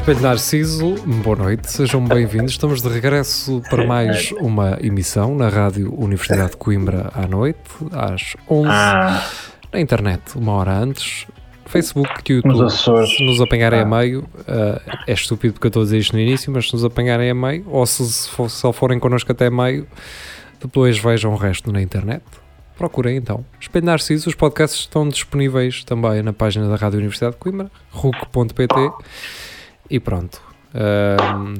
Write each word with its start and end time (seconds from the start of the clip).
Espelho 0.00 0.20
Narciso, 0.20 0.94
boa 1.22 1.36
noite, 1.36 1.70
sejam 1.70 2.02
bem-vindos. 2.04 2.52
Estamos 2.52 2.80
de 2.82 2.88
regresso 2.88 3.62
para 3.68 3.86
mais 3.86 4.32
uma 4.40 4.78
emissão 4.80 5.34
na 5.34 5.48
Rádio 5.48 5.94
Universidade 5.94 6.52
de 6.52 6.56
Coimbra 6.56 7.10
à 7.14 7.26
noite, 7.26 7.58
às 7.92 8.34
11 8.48 8.68
Ah. 8.70 9.22
na 9.72 9.78
internet, 9.80 10.22
uma 10.36 10.52
hora 10.52 10.72
antes. 10.72 11.26
Facebook, 11.66 12.32
YouTube, 12.32 12.68
se 12.70 13.24
nos 13.24 13.40
apanharem 13.40 13.80
a 13.80 13.82
Ah. 13.82 13.86
meio, 13.86 14.24
eh, 14.48 14.80
é 15.06 15.12
estúpido 15.12 15.52
porque 15.54 15.66
eu 15.66 15.68
estou 15.68 15.82
a 15.82 15.84
dizer 15.84 15.98
isto 15.98 16.14
no 16.16 16.20
início, 16.20 16.50
mas 16.50 16.66
se 16.66 16.72
nos 16.72 16.84
apanharem 16.84 17.30
a 17.30 17.34
meio, 17.34 17.64
ou 17.68 17.86
se 17.86 18.02
só 18.48 18.72
forem 18.72 18.98
connosco 18.98 19.30
até 19.30 19.48
meio, 19.48 19.86
depois 20.60 20.98
vejam 20.98 21.32
o 21.32 21.36
resto 21.36 21.70
na 21.70 21.80
internet. 21.80 22.22
Procurem 22.76 23.16
então. 23.16 23.44
Espelho 23.60 23.86
Narciso, 23.86 24.28
os 24.28 24.34
podcasts 24.34 24.80
estão 24.80 25.08
disponíveis 25.08 25.84
também 25.84 26.22
na 26.22 26.32
página 26.32 26.66
da 26.68 26.74
Rádio 26.76 26.98
Universidade 26.98 27.34
de 27.34 27.38
Coimbra, 27.38 27.70
ruc.pt 27.92 28.90
e 29.90 29.98
pronto. 29.98 30.40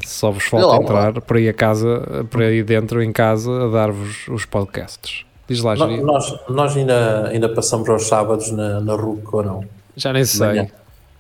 Só 0.07 0.31
vos 0.31 0.45
falta 0.45 0.83
entrar 0.83 1.21
por 1.21 1.37
aí 1.37 1.49
a 1.49 1.53
casa, 1.53 2.25
por 2.31 2.43
aí 2.43 2.63
dentro 2.63 3.03
em 3.03 3.13
casa, 3.13 3.65
a 3.65 3.69
dar-vos 3.69 4.29
os 4.29 4.45
podcasts. 4.45 5.25
Diz 5.49 5.63
lá, 5.63 5.75
Jeria. 5.75 6.01
Nós, 6.01 6.33
nós 6.49 6.77
ainda, 6.77 7.27
ainda 7.29 7.49
passamos 7.49 7.89
aos 7.89 8.07
sábados 8.07 8.53
na, 8.53 8.81
na 8.81 8.95
RUC 8.95 9.25
ou 9.33 9.43
não? 9.43 9.65
Já 9.97 10.13
nem 10.13 10.25
sei. 10.25 10.47
manhã. 10.47 10.67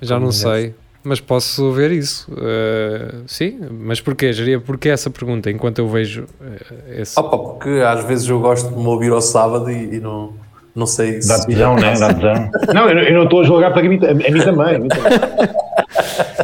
Já 0.00 0.14
não 0.14 0.28
Manhã. 0.28 0.32
sei. 0.32 0.74
Mas 1.02 1.18
posso 1.18 1.72
ver 1.72 1.90
isso. 1.90 2.30
Uh, 2.30 3.22
sim, 3.26 3.58
mas 3.70 4.00
porquê, 4.00 4.32
Jeria? 4.32 4.60
Porquê 4.60 4.90
essa 4.90 5.08
pergunta? 5.10 5.50
Enquanto 5.50 5.78
eu 5.78 5.88
vejo 5.88 6.24
uh, 6.40 6.90
esse. 7.00 7.18
Opa, 7.18 7.38
porque 7.38 7.70
às 7.84 8.04
vezes 8.04 8.28
eu 8.28 8.38
gosto 8.38 8.68
de 8.68 8.76
me 8.78 8.86
ouvir 8.86 9.10
ao 9.10 9.20
sábado 9.22 9.70
e, 9.70 9.96
e 9.96 9.98
não, 10.00 10.34
não 10.76 10.86
sei 10.86 11.20
se. 11.22 11.28
Dá 11.28 11.44
tesão, 11.44 11.74
né? 11.74 11.94
Dá 11.98 12.12
tesão. 12.14 12.50
Não, 12.74 12.88
eu, 12.88 12.98
eu 12.98 13.14
não 13.14 13.24
estou 13.24 13.40
a 13.40 13.44
julgar 13.44 13.72
para 13.72 13.80
a 13.80 13.88
mim, 13.88 13.98
a 14.06 14.14
mim 14.14 14.40
também. 14.44 14.76
A 14.76 14.78
mim 14.78 14.88
também. 14.88 15.18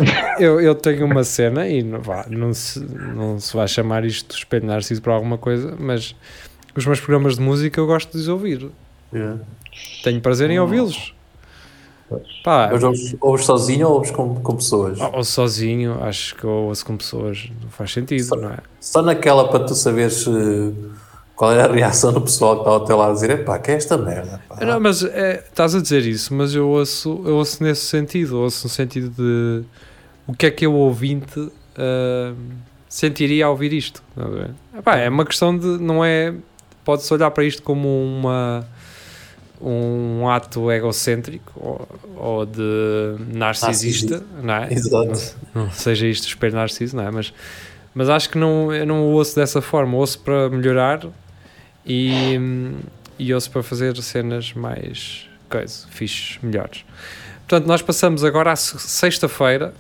Eu, 0.39 0.61
eu 0.61 0.75
tenho 0.75 1.05
uma 1.07 1.25
cena 1.25 1.69
e 1.69 1.83
não, 1.83 2.01
vá, 2.01 2.27
não, 2.29 2.53
se, 2.53 2.81
não 2.81 3.39
se 3.39 3.57
vai 3.57 3.67
chamar 3.69 4.05
isto 4.05 4.29
de 4.33 4.39
espelho 4.39 4.67
narciso 4.67 5.03
para 5.03 5.15
alguma 5.15 5.39
coisa, 5.39 5.75
mas 5.79 6.15
os 6.75 6.85
meus 6.87 7.01
programas 7.01 7.37
de 7.37 7.43
música 7.43 7.81
eu 7.81 7.87
gosto 7.87 8.13
de 8.13 8.19
os 8.19 8.29
ouvir. 8.29 8.69
É. 9.13 9.35
Tenho 10.03 10.21
prazer 10.21 10.51
em 10.51 10.59
ouvi-los. 10.59 11.15
Pá, 12.45 12.69
Mas 12.71 12.85
ouves, 12.85 13.17
ouves 13.21 13.45
sozinho 13.45 13.89
ou 13.89 13.95
ouves 13.95 14.13
com, 14.13 14.37
com 14.37 14.55
pessoas? 14.55 14.99
ou 15.01 15.25
sozinho, 15.25 16.01
acho 16.05 16.37
que 16.37 16.45
eu 16.45 16.51
ouço 16.51 16.87
com 16.87 16.97
pessoas, 16.97 17.51
não 17.61 17.69
faz 17.69 17.93
sentido, 17.93 18.37
não 18.37 18.51
é? 18.51 18.59
Só 18.81 19.03
naquela 19.03 19.49
para 19.49 19.65
tu 19.65 19.75
saberes 19.75 20.25
eh, 20.29 20.73
qual 21.35 21.53
é 21.53 21.63
a 21.63 21.67
reação 21.67 22.13
do 22.13 22.21
pessoal 22.21 22.55
que 22.55 22.61
está 22.61 22.71
ao 22.71 22.85
teu 22.85 22.97
lado 22.97 23.11
a 23.11 23.15
dizer: 23.15 23.31
epá, 23.31 23.59
que 23.59 23.73
é 23.73 23.75
esta 23.75 23.99
merda? 23.99 24.41
pá?" 24.49 24.65
Não, 24.65 24.79
mas 24.79 25.03
é, 25.03 25.45
estás 25.49 25.75
a 25.75 25.81
dizer 25.83 26.07
isso, 26.07 26.33
mas 26.33 26.55
eu 26.55 26.69
ouço, 26.69 27.23
eu 27.25 27.35
ouço 27.37 27.61
nesse 27.65 27.83
sentido, 27.87 28.39
ouço 28.41 28.69
no 28.69 28.71
sentido 28.71 29.11
de 29.11 29.65
o 30.27 30.35
que 30.35 30.47
é 30.47 30.51
que 30.51 30.67
eu 30.67 30.75
ouvinte 30.75 31.51
ah, 31.77 32.33
sentiria 32.89 33.47
ao 33.47 33.53
ouvir 33.53 33.73
isto. 33.73 34.03
Epá, 34.77 34.97
é 34.97 35.09
uma 35.09 35.25
questão 35.25 35.57
de, 35.57 35.67
não 35.67 36.05
é, 36.05 36.35
pode-se 36.85 37.13
olhar 37.13 37.31
para 37.31 37.45
isto 37.45 37.63
como 37.63 37.89
uma 37.89 38.67
um 39.61 40.29
ato 40.29 40.71
egocêntrico 40.71 41.51
ou, 41.57 41.89
ou 42.17 42.47
de 42.47 43.17
narcisista, 43.33 44.23
não 44.43 44.55
é? 44.55 44.73
Exato. 44.73 45.37
Não, 45.55 45.65
não 45.65 45.71
seja 45.71 46.07
isto 46.07 46.29
espelho 46.29 46.55
narciso, 46.55 46.95
não 46.95 47.05
é? 47.05 47.11
Mas, 47.11 47.33
mas 47.95 48.11
acho 48.11 48.29
que 48.29 48.37
não, 48.37 48.71
eu 48.73 48.85
não 48.85 49.01
o 49.05 49.13
ouço 49.13 49.35
dessa 49.35 49.63
forma, 49.63 49.97
ouço 49.97 50.19
para 50.21 50.51
melhorar 50.51 51.07
e, 51.87 52.39
e 53.19 53.33
ouço 53.33 53.51
para 53.51 53.63
fazer 53.63 53.97
cenas 54.03 54.53
mais 54.53 55.27
coisa, 55.49 55.87
fixes, 55.89 56.39
melhores. 56.43 56.85
Portanto, 57.49 57.67
nós 57.67 57.81
passamos 57.81 58.25
agora 58.25 58.53
à 58.53 58.57
se- 58.57 58.79
sexta-feira, 58.79 59.73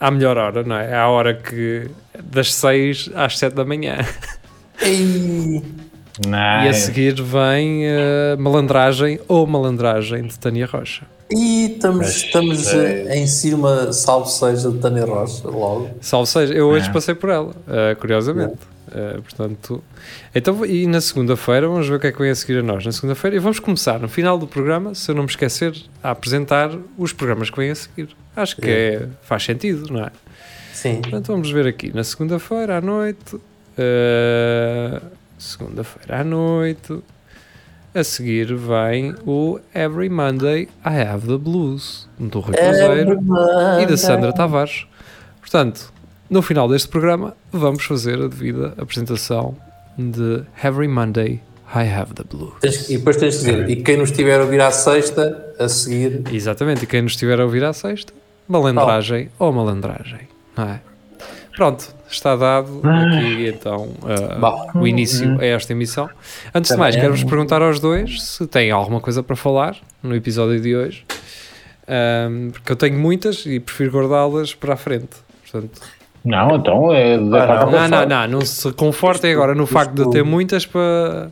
à 0.00 0.10
melhor 0.10 0.36
hora, 0.36 0.62
não 0.62 0.76
é? 0.76 0.94
À 0.94 1.08
hora 1.08 1.34
que 1.34 1.88
das 2.22 2.52
6 2.54 3.10
às 3.14 3.38
7 3.38 3.54
da 3.54 3.64
manhã. 3.64 3.98
Ei, 4.82 5.62
E 6.64 6.68
a 6.68 6.72
seguir 6.72 7.14
vem 7.22 7.84
a 7.88 8.36
malandragem 8.38 9.20
ou 9.28 9.46
malandragem 9.46 10.22
de 10.26 10.38
Tânia 10.38 10.66
Rocha. 10.66 11.04
e 11.30 11.72
estamos, 11.72 11.98
Mas, 11.98 12.16
estamos 12.16 12.72
em 12.74 13.26
cima, 13.26 13.92
salvo 13.92 14.26
seja, 14.26 14.70
de 14.70 14.78
Tânia 14.78 15.04
Rocha, 15.04 15.48
logo. 15.48 15.90
Salve 16.00 16.28
seja, 16.30 16.54
eu 16.54 16.68
hoje 16.68 16.88
É. 16.88 16.92
passei 16.92 17.14
por 17.14 17.30
ela, 17.30 17.54
eh, 17.68 17.94
curiosamente. 17.96 18.56
Eh, 18.94 19.18
portanto, 19.20 19.82
então, 20.34 20.64
e 20.64 20.86
na 20.86 21.00
segunda-feira, 21.00 21.66
vamos 21.68 21.88
ver 21.88 21.96
o 21.96 22.00
que 22.00 22.06
é 22.06 22.12
que 22.12 22.18
vem 22.20 22.30
a 22.30 22.34
seguir 22.34 22.58
a 22.60 22.62
nós. 22.62 22.86
Na 22.86 22.92
segunda-feira, 22.92 23.36
e 23.36 23.38
vamos 23.40 23.58
começar 23.58 23.98
no 23.98 24.08
final 24.08 24.38
do 24.38 24.46
programa, 24.46 24.94
se 24.94 25.10
eu 25.10 25.14
não 25.16 25.24
me 25.24 25.28
esquecer, 25.28 25.74
a 26.02 26.12
apresentar 26.12 26.70
os 26.96 27.12
programas 27.12 27.50
que 27.50 27.56
vêm 27.58 27.70
a 27.72 27.74
seguir. 27.74 28.08
Acho 28.36 28.56
que 28.56 28.68
é, 28.70 29.08
faz 29.22 29.42
sentido, 29.44 29.90
não 29.92 30.04
é? 30.04 30.10
Sim. 30.72 31.00
Portanto, 31.00 31.28
vamos 31.28 31.50
ver 31.50 31.66
aqui. 31.66 31.90
Na 31.94 32.04
segunda-feira 32.04 32.76
à 32.76 32.80
noite. 32.80 33.36
eh, 33.78 35.00
segunda-feira 35.38 36.20
à 36.20 36.24
noite. 36.24 36.98
A 37.94 38.04
seguir 38.04 38.54
vem 38.54 39.14
o 39.26 39.58
Every 39.74 40.10
Monday 40.10 40.68
I 40.84 41.00
Have 41.00 41.26
the 41.26 41.38
Blues, 41.38 42.06
do 42.18 42.40
Rui 42.40 42.54
Cruzeiro 42.54 43.18
e 43.82 43.86
da 43.86 43.96
Sandra 43.96 44.34
Tavares. 44.34 44.86
Portanto, 45.40 45.90
no 46.28 46.42
final 46.42 46.68
deste 46.68 46.88
programa, 46.88 47.34
vamos 47.50 47.84
fazer 47.84 48.20
a 48.20 48.28
devida 48.28 48.74
apresentação 48.76 49.56
de 49.96 50.42
Every 50.62 50.88
Monday 50.88 51.40
I 51.74 51.88
Have 51.88 52.12
the 52.12 52.24
Blues. 52.30 52.90
E 52.90 52.98
depois 52.98 53.16
tens 53.16 53.40
de 53.40 53.46
dizer, 53.46 53.70
e 53.70 53.76
quem 53.76 53.96
nos 53.96 54.10
estiver 54.10 54.40
a 54.40 54.44
ouvir 54.44 54.60
à 54.60 54.70
sexta, 54.70 55.54
a 55.58 55.66
seguir, 55.66 56.22
Exatamente, 56.30 56.84
e 56.84 56.86
quem 56.86 57.00
nos 57.00 57.12
estiver 57.12 57.40
a 57.40 57.44
ouvir 57.44 57.64
à 57.64 57.72
sexta, 57.72 58.12
malandragem 58.48 59.30
ou 59.38 59.52
malandragem, 59.52 60.28
não 60.56 60.64
é? 60.64 60.80
Pronto, 61.56 61.86
está 62.08 62.36
dado 62.36 62.82
aqui 62.84 63.48
então 63.48 63.88
uh, 64.02 64.78
o 64.78 64.86
início 64.86 65.40
a 65.40 65.44
esta 65.46 65.72
emissão. 65.72 66.08
Antes 66.54 66.70
de 66.70 66.76
mais, 66.76 66.94
quero-vos 66.94 67.24
perguntar 67.24 67.62
aos 67.62 67.80
dois 67.80 68.22
se 68.22 68.46
têm 68.46 68.70
alguma 68.70 69.00
coisa 69.00 69.22
para 69.22 69.34
falar 69.36 69.76
no 70.02 70.14
episódio 70.14 70.60
de 70.60 70.76
hoje, 70.76 71.04
Um, 71.88 72.50
porque 72.50 72.72
eu 72.72 72.74
tenho 72.76 72.98
muitas 72.98 73.46
e 73.46 73.60
prefiro 73.60 73.92
guardá-las 73.92 74.52
para 74.52 74.74
a 74.74 74.76
frente. 74.76 75.16
Portanto, 75.48 75.80
Não, 76.24 76.56
então 76.56 76.92
é. 76.92 77.14
Ah, 77.14 77.64
não. 77.64 77.88
não, 77.88 78.06
não, 78.06 78.28
não 78.28 78.40
se 78.40 78.72
confortem 78.72 79.32
agora 79.32 79.54
no 79.54 79.66
facto 79.66 79.94
de 79.94 80.02
eu 80.02 80.10
ter 80.10 80.24
muitas 80.24 80.66
para. 80.66 81.30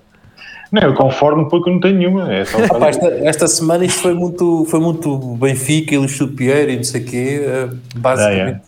Não, 0.74 0.82
eu 0.82 0.94
conformo 0.94 1.48
porque 1.48 1.70
eu 1.70 1.74
não 1.74 1.80
tenho 1.80 1.96
nenhuma. 1.96 2.34
É 2.34 2.44
só 2.44 2.58
esta, 2.58 3.06
esta 3.06 3.46
semana 3.46 3.84
isto 3.84 4.02
foi 4.02 4.12
muito, 4.12 4.64
foi 4.64 4.80
muito 4.80 5.16
Benfica 5.36 5.94
e 5.94 5.98
Luís 5.98 6.18
Pinheiro 6.36 6.72
e 6.72 6.76
não 6.78 6.82
sei 6.82 7.00
o 7.00 7.04
quê, 7.04 7.44
eh, 7.46 7.68
basicamente. 7.94 8.64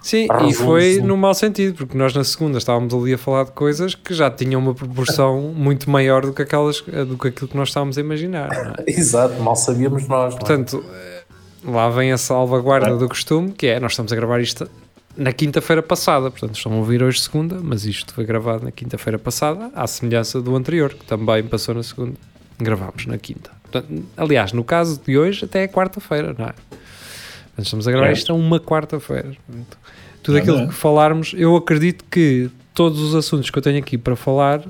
Sim, 0.00 0.26
e 0.48 0.54
foi 0.54 1.02
no 1.02 1.14
mau 1.14 1.34
sentido, 1.34 1.74
porque 1.76 1.98
nós 1.98 2.14
na 2.14 2.24
segunda 2.24 2.56
estávamos 2.56 2.94
ali 2.94 3.12
a 3.12 3.18
falar 3.18 3.44
de 3.44 3.50
coisas 3.50 3.94
que 3.94 4.14
já 4.14 4.30
tinham 4.30 4.58
uma 4.58 4.74
proporção 4.74 5.52
muito 5.54 5.90
maior 5.90 6.24
do 6.24 6.32
que, 6.32 6.40
aquelas, 6.40 6.80
do 6.80 7.18
que 7.18 7.28
aquilo 7.28 7.48
que 7.48 7.56
nós 7.58 7.68
estávamos 7.68 7.98
a 7.98 8.00
imaginar. 8.00 8.48
não 8.48 8.70
é? 8.70 8.74
Exato, 8.88 9.38
mal 9.42 9.54
sabíamos 9.54 10.08
nós. 10.08 10.32
não 10.32 10.36
é? 10.36 10.40
Portanto, 10.40 10.82
eh, 10.94 11.22
lá 11.62 11.90
vem 11.90 12.10
a 12.10 12.16
salvaguarda 12.16 12.96
do 12.96 13.06
costume, 13.06 13.52
que 13.52 13.66
é, 13.66 13.78
nós 13.78 13.92
estamos 13.92 14.10
a 14.14 14.16
gravar 14.16 14.40
isto 14.40 14.66
na 15.16 15.32
quinta-feira 15.32 15.82
passada, 15.82 16.30
portanto 16.30 16.56
estão 16.56 16.72
a 16.72 16.76
ouvir 16.76 17.02
hoje 17.02 17.20
segunda, 17.20 17.58
mas 17.62 17.84
isto 17.84 18.12
foi 18.14 18.24
gravado 18.24 18.64
na 18.64 18.70
quinta-feira 18.72 19.18
passada, 19.18 19.70
à 19.74 19.86
semelhança 19.86 20.40
do 20.40 20.54
anterior, 20.56 20.94
que 20.94 21.04
também 21.04 21.42
passou 21.42 21.74
na 21.74 21.82
segunda. 21.82 22.14
Gravámos 22.58 23.06
na 23.06 23.18
quinta. 23.18 23.50
Portanto, 23.62 24.04
aliás, 24.16 24.52
no 24.52 24.62
caso 24.64 25.00
de 25.04 25.18
hoje, 25.18 25.44
até 25.44 25.64
é 25.64 25.68
quarta-feira, 25.68 26.34
não 26.38 26.46
é? 26.46 26.52
Portanto, 26.52 27.64
estamos 27.64 27.88
a 27.88 27.90
gravar 27.90 28.08
É. 28.08 28.12
isto 28.12 28.32
a 28.32 28.34
uma 28.34 28.58
quarta-feira. 28.60 29.32
Tudo 30.22 30.38
É 30.38 30.40
aquilo 30.40 30.58
bem. 30.58 30.68
que 30.68 30.74
falarmos, 30.74 31.34
eu 31.36 31.56
acredito 31.56 32.04
que 32.10 32.48
todos 32.72 33.00
os 33.00 33.14
assuntos 33.14 33.50
que 33.50 33.58
eu 33.58 33.62
tenho 33.62 33.78
aqui 33.78 33.98
para 33.98 34.14
falar 34.16 34.62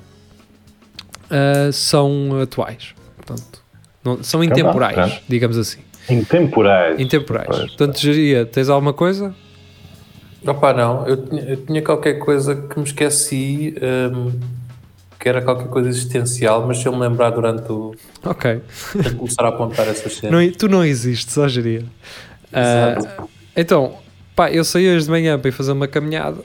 ah, 1.31 1.71
são 1.73 2.41
atuais. 2.41 2.94
Portanto, 3.17 3.62
não- 4.05 4.23
são 4.23 4.43
Então 4.43 4.59
intemporais, 4.59 5.21
digamos 5.29 5.56
assim. 5.59 5.81
Intemporais. 6.11 6.99
Intemporais. 6.99 7.47
Pois. 7.47 7.67
Portanto, 7.67 7.99
Geria, 8.00 8.44
tens 8.47 8.69
alguma 8.69 8.93
coisa? 8.93 9.35
Opa, 10.47 10.73
não, 10.73 11.06
eu 11.06 11.25
tinha, 11.27 11.43
eu 11.43 11.56
tinha 11.65 11.83
qualquer 11.83 12.15
coisa 12.15 12.55
que 12.56 12.77
me 12.79 12.85
esqueci, 12.85 13.75
hum, 14.12 14.33
que 15.19 15.29
era 15.29 15.41
qualquer 15.41 15.69
coisa 15.69 15.89
existencial, 15.89 16.67
mas 16.67 16.79
se 16.79 16.87
eu 16.87 16.93
me 16.93 16.99
lembrar 16.99 17.31
durante 17.31 17.71
o. 17.71 17.94
Ok. 18.25 18.61
que 19.03 19.15
começar 19.15 19.44
a 19.44 19.49
apontar 19.49 19.87
essas 19.89 20.15
cenas. 20.15 20.44
Não, 20.44 20.53
tu 20.53 20.69
não 20.69 20.85
existes, 20.85 21.33
só 21.33 21.47
Geria. 21.47 21.85
Ah, 22.53 22.97
Exato. 22.99 23.29
então, 23.56 23.94
pá, 24.35 24.50
eu 24.50 24.65
saí 24.65 24.89
hoje 24.94 25.05
de 25.05 25.11
manhã 25.11 25.39
para 25.39 25.49
ir 25.49 25.53
fazer 25.53 25.73
uma 25.73 25.87
caminhada. 25.87 26.39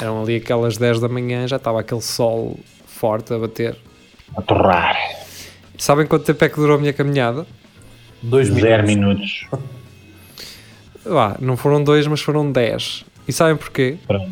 Eram 0.00 0.22
ali 0.22 0.36
aquelas 0.36 0.76
10 0.76 1.00
da 1.00 1.08
manhã, 1.08 1.46
já 1.46 1.56
estava 1.56 1.80
aquele 1.80 2.00
sol 2.02 2.58
forte 2.86 3.32
a 3.32 3.38
bater. 3.38 3.76
A 4.36 4.42
torrar. 4.42 4.96
Sabem 5.78 6.06
quanto 6.06 6.24
tempo 6.24 6.44
é 6.44 6.48
que 6.48 6.56
durou 6.56 6.76
a 6.76 6.78
minha 6.80 6.92
caminhada? 6.92 7.46
Dois 8.20 8.48
Zero 8.48 8.84
minutos. 8.86 9.46
minutos. 9.50 9.68
Lá, 11.08 11.36
não 11.40 11.56
foram 11.56 11.82
dois, 11.82 12.06
mas 12.06 12.20
foram 12.20 12.50
dez. 12.50 13.04
E 13.26 13.32
sabem 13.32 13.56
porquê? 13.56 13.96
Pronto. 14.06 14.30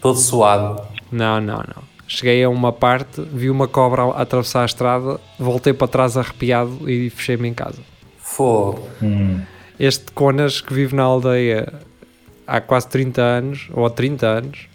Todo 0.00 0.18
suado. 0.18 0.82
Não, 1.10 1.40
não, 1.40 1.56
não. 1.56 1.88
Cheguei 2.06 2.42
a 2.42 2.48
uma 2.48 2.72
parte, 2.72 3.20
vi 3.20 3.50
uma 3.50 3.68
cobra 3.68 4.04
atravessar 4.12 4.62
a 4.62 4.66
estrada, 4.66 5.20
voltei 5.38 5.72
para 5.72 5.88
trás 5.88 6.16
arrepiado 6.16 6.88
e 6.88 7.10
fechei-me 7.10 7.48
em 7.48 7.54
casa. 7.54 7.80
Fogo. 8.18 8.88
Hum. 9.02 9.40
Este 9.78 10.10
Conas 10.12 10.60
que 10.60 10.72
vive 10.72 10.94
na 10.94 11.02
aldeia 11.02 11.72
há 12.46 12.60
quase 12.60 12.88
30 12.88 13.20
anos, 13.20 13.68
ou 13.72 13.84
há 13.84 13.90
30 13.90 14.26
anos, 14.26 14.68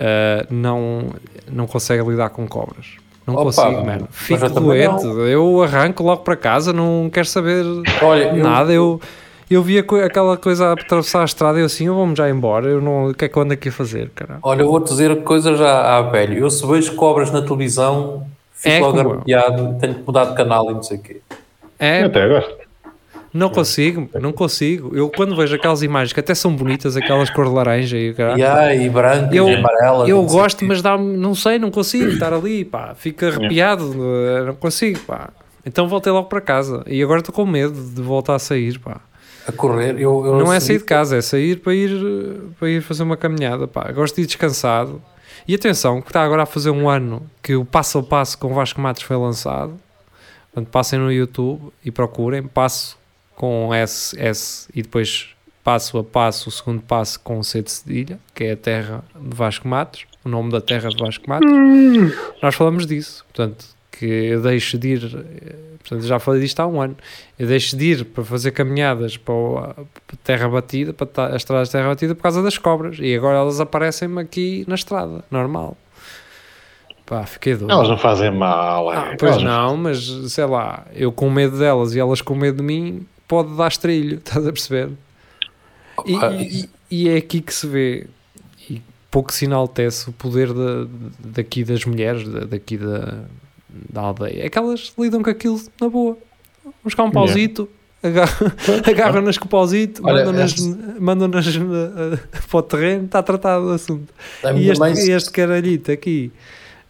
ah, 0.00 0.46
não, 0.50 1.10
não 1.46 1.66
consegue 1.66 2.02
lidar 2.08 2.30
com 2.30 2.48
cobras. 2.48 2.86
Não 3.26 3.34
Opa, 3.34 3.44
consigo, 3.44 3.84
mano. 3.84 4.08
Fico 4.10 4.44
eu 4.44 4.50
doente. 4.50 5.04
Eu 5.04 5.62
arranco 5.62 6.02
logo 6.02 6.22
para 6.22 6.36
casa, 6.36 6.72
não 6.72 7.10
quero 7.12 7.26
saber 7.26 7.64
Olha, 8.02 8.32
nada. 8.32 8.72
Eu, 8.72 8.74
eu 8.74 9.00
vi 9.62 9.78
a 9.78 9.82
co- 9.82 9.96
aquela 9.96 10.36
coisa 10.36 10.68
a 10.68 10.72
atravessar 10.74 11.22
a 11.22 11.24
estrada 11.24 11.58
e 11.58 11.62
eu 11.62 11.66
assim, 11.66 11.86
eu 11.86 11.94
vou-me 11.94 12.14
já 12.14 12.30
embora. 12.30 12.68
Eu 12.68 12.80
não, 12.80 13.08
o 13.08 13.14
que 13.14 13.24
é 13.24 13.28
que 13.28 13.36
eu 13.36 13.42
ando 13.42 13.52
aqui 13.54 13.68
a 13.68 13.72
fazer, 13.72 14.08
caralho? 14.14 14.38
Olha, 14.44 14.62
eu 14.62 14.68
vou-te 14.68 14.88
dizer 14.90 15.22
coisas 15.24 15.58
já 15.58 15.96
à 15.98 16.02
velho. 16.02 16.38
Eu 16.38 16.48
se 16.50 16.64
vejo 16.66 16.94
cobras 16.94 17.32
na 17.32 17.42
televisão, 17.42 18.24
fico 18.54 18.74
É 18.76 18.78
logo 18.80 18.98
eu. 19.00 19.10
arrepiado, 19.12 19.76
tenho 19.80 19.94
que 19.94 20.02
mudar 20.06 20.26
de 20.26 20.34
canal 20.36 20.70
e 20.70 20.74
não 20.74 20.82
sei 20.84 20.98
o 20.98 21.00
quê. 21.02 21.20
É, 21.78 22.02
Eu 22.02 22.06
até 22.06 22.28
gosto. 22.28 22.54
não 23.34 23.48
consigo, 23.50 24.08
não 24.20 24.32
consigo. 24.32 24.94
Eu 24.94 25.08
quando 25.08 25.34
vejo 25.34 25.56
aquelas 25.56 25.82
imagens 25.82 26.12
que 26.12 26.20
até 26.20 26.34
são 26.34 26.54
bonitas, 26.54 26.96
aquelas 26.96 27.28
cor 27.30 27.46
de 27.46 27.52
laranja 27.52 27.96
e 27.96 28.14
caralho. 28.14 28.38
E 28.38 28.42
ai, 28.44 28.82
e 28.84 28.88
branco, 28.88 29.34
Eu- 29.34 29.48
e 29.48 29.54
amarela. 29.56 30.08
Eu 30.08 30.22
gosto, 30.24 30.64
mas 30.64 30.80
dá 30.80 30.96
não 30.96 31.34
sei, 31.34 31.58
não 31.58 31.70
consigo 31.72 32.10
estar 32.10 32.32
ali, 32.32 32.64
pá, 32.64 32.94
fico 32.94 33.24
arrepiado, 33.24 33.94
eh, 33.96 34.44
não 34.46 34.54
consigo, 34.54 35.00
pá. 35.00 35.30
Então 35.66 35.88
voltei 35.88 36.12
logo 36.12 36.28
para 36.28 36.40
casa 36.40 36.82
e 36.86 37.02
agora 37.02 37.18
estou 37.20 37.34
com 37.34 37.44
medo 37.44 37.74
de 37.74 38.00
voltar 38.00 38.34
a 38.34 38.38
sair, 38.38 38.78
pá. 38.78 39.00
A 39.50 39.56
correr, 39.56 39.98
eu, 39.98 40.24
eu 40.24 40.38
Não 40.38 40.52
é 40.52 40.60
sair 40.60 40.78
de 40.78 40.84
casa, 40.84 41.16
é 41.16 41.20
sair 41.20 41.58
para 41.58 41.74
ir, 41.74 41.90
para 42.58 42.70
ir 42.70 42.80
fazer 42.80 43.02
uma 43.02 43.16
caminhada, 43.16 43.66
pá. 43.66 43.90
Gosto 43.92 44.16
de 44.16 44.22
ir 44.22 44.26
descansado. 44.26 45.02
E 45.46 45.54
atenção, 45.54 46.00
que 46.00 46.08
está 46.08 46.22
agora 46.22 46.44
a 46.44 46.46
fazer 46.46 46.70
um 46.70 46.88
ano 46.88 47.28
que 47.42 47.56
o 47.56 47.64
passo 47.64 47.98
a 47.98 48.02
passo 48.02 48.38
com 48.38 48.54
Vasco 48.54 48.80
Matos 48.80 49.02
foi 49.02 49.16
lançado. 49.16 49.74
Portanto, 50.52 50.70
passem 50.70 50.98
no 50.98 51.12
YouTube 51.12 51.72
e 51.84 51.90
procurem, 51.90 52.42
passo 52.42 52.98
com 53.34 53.72
S, 53.74 54.16
S 54.20 54.68
e 54.74 54.82
depois 54.82 55.30
passo 55.62 55.98
a 55.98 56.04
passo, 56.04 56.48
o 56.48 56.52
segundo 56.52 56.82
passo 56.82 57.18
com 57.20 57.42
C 57.42 57.62
de 57.62 57.70
cedilha, 57.70 58.18
que 58.34 58.44
é 58.44 58.52
a 58.52 58.56
terra 58.56 59.04
de 59.14 59.36
Vasco 59.36 59.66
Matos, 59.68 60.06
o 60.24 60.28
nome 60.28 60.50
da 60.50 60.60
terra 60.60 60.88
de 60.88 60.96
Vasco 60.96 61.28
Matos. 61.28 61.48
Nós 62.42 62.54
falamos 62.54 62.86
disso, 62.86 63.24
portanto, 63.24 63.64
que 64.00 64.06
eu 64.06 64.42
deixo 64.42 64.76
de 64.78 64.88
ir, 64.94 65.00
portanto, 65.78 66.02
já 66.06 66.18
falei 66.18 66.40
disto 66.40 66.58
há 66.60 66.66
um 66.66 66.80
ano, 66.80 66.96
eu 67.38 67.46
deixo 67.46 67.76
de 67.76 67.84
ir 67.92 68.04
para 68.06 68.24
fazer 68.24 68.50
caminhadas 68.50 69.16
para, 69.16 69.34
para 69.74 70.16
terra 70.24 70.48
batida, 70.48 70.92
para 70.92 71.26
as 71.28 71.36
estradas 71.36 71.68
de 71.68 71.72
terra 71.72 71.88
batida 71.88 72.14
por 72.14 72.22
causa 72.22 72.42
das 72.42 72.58
cobras, 72.58 72.96
e 72.98 73.14
agora 73.14 73.38
elas 73.38 73.60
aparecem-me 73.60 74.20
aqui 74.20 74.64
na 74.66 74.74
estrada, 74.74 75.24
normal. 75.30 75.76
Pá, 77.06 77.24
fiquei 77.26 77.54
doido. 77.56 77.72
Elas 77.72 77.88
não 77.88 77.98
fazem 77.98 78.30
mal. 78.30 78.88
Ah, 78.90 79.10
é. 79.12 79.16
pois 79.16 79.32
Elas 79.32 79.42
não, 79.42 79.76
mas 79.76 80.04
sei 80.32 80.44
lá, 80.46 80.86
eu 80.94 81.10
com 81.10 81.28
medo 81.28 81.58
delas 81.58 81.94
e 81.94 81.98
elas 82.00 82.20
com 82.20 82.34
medo 82.36 82.58
de 82.58 82.62
mim, 82.62 83.04
pode 83.26 83.56
dar 83.56 83.68
estrilho, 83.68 84.18
estás 84.24 84.46
a 84.46 84.52
perceber? 84.52 84.90
E, 86.06 86.14
e- 86.14 86.70
e 86.90 87.08
é 87.08 87.16
aqui 87.16 87.40
que 87.40 87.52
se 87.52 87.66
vê, 87.66 88.06
e 88.68 88.80
pouco 89.10 89.32
se 89.32 89.44
enaltece 89.44 90.08
o 90.08 90.12
poder 90.12 90.52
da, 90.52 90.86
daqui 91.18 91.62
das 91.64 91.84
mulheres, 91.84 92.26
da- 92.28 92.44
daqui 92.46 92.76
da, 92.76 93.24
da 93.92 94.00
aldeia. 94.02 94.46
É 94.46 94.48
que 94.48 94.58
elas 94.58 94.92
lidam 94.98 95.22
com 95.22 95.30
aquilo 95.30 95.60
na 95.80 95.88
boa. 95.88 96.16
Vamos 96.64 96.76
buscar 96.84 97.04
um 97.04 97.10
pauzito, 97.10 97.68
agarram- 98.02 98.52
agarram-nas 98.86 99.38
com 99.38 99.46
o 99.46 99.48
pauzito, 99.48 100.02
mandam-nas 100.02 100.54
mandam-nas, 100.98 101.46
uh, 101.56 102.18
para 102.48 102.58
o 102.58 102.62
terreno, 102.62 103.04
está 103.06 103.22
tratado 103.22 103.66
o 103.66 103.70
assunto. 103.70 104.12
A 104.44 104.52
E 104.52 104.70
este, 104.70 105.10
este 105.10 105.30
caralhito 105.30 105.90
aqui, 105.90 106.30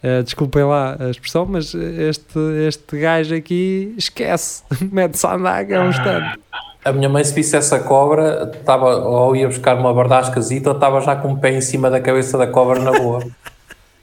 eh, 0.03 0.23
desculpem 0.23 0.65
lá 0.65 0.97
a 0.99 1.11
expressão, 1.11 1.47
mas 1.47 1.75
este, 1.75 2.39
este 2.67 2.99
gajo 2.99 3.35
aqui 3.35 3.95
esquece, 3.97 4.63
mete-se 4.91 5.27
a 5.27 5.35
andar, 5.35 5.71
é 5.71 5.81
um 5.81 5.91
instante. 5.91 6.39
A 6.83 6.93
minha 6.93 7.11
mãe, 7.11 7.23
se 7.23 7.35
visse 7.35 7.55
essa 7.55 7.79
cobra, 7.81 8.51
estava, 8.59 8.97
ou 8.97 9.37
ia 9.37 9.47
buscar 9.47 9.77
uma 9.77 9.93
bardascazita, 9.93 10.71
ou 10.71 10.75
estava 10.75 11.01
já 11.03 11.15
com 11.15 11.35
o 11.35 11.39
pé 11.39 11.53
em 11.53 11.61
cima 11.61 11.91
da 11.91 12.01
cabeça 12.01 12.39
da 12.39 12.47
cobra 12.47 12.81
na 12.81 12.91
boa. 12.93 13.23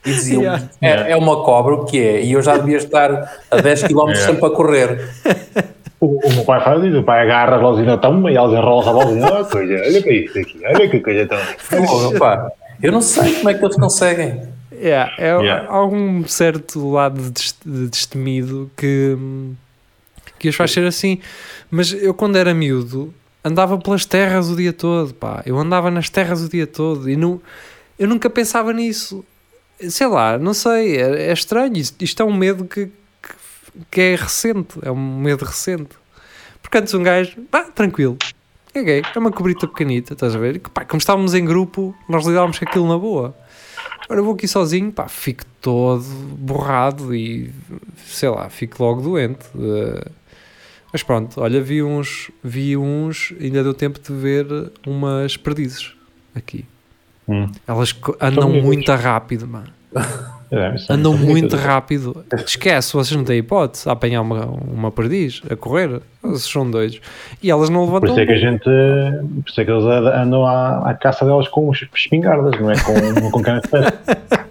E 0.08 0.14
dizia 0.14 0.38
Yeah. 0.38 0.70
é, 0.82 1.12
é 1.12 1.16
uma 1.16 1.44
cobra, 1.44 1.76
o 1.76 1.86
que 1.86 2.00
é? 2.00 2.22
E 2.24 2.32
eu 2.34 2.42
já 2.42 2.58
devia 2.58 2.78
estar 2.78 3.42
a 3.52 3.58
10 3.62 3.84
km 3.84 4.08
Yeah. 4.10 4.16
sempre 4.16 4.46
a 4.46 4.50
correr. 4.50 5.10
O, 6.00 6.20
o 6.28 6.32
meu 6.32 6.46
pai 6.46 6.64
faz 6.64 6.84
isso, 6.84 7.00
o 7.00 7.04
pai 7.04 7.24
agarra 7.24 7.56
a 7.56 7.58
bolsinha 7.60 7.98
tão 7.98 8.30
e 8.30 8.36
elas 8.38 8.54
enrolam 8.54 8.88
a 8.88 8.94
bolsinha. 8.94 9.26
Olha, 9.34 9.46
coisa, 9.46 9.74
olha 9.74 10.04
que 10.04 10.10
é 10.10 10.14
isto 10.14 10.38
aqui, 10.38 10.62
olha 10.64 10.88
que 10.88 11.00
coisa 11.00 11.26
tão. 11.26 11.40
Pô, 11.88 12.20
pá, 12.20 12.52
eu 12.84 12.92
não 12.92 13.02
sei 13.02 13.34
como 13.34 13.50
é 13.50 13.56
que 13.56 13.66
eles 13.66 13.76
conseguem. 13.78 14.44
Yeah, 14.72 15.12
é, 15.18 15.30
Yeah. 15.42 15.68
Há 15.68 15.76
algum 15.76 16.24
certo 16.28 16.88
lado 16.92 17.20
de, 17.20 17.32
dest- 17.32 17.58
de 17.66 17.90
destemido 17.90 18.70
que, 18.78 19.18
que 20.38 20.50
os 20.50 20.56
faz 20.56 20.72
ser 20.72 20.86
assim. 20.86 21.18
Mas 21.72 21.92
eu, 21.92 22.14
quando 22.14 22.36
era 22.36 22.54
miúdo, 22.54 23.12
andava 23.44 23.76
pelas 23.80 24.06
terras 24.06 24.52
o 24.52 24.56
dia 24.56 24.72
todo, 24.74 25.16
pá. 25.16 25.42
Eu 25.48 25.58
andava 25.58 25.90
nas 25.90 26.12
terras 26.12 26.44
o 26.44 26.48
dia 26.48 26.68
todo 26.68 27.10
e 27.10 27.16
não, 27.16 27.42
eu 27.98 28.08
nunca 28.08 28.30
pensava 28.30 28.72
nisso. 28.72 29.26
Sei 29.80 30.08
lá, 30.08 30.38
não 30.38 30.54
sei, 30.54 30.98
é, 30.98 31.30
é 31.30 31.34
estranho. 31.34 31.78
Isto, 31.78 32.22
é 32.22 32.26
um 32.26 32.34
medo 32.34 32.66
que, 32.66 32.86
que, 32.86 33.34
que 33.92 34.02
é 34.02 34.16
recente, 34.16 34.80
é 34.82 34.92
um 34.92 35.20
medo 35.20 35.46
recente. 35.46 35.96
Porque 36.62 36.78
antes 36.78 36.94
um 36.94 37.04
gajo, 37.04 37.42
pá, 37.52 37.64
tranquilo, 37.64 38.18
caguei, 38.74 39.02
é 39.16 39.20
uma 39.20 39.32
cobrita 39.32 39.68
pequenita, 39.68 40.14
estás 40.14 40.36
a 40.36 40.40
ver? 40.40 40.60
Pá, 40.60 40.84
como 40.84 41.00
estávamos 41.00 41.34
em 41.34 41.46
grupo, 41.46 41.96
nós 42.10 42.26
lidávamos 42.26 42.60
com 42.60 42.66
aquilo 42.66 42.88
na 42.88 42.98
boa. 42.98 43.36
Agora 44.06 44.22
vou 44.22 44.34
aqui 44.34 44.48
sozinho, 44.48 44.92
pá, 44.92 45.08
fico 45.08 45.44
todo 45.62 46.04
borrado 46.38 47.14
e 47.14 47.54
sei 48.06 48.30
lá, 48.30 48.50
fico 48.50 48.82
logo 48.82 49.02
doente. 49.02 49.46
Eh, 49.56 50.12
mas 50.94 51.04
pronto, 51.04 51.42
olha, 51.42 51.62
vi 51.62 51.84
uns, 51.84 52.32
vi 52.44 52.78
uns, 52.78 53.34
ainda 53.40 53.64
deu 53.64 53.74
tempo 53.74 54.00
de 54.00 54.14
ver 54.14 54.46
umas 54.86 55.36
perdizes 55.36 55.94
aqui. 56.34 56.66
Hum. 57.28 57.48
Elas 57.68 57.92
co- 57.92 58.16
andam 58.22 58.48
miúdas. 58.50 58.64
muito 58.66 58.92
rápido, 58.94 59.48
mano. 59.48 59.68
É, 60.50 60.76
Andam 60.90 61.14
é 61.14 61.18
muito 61.18 61.58
rápido. 61.58 62.24
Esquece, 62.46 62.94
vocês 62.94 63.18
não 63.18 63.26
têm 63.26 63.40
hipótese 63.40 63.88
a 63.90 63.92
apanhar 63.92 64.22
uma, 64.22 64.46
uma 64.46 64.92
perdiz, 64.92 65.42
a 65.50 65.56
correr. 65.58 66.00
Vocês 66.22 66.44
são 66.50 66.70
doidos. 66.72 67.02
E 67.44 67.52
elas 67.52 67.70
não 67.70 67.82
Por 67.86 67.94
levantam. 67.96 68.10
isso 68.12 68.20
é 68.22 68.26
que 68.26 68.32
a 68.32 68.38
gente. 68.38 68.64
Por 68.64 69.50
isso 69.50 69.60
é 69.62 69.66
que 69.66 69.72
eles 69.72 69.84
andam 69.84 70.46
à, 70.46 70.90
à 70.90 70.94
caça 70.94 71.26
delas 71.26 71.50
com 71.50 71.68
os- 71.68 71.86
espingardas, 71.94 72.58
não 72.62 72.72
é 72.72 72.76
com, 72.80 72.94
com 73.32 73.42
cana. 73.42 73.62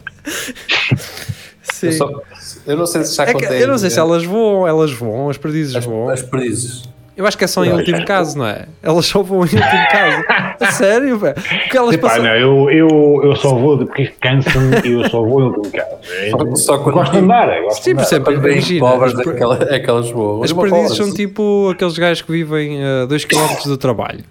Sim. 1.63 1.87
Eu, 1.87 1.93
só- 1.93 2.23
eu 2.67 2.77
não 2.77 2.87
sei 2.87 3.05
se 3.05 3.17
já 3.17 3.23
É 3.25 3.27
que 3.27 3.33
contei. 3.35 3.63
eu 3.63 3.69
não 3.69 3.79
sei 3.79 3.91
se 3.91 3.99
elas 3.99 4.25
voam, 4.25 4.67
elas 4.67 4.93
voam, 4.93 5.29
as 5.31 5.37
perdizes 5.39 5.77
As, 5.77 5.85
voam. 5.85 6.09
as 6.09 6.23
perdizes. 6.23 6.89
Eu 7.17 7.27
acho 7.27 7.39
que 7.39 7.45
é 7.45 7.47
só 7.47 7.65
em 7.65 7.71
Não, 7.71 7.77
último 7.79 8.05
caso, 8.05 8.37
não 8.37 8.47
é? 8.47 8.67
Elas 8.83 9.07
só 9.07 9.23
vão 9.23 9.39
em 9.39 9.41
último 9.43 9.61
caso. 9.91 10.25
A 10.61 10.71
sério, 10.73 11.19
velho. 11.19 11.35
Porque 11.35 11.77
elas 11.79 11.95
Epá, 11.95 12.09
passam. 12.09 12.25
não, 12.25 12.31
eu, 12.35 12.71
eu, 12.71 13.21
eu 13.25 13.37
só 13.37 13.55
vou, 13.55 13.79
porque 13.79 14.03
isto 14.03 14.17
cansa-me 14.21 14.77
e 14.87 14.93
eu 14.93 15.09
só 15.09 15.23
vou 15.23 15.41
em 15.41 15.45
último 15.47 15.71
caso. 15.73 15.91
Só- 16.31 16.57
só 16.57 16.75
Eu 16.75 16.81
quando- 16.81 16.95
gosto 16.97 17.13
de 17.13 17.19
andar, 17.19 17.63
gosto 17.63 17.83
Sim, 17.83 17.95
por 17.95 18.03
exemplo, 18.03 18.41
vêm 18.41 18.53
imagina. 18.53 18.81
cobras, 18.81 19.19
as 19.19 19.25
daquela, 19.27 19.59
é 19.71 19.79
que 19.81 19.89
elas 19.91 20.11
voam. 20.11 20.43
As 20.43 20.53
perdizes 20.53 20.97
são 20.97 21.13
tipo 21.15 21.71
aqueles 21.71 21.97
gajos 21.97 22.23
que 22.23 22.31
vivem 22.33 22.85
a 22.85 23.07
2km 23.07 23.65
do 23.65 23.79
trabalho. 23.79 24.23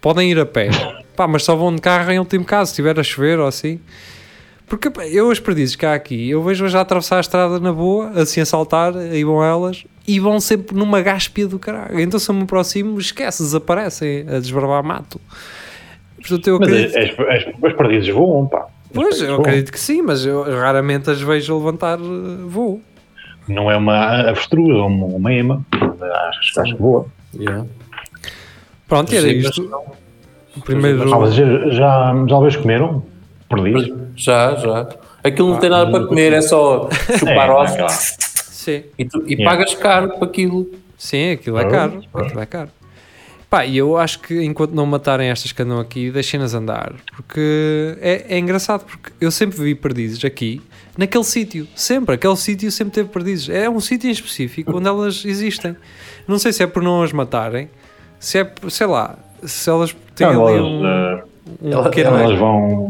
Podem 0.00 0.30
ir 0.30 0.38
a 0.38 0.44
pé. 0.46 0.70
Pá, 1.16 1.28
mas 1.28 1.44
só 1.44 1.54
vão 1.54 1.74
de 1.74 1.80
carro 1.80 2.10
em 2.10 2.18
último 2.18 2.44
caso, 2.44 2.66
se 2.70 2.72
estiver 2.72 2.98
a 2.98 3.02
chover 3.04 3.38
ou 3.38 3.46
assim. 3.46 3.78
Porque 4.66 4.90
eu 5.12 5.30
as 5.30 5.38
perdizes 5.38 5.76
cá 5.76 5.94
aqui, 5.94 6.28
eu 6.30 6.42
vejo-as 6.42 6.72
já 6.72 6.80
atravessar 6.80 7.18
a 7.18 7.20
estrada 7.20 7.60
na 7.60 7.72
boa, 7.72 8.10
assim 8.16 8.40
a 8.40 8.46
saltar, 8.46 8.96
aí 8.96 9.22
vão 9.22 9.44
elas, 9.44 9.84
e 10.06 10.20
vão 10.20 10.38
sempre 10.40 10.76
numa 10.76 11.00
gáspia 11.00 11.46
do 11.46 11.58
caralho. 11.58 11.98
Então 12.00 12.18
se 12.20 12.30
eu 12.30 12.34
me 12.34 12.42
aproximo, 12.42 12.98
esquece, 12.98 13.42
desaparecem 13.42 14.26
a 14.28 14.38
desbravar 14.38 14.82
mato. 14.84 15.20
Portanto, 16.16 16.46
eu 16.48 16.58
Mas 16.58 16.68
acredito... 16.68 17.20
as, 17.20 17.46
as, 17.46 17.64
as 17.64 17.72
perdizes 17.74 18.08
voam, 18.14 18.46
pá. 18.46 18.60
As 18.60 18.66
Pois, 18.92 19.06
perdizes 19.08 19.28
eu 19.28 19.36
voam. 19.36 19.40
acredito 19.40 19.72
que 19.72 19.80
sim, 19.80 20.02
mas 20.02 20.24
eu 20.24 20.42
raramente 20.42 21.10
as 21.10 21.20
vejo 21.20 21.56
levantar 21.56 21.98
uh, 22.00 22.48
voo. 22.48 22.80
Não 23.46 23.70
é 23.70 23.76
uma 23.76 24.28
avestruz 24.28 24.74
ou 24.76 24.86
uma, 24.86 25.06
uma 25.06 25.32
ema. 25.32 25.64
Acho, 25.72 26.60
acho 26.60 26.74
que 26.74 26.80
voa. 26.82 27.06
Yeah. 27.34 27.66
Pronto, 28.88 29.12
e 29.12 29.16
era 29.16 29.26
Sim, 29.28 29.36
isto. 29.38 29.70
O 30.56 30.60
primeiro... 30.60 31.12
Ah, 31.12 31.18
mas 31.18 31.34
já, 31.34 31.44
já, 31.70 32.24
já 32.28 32.40
vez 32.40 32.56
comeram? 32.56 33.02
Perdiz? 33.48 33.92
Já, 34.16 34.54
já. 34.56 34.88
Aquilo 35.22 35.50
não 35.50 35.58
tem 35.58 35.68
nada 35.68 35.90
para 35.90 36.06
comer, 36.06 36.32
é 36.32 36.40
só 36.40 36.88
chupar 37.18 37.48
É, 37.48 37.52
ossos 37.52 37.76
claro. 37.76 38.33
Sim. 38.64 38.82
e, 38.98 39.04
tu, 39.04 39.22
e 39.26 39.34
Yeah. 39.34 39.50
pagas 39.50 39.74
caro 39.74 40.08
para 40.10 40.24
aquilo. 40.26 40.70
Sim, 40.98 41.32
aquilo 41.32 41.58
é 41.58 41.64
Ah, 41.64 41.68
caro. 41.68 42.02
Aquilo 42.14 42.40
é 42.40 42.46
caro. 42.46 42.70
Pá, 43.50 43.64
e 43.64 43.76
eu 43.76 43.96
acho 43.96 44.18
que 44.20 44.42
enquanto 44.42 44.72
não 44.72 44.84
matarem 44.86 45.28
estas 45.28 45.52
que 45.52 45.62
andam 45.62 45.78
aqui, 45.78 46.10
deixem-nas 46.10 46.54
andar. 46.54 46.92
Porque 47.14 47.96
é, 48.00 48.24
é 48.34 48.38
engraçado, 48.38 48.84
porque 48.84 49.12
eu 49.20 49.30
sempre 49.30 49.56
vi 49.62 49.74
perdizes 49.76 50.24
aqui, 50.24 50.60
naquele 50.98 51.22
sítio, 51.24 51.68
sempre, 51.76 52.16
aquele 52.16 52.36
sítio 52.36 52.70
sempre 52.72 52.94
teve 52.94 53.08
perdizes. 53.10 53.48
É 53.50 53.70
um 53.70 53.78
sítio 53.80 54.08
em 54.08 54.12
específico 54.12 54.76
onde 54.76 54.88
elas 54.88 55.24
existem. 55.24 55.76
Não 56.26 56.38
sei 56.38 56.52
se 56.52 56.62
é 56.64 56.66
por 56.66 56.82
não 56.82 57.02
as 57.02 57.12
matarem, 57.12 57.68
se 58.18 58.38
é, 58.38 58.44
por- 58.44 58.70
sei 58.70 58.86
lá, 58.88 59.16
se 59.44 59.70
elas 59.70 59.94
têm 60.16 60.32
Não, 60.32 60.46
ali 60.46 60.56
elas, 60.56 60.66
um, 60.72 60.86
eh, 60.86 61.24
um 61.62 61.72
ela- 61.72 61.84
pequeno 61.90 62.16
elas 62.16 62.38
vão. 62.38 62.84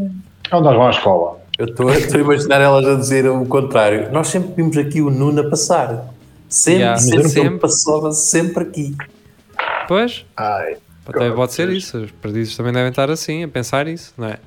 Onde 0.52 0.66
elas 0.66 0.76
vão 0.76 0.86
à 0.86 0.90
escola? 0.90 1.43
Eu 1.58 1.66
estou 1.66 1.88
eu 1.90 1.98
estou 1.98 2.18
a 2.18 2.24
imaginar 2.24 2.60
elas 2.60 2.86
a 2.86 2.94
dizer 2.96 3.26
o 3.28 3.44
contrário. 3.46 4.10
Nós 4.12 4.28
sempre 4.28 4.52
vimos 4.56 4.76
aqui 4.76 5.00
o 5.00 5.10
Nuno 5.10 5.40
a 5.40 5.50
passar. 5.50 6.12
Sempre, 6.48 6.80
Yeah, 6.80 6.98
sempre, 7.00 7.28
sempre. 7.28 7.48
ele 7.50 7.58
passava 7.58 8.12
sempre 8.12 8.62
aqui. 8.64 8.96
Pois, 9.88 10.24
Ai. 10.36 10.76
até 11.06 11.30
pode 11.30 11.52
ser 11.52 11.68
isso. 11.70 11.98
Os 11.98 12.10
perdizes 12.10 12.56
também 12.56 12.72
devem 12.72 12.90
estar 12.90 13.10
assim, 13.10 13.44
a 13.44 13.48
pensar 13.48 13.86
isso, 13.88 14.12
não 14.16 14.28
é? 14.28 14.38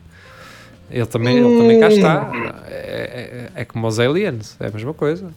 Ele 0.90 1.06
também, 1.06 1.38
ele 1.38 1.58
também 1.58 1.80
cá 1.80 1.88
está. 1.90 2.32
É, 2.70 3.50
é- 3.56 3.62
é 3.62 3.66
como 3.66 3.88
os 3.88 4.00
aliens, 4.00 4.56
é 4.60 4.68
a 4.68 4.72
mesma 4.72 4.94
coisa. 4.94 5.30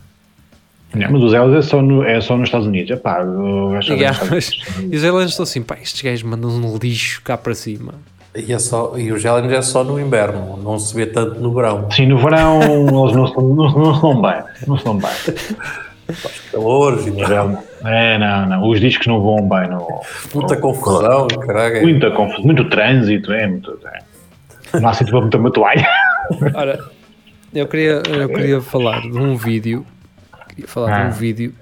Não, 0.95 1.11
mas 1.13 1.23
os 1.23 1.35
elas 1.35 1.55
é 1.55 1.63
só, 1.69 1.81
no, 1.83 2.03
é 2.05 2.21
só 2.21 2.37
nos 2.37 2.49
Estados 2.49 2.67
Unidos. 2.67 2.91
Epá, 2.91 3.23
o 3.25 3.71
gajo 3.73 3.89
só 3.89 3.95
Yeah, 3.95 4.19
mas- 4.31 4.51
e 4.91 4.97
os 4.97 5.05
aliens 5.05 5.31
estão 5.31 5.43
assim, 5.45 5.63
pá, 5.63 5.77
estes 5.81 6.03
gajos 6.03 6.23
mandam 6.25 6.51
um 6.51 6.77
lixo 6.77 7.21
cá 7.23 7.37
para 7.37 7.55
cima. 7.55 7.95
E, 8.35 8.53
é 8.53 8.59
só, 8.59 8.95
e 8.97 9.11
os 9.13 9.25
aliens 9.27 9.53
é 9.53 9.61
só 9.63 9.83
no 9.83 9.99
inverno, 9.99 10.57
não 10.63 10.79
se 10.79 10.95
vê 10.95 11.05
tanto 11.07 11.41
no 11.41 11.53
verão. 11.53 11.91
Sim, 11.91 12.07
no 12.07 12.19
verão 12.19 12.63
eles 12.63 12.93
não, 13.17 13.27
se- 13.27 13.35
não, 13.37 13.55
não 13.55 13.95
se 13.97 14.03
dão 14.03 14.23
bem. 14.23 14.43
Não 14.69 14.79
se 14.79 14.85
dão 14.85 14.99
bem. 14.99 15.11
Calores 16.53 17.07
e 17.07 17.11
Mas 17.13 17.31
é, 17.31 18.15
é, 18.15 18.19
não, 18.19 18.47
não. 18.49 18.69
Os 18.69 18.81
discos 18.81 19.07
não 19.09 19.21
voam 19.21 19.49
bem. 19.49 19.69
Não, 19.69 19.87
muita 20.35 20.57
confusão, 20.57 21.27
caralho. 21.29 21.83
muita 21.83 22.11
confusão, 22.13 22.45
muito 22.45 22.69
trânsito, 22.69 23.33
é 23.33 23.47
muito. 23.47 23.77
É. 24.75 24.79
Não 24.81 24.89
há 24.89 24.93
sítio 24.95 25.13
para 25.13 25.25
meter 25.25 25.37
uma 25.39 25.51
toalha. 25.53 25.89
Ora, 26.55 26.85
eu 27.53 27.67
queria, 27.67 28.03
eu 28.09 28.29
queria 28.29 28.61
falar 28.61 29.01
de 29.03 29.19
um 29.19 29.37
vídeo. 29.37 29.85
Queria 30.51 30.69
falar 30.69 30.87
de 30.97 31.03
Ah. 31.03 31.07
um 31.09 31.11
vídeo. 31.11 31.53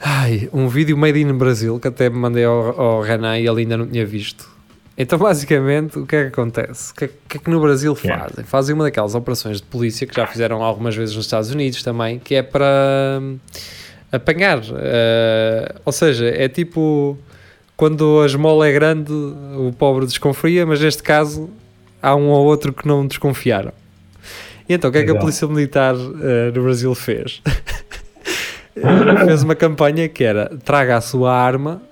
Ai, 0.00 0.48
um 0.52 0.68
vídeo 0.68 0.96
made 0.96 1.20
in 1.20 1.32
Brasil 1.34 1.78
que 1.80 1.88
até 1.88 2.10
me 2.10 2.16
mandei 2.16 2.44
ao, 2.44 2.80
ao 2.80 3.00
Renan 3.00 3.38
e 3.38 3.46
ele 3.46 3.60
ainda 3.62 3.76
não 3.76 3.86
tinha 3.86 4.04
visto. 4.04 4.52
Então, 4.96 5.18
basicamente, 5.18 5.98
o 5.98 6.06
que 6.06 6.14
é 6.14 6.22
que 6.22 6.28
acontece? 6.28 6.92
O 6.92 6.94
que 6.94 7.04
é, 7.06 7.10
que 7.28 7.36
é 7.36 7.40
que 7.40 7.50
no 7.50 7.60
Brasil 7.60 7.94
fazem? 7.96 8.44
Fazem 8.44 8.74
uma 8.74 8.84
daquelas 8.84 9.14
operações 9.14 9.56
de 9.60 9.64
polícia 9.64 10.06
que 10.06 10.14
já 10.14 10.26
fizeram 10.26 10.62
algumas 10.62 10.94
vezes 10.94 11.16
nos 11.16 11.24
Estados 11.24 11.50
Unidos 11.50 11.82
também, 11.82 12.20
que 12.20 12.36
é 12.36 12.42
para 12.42 13.18
hum, 13.20 13.38
apanhar. 14.12 14.60
eh, 14.76 15.74
ou 15.84 15.92
seja, 15.92 16.26
é 16.26 16.48
tipo 16.48 17.18
quando 17.76 18.20
a 18.22 18.26
esmola 18.26 18.68
é 18.68 18.72
grande, 18.72 19.12
o 19.12 19.74
pobre 19.76 20.06
desconfia, 20.06 20.64
mas 20.64 20.80
neste 20.80 21.02
caso 21.02 21.50
há 22.00 22.14
um 22.14 22.28
ou 22.28 22.44
outro 22.46 22.72
que 22.72 22.86
não 22.86 23.04
desconfiaram. 23.04 23.72
E 24.68 24.74
então, 24.74 24.90
o 24.90 24.92
que 24.92 25.00
é 25.00 25.04
que 25.04 25.10
a. 25.10 25.16
Polícia 25.16 25.48
Militar 25.48 25.94
eh, 25.96 26.52
no 26.54 26.62
Brasil 26.62 26.94
fez? 26.94 27.42
fez 29.26 29.42
uma 29.42 29.56
campanha 29.56 30.08
que 30.08 30.22
era 30.22 30.56
traga 30.64 30.96
a 30.96 31.00
sua 31.00 31.34
arma 31.34 31.82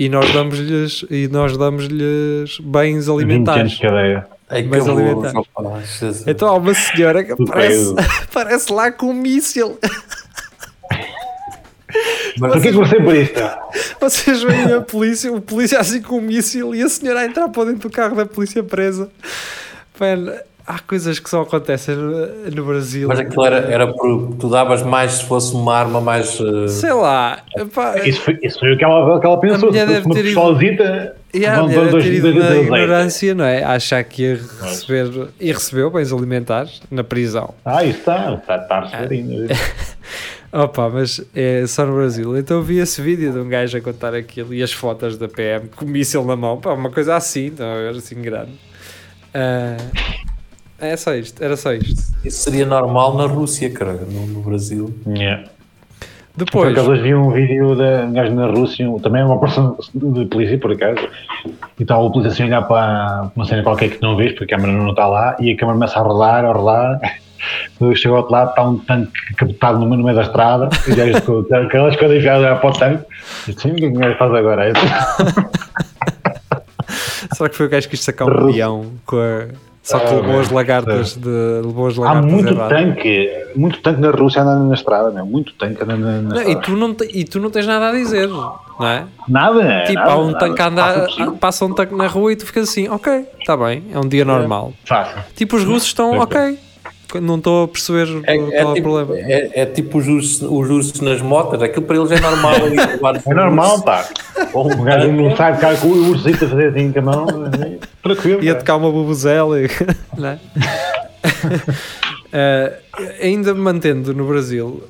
e 0.00 0.08
nós 0.08 0.32
damos-lhes 0.32 1.04
e 1.10 1.28
nós 1.28 1.56
damos-lhes 1.56 2.58
bens 2.60 3.06
20 3.06 3.08
anos 3.08 3.08
alimentares. 3.10 3.72
de 3.72 3.80
cadeia. 3.80 4.26
Ai, 4.48 4.62
Mas 4.64 4.82
que 4.82 4.90
alimentar. 4.90 5.28
abuso, 5.28 5.46
rapaz, 5.56 5.98
Jesus. 6.00 6.24
Então 6.26 6.48
há 6.48 6.54
uma 6.56 6.74
senhora 6.74 7.22
que 7.22 7.32
aparece, 7.32 7.94
aparece 8.24 8.72
lá 8.74 8.90
com 8.90 9.06
um 9.10 9.14
míssil. 9.14 9.78
Mas- 12.38 12.52
Porquê 12.54 12.70
que 12.70 12.76
você 12.76 12.96
por 13.00 13.14
isto? 13.14 13.40
Vocês 14.00 14.42
veem 14.42 14.72
a 14.72 14.80
polícia, 14.80 15.32
o 15.32 15.40
polícia 15.40 15.78
assim 15.78 16.00
com 16.00 16.18
um 16.18 16.20
míssil 16.22 16.74
e 16.74 16.82
a 16.82 16.88
senhora 16.88 17.20
a 17.20 17.26
entrar 17.26 17.48
para 17.48 17.66
dentro 17.66 17.88
do 17.88 17.92
carro 17.92 18.16
da 18.16 18.24
polícia 18.24 18.62
presa. 18.62 19.10
Mano, 19.98 20.32
há 20.66 20.78
coisas 20.78 21.18
que 21.18 21.28
só 21.30 21.42
acontecem 21.42 21.94
no, 21.94 22.50
no 22.50 22.64
Brasil. 22.64 23.08
Mas 23.08 23.18
aquilo 23.20 23.44
era, 23.44 23.56
era 23.70 23.86
por. 23.92 24.34
Tu 24.38 24.48
davas 24.48 24.82
mais 24.82 25.12
se 25.12 25.24
fosse 25.24 25.54
uma 25.54 25.74
arma 25.76 26.00
mais. 26.00 26.38
eh, 26.40 26.68
Sei 26.68 26.92
lá. 26.92 27.42
epá, 27.56 27.98
Isso 28.06 28.20
foi, 28.22 28.38
isso 28.42 28.58
foi 28.58 28.72
o 28.74 28.78
que 28.78 28.84
ela, 28.84 29.20
que 29.20 29.26
ela 29.26 29.38
pensou. 29.40 29.68
mulher 29.70 29.86
Se 29.86 29.92
deve 29.94 30.02
fosse 30.04 30.18
uma 30.18 30.24
pistolazita. 30.24 31.16
E 31.32 31.46
a 31.46 31.62
mulher 31.62 31.88
dois- 31.90 32.04
ter 32.04 32.14
ido 32.14 32.34
na 32.34 32.56
ignorância, 32.56 33.34
não 33.34 33.44
é? 33.44 33.62
Achar 33.62 34.02
que 34.02 34.22
ia 34.22 34.40
receber 34.62 35.28
e 35.38 35.52
recebeu 35.52 35.88
bens 35.90 36.12
alimentares 36.12 36.82
na 36.90 37.04
prisão. 37.04 37.54
Ah, 37.64 37.84
isso 37.84 37.98
está. 38.00 38.34
Está, 38.34 38.56
está 38.56 38.76
a 38.78 38.80
receber 38.86 39.14
ainda. 39.14 39.54
Opa, 40.52 40.88
mas 40.88 41.20
é 41.32 41.64
só 41.68 41.86
no 41.86 41.94
Brasil. 41.94 42.36
Então 42.36 42.56
eu 42.56 42.62
vi 42.64 42.78
esse 42.78 43.00
vídeo 43.00 43.32
de 43.32 43.38
um 43.38 43.48
gajo 43.48 43.78
a 43.78 43.80
contar 43.80 44.14
aquilo 44.14 44.52
e 44.52 44.60
as 44.64 44.72
fotos 44.72 45.16
da 45.16 45.28
PM 45.28 45.68
com 45.68 45.84
o 45.84 45.88
míssil 45.88 46.24
na 46.24 46.34
mão. 46.34 46.56
Pá, 46.60 46.72
uma 46.72 46.90
coisa 46.90 47.14
assim, 47.14 47.52
não 47.56 47.64
era 47.66 47.96
assim 47.96 48.20
grande. 48.20 48.50
Ah, 49.32 49.76
é 50.80 50.96
só 50.96 51.14
isto, 51.14 51.42
era 51.42 51.56
só 51.56 51.72
isto. 51.72 52.02
Isso 52.24 52.42
seria 52.42 52.66
normal 52.66 53.16
na 53.16 53.26
Rússia, 53.26 53.70
cara, 53.70 53.92
no, 53.92 54.26
no 54.26 54.40
Brasil. 54.40 54.92
Yeah. 55.06 55.44
Por 56.36 56.44
Depois, 56.44 56.72
acaso 56.72 56.92
hoje 56.92 57.02
vi 57.02 57.14
um 57.14 57.30
vídeo 57.30 57.74
de 57.74 57.82
um 57.82 58.12
gajo 58.12 58.34
na 58.34 58.46
Rússia, 58.46 58.86
também 59.02 59.20
é 59.20 59.24
uma 59.24 59.38
pessoa 59.40 59.76
de 59.92 60.24
polícia 60.26 60.56
por 60.58 60.72
acaso, 60.72 61.00
e 61.78 61.82
estava 61.82 62.00
o 62.00 62.10
polícia 62.10 62.32
assim 62.32 62.44
a 62.44 62.46
olhar 62.46 62.62
para 62.62 63.30
uma 63.34 63.44
cena 63.44 63.62
qualquer 63.62 63.90
que 63.90 64.00
não 64.00 64.16
vês, 64.16 64.32
porque 64.32 64.54
a 64.54 64.56
câmera 64.56 64.72
não 64.72 64.90
está 64.90 65.06
lá, 65.06 65.36
e 65.40 65.50
a 65.50 65.56
câmera 65.56 65.76
começa 65.76 65.98
a 65.98 66.02
rodar, 66.02 66.44
a 66.44 66.52
rodar. 66.52 67.00
Quando 67.78 67.96
chegou 67.96 68.16
ao 68.16 68.22
outro 68.22 68.36
lado, 68.36 68.50
está 68.50 68.62
um 68.62 68.78
tanque 68.78 69.34
capotado 69.34 69.78
no 69.78 69.86
meio, 69.86 70.14
da 70.14 70.22
estrada, 70.22 70.68
e 70.86 70.92
já 70.92 71.20
com 71.20 71.44
aquelas 71.54 71.96
coisas 71.96 72.22
já 72.22 72.56
para 72.56 72.70
o 72.70 72.72
tanque. 72.72 73.04
E 73.48 73.52
disse, 73.52 73.68
"Sim, 73.68 73.72
o 73.72 73.76
que 73.76 73.84
é 73.86 73.90
que 73.90 73.96
o 73.96 74.00
gajo 74.00 74.18
faz 74.18 74.34
agora? 74.34 74.68
É 74.68 74.72
será 77.34 77.48
que 77.48 77.56
foi 77.56 77.66
o 77.66 77.68
gajo 77.68 77.88
que 77.88 77.96
quis 77.96 78.04
sacar 78.04 78.28
um 78.28 78.52
peão 78.52 78.92
com 79.04 79.16
a... 79.16 79.48
Só 79.82 79.98
que 79.98 80.06
Ah, 80.06 80.16
levou 80.16 80.40
as 80.40 80.46
bem, 80.48 80.56
lagartas 80.56 81.16
de... 81.16 81.28
Levou 81.64 81.86
as 81.88 81.98
Há 81.98 82.02
lagartas 82.02 82.30
muito 82.32 82.48
erradas. 82.52 82.78
tanque, 82.78 83.30
muito 83.56 83.80
tanque 83.80 84.00
na 84.00 84.10
Rússia 84.10 84.42
andando 84.42 84.68
na 84.68 84.74
estrada, 84.74 85.10
meu, 85.10 85.24
muito 85.24 85.54
tanque 85.54 85.82
andando 85.82 86.00
na, 86.00 86.12
na 86.20 86.22
Não, 86.22 86.36
e, 86.36 86.40
estrada. 86.40 86.60
tu 86.60 86.76
não 86.76 86.94
te- 86.94 87.10
e 87.12 87.24
tu 87.24 87.40
não 87.40 87.50
tens 87.50 87.66
nada 87.66 87.88
a 87.88 87.92
dizer, 87.92 88.28
não 88.28 88.58
é? 88.86 89.04
Nada, 89.26 89.84
Tipo, 89.86 89.98
nada, 90.00 90.12
há 90.12 90.18
um 90.18 90.26
nada. 90.32 90.38
tanque 90.38 90.60
a 90.62 90.70
Passa 90.70 91.00
andar, 91.22 91.32
passa 91.40 91.64
um 91.64 91.72
tanque 91.72 91.94
na 91.94 92.06
rua 92.06 92.32
e 92.32 92.36
tu 92.36 92.44
ficas 92.46 92.68
assim, 92.68 92.88
ok, 92.88 93.26
está 93.38 93.56
bem, 93.56 93.84
é 93.92 93.98
um 93.98 94.06
dia 94.06 94.24
normal. 94.24 94.72
Fácil. 94.84 95.16
Tipo, 95.34 95.56
os 95.56 95.64
russos 95.64 95.88
estão, 95.88 96.14
É, 96.14 96.18
ok, 96.20 96.58
não 97.14 97.36
estou 97.38 97.64
a 97.64 97.68
perceber 97.68 98.06
É, 98.26 98.36
qual 98.36 98.52
é 98.52 98.56
é 98.58 98.64
o 98.66 98.74
tipo, 98.74 98.90
problema. 98.90 99.18
é, 99.18 99.62
é 99.62 99.66
tipo 99.66 99.98
os 99.98 100.06
ursos, 100.06 100.42
os 100.42 100.70
ursos 100.70 101.00
nas 101.00 101.20
motas, 101.22 101.62
aquilo 101.62 101.86
para 101.86 101.96
eles 101.96 102.10
é 102.10 102.20
normal. 102.20 102.54
É 103.26 103.34
normal, 103.34 103.82
pá. 103.82 104.06
Ou 104.52 104.70
O 104.72 104.82
gajo 104.82 105.10
não 105.10 105.34
sai 105.36 105.54
de 105.54 105.60
cá 105.60 105.74
com 105.76 105.88
o 105.88 106.10
ursito 106.10 106.44
a 106.44 106.48
fazer 106.48 106.68
assim 106.68 106.92
com 106.92 106.98
a 106.98 107.02
mão, 107.02 107.24
assim, 107.46 107.78
tranquilo. 108.02 108.42
Ia 108.44 108.54
tocar 108.54 108.76
uma 108.76 108.90
bubuzela 108.92 109.60
e... 109.60 109.68
não 110.16 110.28
é? 110.28 110.38
Eh, 112.32 112.78
ainda 113.22 113.52
me 113.52 113.60
mantendo 113.60 114.14
no 114.14 114.24
Brasil, 114.24 114.84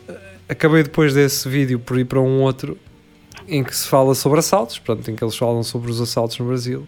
acabei 0.47 0.83
depois 0.83 1.15
desse 1.15 1.49
vídeo 1.49 1.79
por 1.79 1.99
ir 1.99 2.05
para 2.05 2.21
um 2.21 2.43
outro 2.43 2.77
em 3.49 3.65
que 3.65 3.75
se 3.75 3.89
fala 3.89 4.15
sobre 4.15 4.41
assaltos, 4.41 4.79
portanto, 4.79 5.11
em 5.11 5.17
que 5.17 5.25
eles 5.25 5.35
falam 5.37 5.63
sobre 5.63 5.91
os 5.91 6.01
assaltos 6.03 6.39
no 6.39 6.45
Brasil. 6.45 6.87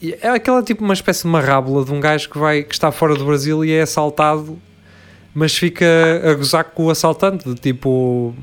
E 0.00 0.16
é 0.20 0.28
aquela 0.28 0.62
tipo 0.62 0.84
uma 0.84 0.94
espécie 0.94 1.22
de 1.22 1.28
uma 1.28 1.40
rábula 1.40 1.84
de 1.84 1.92
um 1.92 1.98
gajo 1.98 2.28
que, 2.28 2.38
vai, 2.38 2.62
que 2.62 2.74
está 2.74 2.92
fora 2.92 3.14
do 3.14 3.24
Brasil 3.24 3.64
e 3.64 3.72
é 3.72 3.82
assaltado, 3.82 4.58
mas 5.34 5.56
fica 5.56 5.86
a 6.22 6.34
gozar 6.34 6.64
com 6.64 6.84
o 6.84 6.90
assaltante, 6.90 7.48
de 7.48 7.54
tipo. 7.54 8.34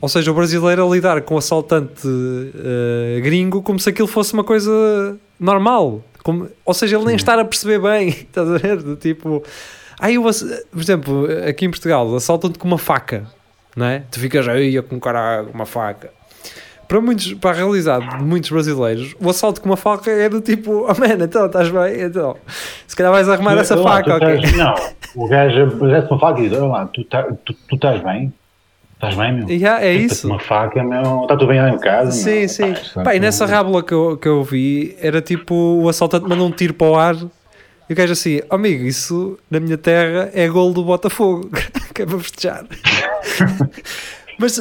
Ou 0.00 0.08
seja, 0.08 0.30
o 0.30 0.34
brasileiro 0.34 0.86
a 0.86 0.94
lidar 0.94 1.22
com 1.22 1.36
o 1.36 1.38
assaltante 1.38 2.06
eh, 2.06 3.20
gringo 3.20 3.62
como 3.62 3.78
se 3.78 3.88
aquilo 3.88 4.08
fosse 4.08 4.32
uma 4.34 4.42
coisa 4.42 5.16
normal. 5.38 6.02
Como, 6.24 6.48
ou 6.64 6.74
seja, 6.74 6.96
ele 6.96 7.06
nem 7.06 7.16
estar 7.16 7.38
a 7.38 7.44
perceber 7.44 7.80
bem, 7.80 8.08
estás 8.28 8.50
a 8.50 8.58
ver? 8.58 8.82
Do 8.82 8.96
tipo, 8.96 9.42
aí 10.00 10.16
eu, 10.16 10.22
por 10.22 10.80
exemplo, 10.80 11.28
aqui 11.48 11.66
em 11.66 11.70
Portugal, 11.70 12.14
assaltam-te 12.16 12.58
com 12.58 12.66
uma 12.66 12.78
faca, 12.78 13.26
não 13.76 13.86
é? 13.86 14.02
Tu 14.10 14.20
ficas 14.20 14.46
aí 14.48 14.80
com 14.82 14.96
um 14.96 15.00
cara 15.00 15.44
com 15.44 15.54
uma 15.54 15.66
faca. 15.66 16.10
Para, 16.92 17.00
muitos, 17.00 17.32
para 17.32 17.50
a 17.52 17.54
realidade 17.54 18.06
de 18.18 18.22
muitos 18.22 18.50
brasileiros, 18.50 19.16
o 19.18 19.30
assalto 19.30 19.62
com 19.62 19.70
uma 19.70 19.78
faca 19.78 20.10
é 20.10 20.28
do 20.28 20.42
tipo, 20.42 20.82
oh 20.82 21.00
man, 21.00 21.24
então 21.24 21.46
estás 21.46 21.70
bem? 21.70 22.02
Então, 22.02 22.36
se 22.86 22.94
calhar 22.94 23.10
vais 23.10 23.26
arrumar 23.30 23.56
essa 23.56 23.74
lá, 23.76 23.82
faca, 23.96 24.16
ok? 24.16 24.34
estás- 24.34 24.56
Não, 24.58 24.74
o 25.16 25.26
gajo 25.26 25.62
apresenta 25.62 26.08
uma 26.10 26.20
faca 26.20 26.40
e 26.42 26.48
diz: 26.50 26.58
Olha 26.58 26.66
lá, 26.68 26.84
tu, 26.84 27.02
tá- 27.04 27.28
tu, 27.46 27.54
tu 27.54 27.76
estás 27.76 28.02
bem? 28.02 28.30
Estás 28.92 29.14
bem, 29.14 29.32
meu? 29.32 29.48
Yeah, 29.48 29.82
é 29.82 29.94
isso. 29.94 30.26
Uma 30.28 30.38
faca, 30.38 30.84
meu. 30.84 31.22
Está 31.22 31.34
tudo 31.34 31.46
bem 31.46 31.62
lá 31.62 31.70
em 31.70 31.78
casa? 31.78 32.12
Sim, 32.12 32.40
meu? 32.40 32.48
sim. 32.50 32.74
Pá, 32.74 32.80
isto 32.82 33.02
Pá, 33.04 33.14
e 33.14 33.16
é 33.16 33.20
nessa 33.20 33.46
rábula 33.46 33.82
que 33.82 33.94
eu, 33.94 34.18
que 34.18 34.28
eu 34.28 34.44
vi, 34.44 34.94
era 35.00 35.22
tipo 35.22 35.54
o 35.54 35.88
assaltante 35.88 36.28
mandou 36.28 36.46
um 36.46 36.50
tiro 36.52 36.74
para 36.74 36.86
o 36.88 36.94
ar 36.94 37.16
e 37.88 37.92
o 37.94 37.96
gajo 37.96 38.12
assim, 38.12 38.42
"Oh, 38.50 38.56
amigo, 38.56 38.84
isso 38.84 39.38
na 39.50 39.58
minha 39.58 39.78
terra 39.78 40.28
é 40.34 40.46
gol 40.46 40.74
do 40.74 40.84
Botafogo, 40.84 41.48
que 41.94 42.02
é 42.02 42.06
para 42.06 42.18
festejar. 42.18 42.66
Mas 44.42 44.58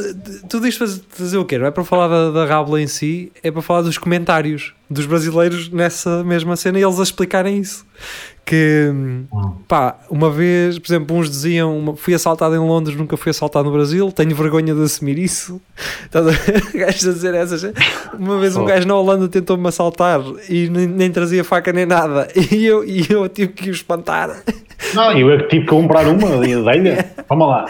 tudo 0.48 0.68
isto 0.68 0.86
para 1.10 1.24
dizer 1.26 1.40
o 1.40 1.44
quê? 1.44 1.58
Não 1.58 1.66
é 1.66 1.72
para 1.72 1.84
falar 1.84 2.08
da, 2.08 2.30
da 2.30 2.46
rábula 2.46 2.80
em 2.80 2.86
si, 2.86 3.32
é 3.42 3.50
para 3.50 3.64
falar 3.64 3.82
dos 3.82 3.98
comentários 3.98 4.76
dos 4.92 5.06
brasileiros 5.06 5.70
nessa 5.70 6.24
mesma 6.24 6.56
cena 6.56 6.78
e 6.78 6.84
eles 6.84 7.00
a 7.00 7.04
explicarem 7.04 7.58
isso. 7.58 7.86
Que 8.44 8.92
pá, 9.68 9.96
uma 10.10 10.30
vez, 10.30 10.78
por 10.80 10.88
exemplo, 10.92 11.16
uns 11.16 11.30
diziam 11.30 11.78
uma- 11.78 11.96
fui 11.96 12.14
assaltado 12.14 12.56
em 12.56 12.60
Londres, 12.60 12.98
nunca 12.98 13.16
fui 13.16 13.30
assaltado 13.30 13.66
no 13.70 13.72
Brasil, 13.72 14.12
tenho 14.12 14.36
vergonha 14.36 14.74
de 14.74 14.82
assumir 14.84 15.18
isso. 15.20 15.62
Estás 16.06 16.28
a 17.08 17.12
dizer 17.14 17.34
essas. 17.36 17.64
Uma 18.18 18.40
vez 18.40 18.58
um 18.58 18.66
gajo 18.66 18.88
na 18.88 18.96
Holanda 18.96 19.28
tentou-me 19.30 19.68
assaltar 19.68 20.20
e 20.50 20.68
nem, 20.70 20.88
nem 20.88 21.12
trazia 21.12 21.44
faca 21.44 21.72
nem 21.72 21.86
nada, 21.86 22.28
e 22.52 22.66
eu, 22.66 22.84
e 22.84 23.06
eu 23.10 23.30
tive 23.30 23.54
que 23.54 23.70
o 23.70 23.72
espantar. 23.72 24.44
Não, 24.96 25.18
eu 25.18 25.30
é 25.30 25.38
tive 25.44 25.62
que 25.62 25.68
comprar 25.70 26.08
uma 26.08 26.46
ideia. 26.46 27.14
Vamos 27.30 27.48
lá. 27.48 27.66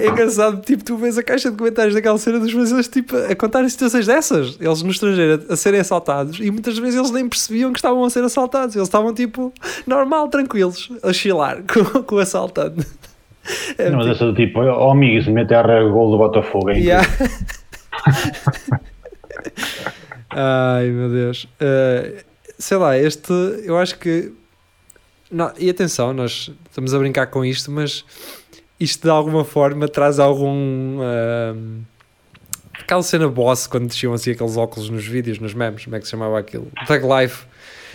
É 0.00 0.08
engraçado, 0.08 0.60
tipo, 0.62 0.82
tu 0.82 0.96
vês 0.96 1.16
a 1.18 1.22
caixa 1.22 1.50
de 1.50 1.56
comentários 1.56 1.94
daquela 1.94 2.18
cena 2.18 2.38
dos 2.38 2.52
brasileiros, 2.52 2.88
tipo, 2.88 3.14
a 3.16 3.34
contarem 3.36 3.68
situações 3.68 4.06
dessas. 4.06 4.56
Eles 4.60 4.82
no 4.82 4.90
estrangeiro 4.90 5.44
a, 5.48 5.52
a 5.52 5.56
serem 5.56 5.80
assaltados 5.80 6.40
e 6.48 6.50
muitas 6.50 6.78
vezes 6.78 6.98
eles 6.98 7.10
nem 7.10 7.28
percebiam 7.28 7.70
que 7.72 7.78
estavam 7.78 8.02
a 8.02 8.10
ser 8.10 8.24
assaltados. 8.24 8.74
Eles 8.74 8.88
estavam, 8.88 9.12
tipo, 9.12 9.52
normal, 9.86 10.28
tranquilos, 10.28 10.90
a 11.02 11.12
chilar 11.12 11.62
com, 11.68 12.02
com 12.02 12.14
o 12.14 12.18
assaltante. 12.18 12.86
É, 13.76 13.90
Não, 13.90 13.98
mas 13.98 14.08
essa 14.08 14.24
do 14.24 14.34
tipo, 14.34 14.60
oh 14.60 14.90
amigo, 14.90 15.22
se 15.22 15.30
meter 15.30 15.58
a 15.58 15.84
gol 15.84 16.10
do 16.10 16.16
Botafogo, 16.16 16.70
hein? 16.70 16.82
Yeah. 16.82 17.06
Ai 20.30 20.86
meu 20.88 21.10
Deus. 21.10 21.44
Uh, 21.44 22.24
sei 22.58 22.76
lá, 22.78 22.96
este 22.96 23.32
eu 23.64 23.76
acho 23.76 23.98
que. 23.98 24.32
Não, 25.30 25.52
e 25.58 25.68
atenção, 25.68 26.14
nós 26.14 26.50
estamos 26.68 26.94
a 26.94 26.98
brincar 26.98 27.26
com 27.26 27.44
isto, 27.44 27.70
mas 27.70 28.04
isto 28.80 29.02
de 29.02 29.10
alguma 29.10 29.44
forma 29.44 29.86
traz 29.86 30.18
algum. 30.18 30.98
Uh, 30.98 31.82
aquela 32.88 33.02
cena 33.02 33.28
boss 33.28 33.66
quando 33.66 33.86
desciam 33.86 34.14
assim 34.14 34.30
aqueles 34.30 34.56
óculos 34.56 34.88
nos 34.88 35.06
vídeos, 35.06 35.38
nos 35.38 35.52
memes, 35.52 35.84
como 35.84 35.94
é 35.94 35.98
que 35.98 36.06
se 36.06 36.10
chamava 36.10 36.38
aquilo? 36.38 36.68
Tag 36.86 37.04
Life. 37.06 37.44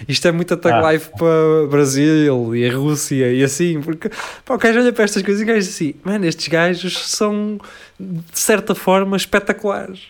Isto 0.07 0.27
é 0.27 0.31
muita 0.31 0.55
tag 0.55 0.75
Ah. 0.85 0.91
life 0.91 1.09
para 1.17 1.67
Brasil 1.69 2.55
e 2.55 2.67
a 2.69 2.73
Rússia 2.75 3.31
e 3.31 3.43
assim, 3.43 3.81
porque 3.81 4.09
pá, 4.45 4.53
o 4.53 4.57
gajo 4.57 4.79
olha 4.79 4.93
para 4.93 5.03
estas 5.03 5.23
coisas 5.23 5.41
e 5.41 5.43
o 5.43 5.47
gajo 5.47 5.59
diz 5.59 5.69
assim: 5.69 5.95
mano, 6.03 6.25
estes 6.25 6.47
gajos 6.47 7.09
são 7.09 7.59
de 7.99 8.39
certa 8.39 8.75
forma 8.75 9.17
espetaculares. 9.17 10.01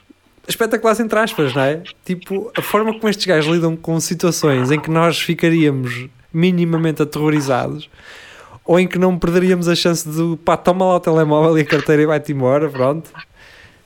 Espetaculares 0.48 1.00
entre 1.00 1.18
aspas, 1.20 1.54
não 1.54 1.62
é? 1.62 1.82
Tipo, 2.04 2.52
a 2.58 2.62
forma 2.62 2.94
como 2.94 3.08
estes 3.10 3.26
gajos 3.26 3.54
lidam 3.54 3.76
com 3.78 3.98
situações 4.02 4.70
em 4.72 4.80
que 4.80 4.90
nós 4.92 5.20
ficaríamos 5.20 6.08
minimamente 6.34 7.02
aterrorizados 7.02 7.90
ou 8.66 8.80
em 8.80 8.88
que 8.88 8.98
não 8.98 9.18
perderíamos 9.20 9.68
a 9.70 9.76
chance 9.76 10.08
de 10.10 10.38
pá, 10.44 10.58
toma 10.58 10.86
lá 10.86 10.96
o 10.96 11.00
telemóvel 11.00 11.58
e 11.58 11.62
a 11.62 11.66
carteira 11.66 12.02
e 12.02 12.06
vai-te 12.06 12.32
embora, 12.34 12.70
pronto. 12.70 13.10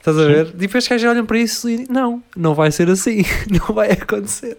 Estás 0.10 0.18
a 0.20 0.26
ver? 0.26 0.46
Depois 0.46 0.84
estes 0.84 0.88
gajos 0.90 1.10
olham 1.10 1.26
para 1.26 1.38
isso 1.38 1.70
e 1.70 1.86
não, 1.90 2.24
não 2.36 2.54
vai 2.54 2.72
ser 2.72 2.90
assim, 2.90 3.24
não 3.52 3.76
vai 3.76 3.92
acontecer. 3.92 4.58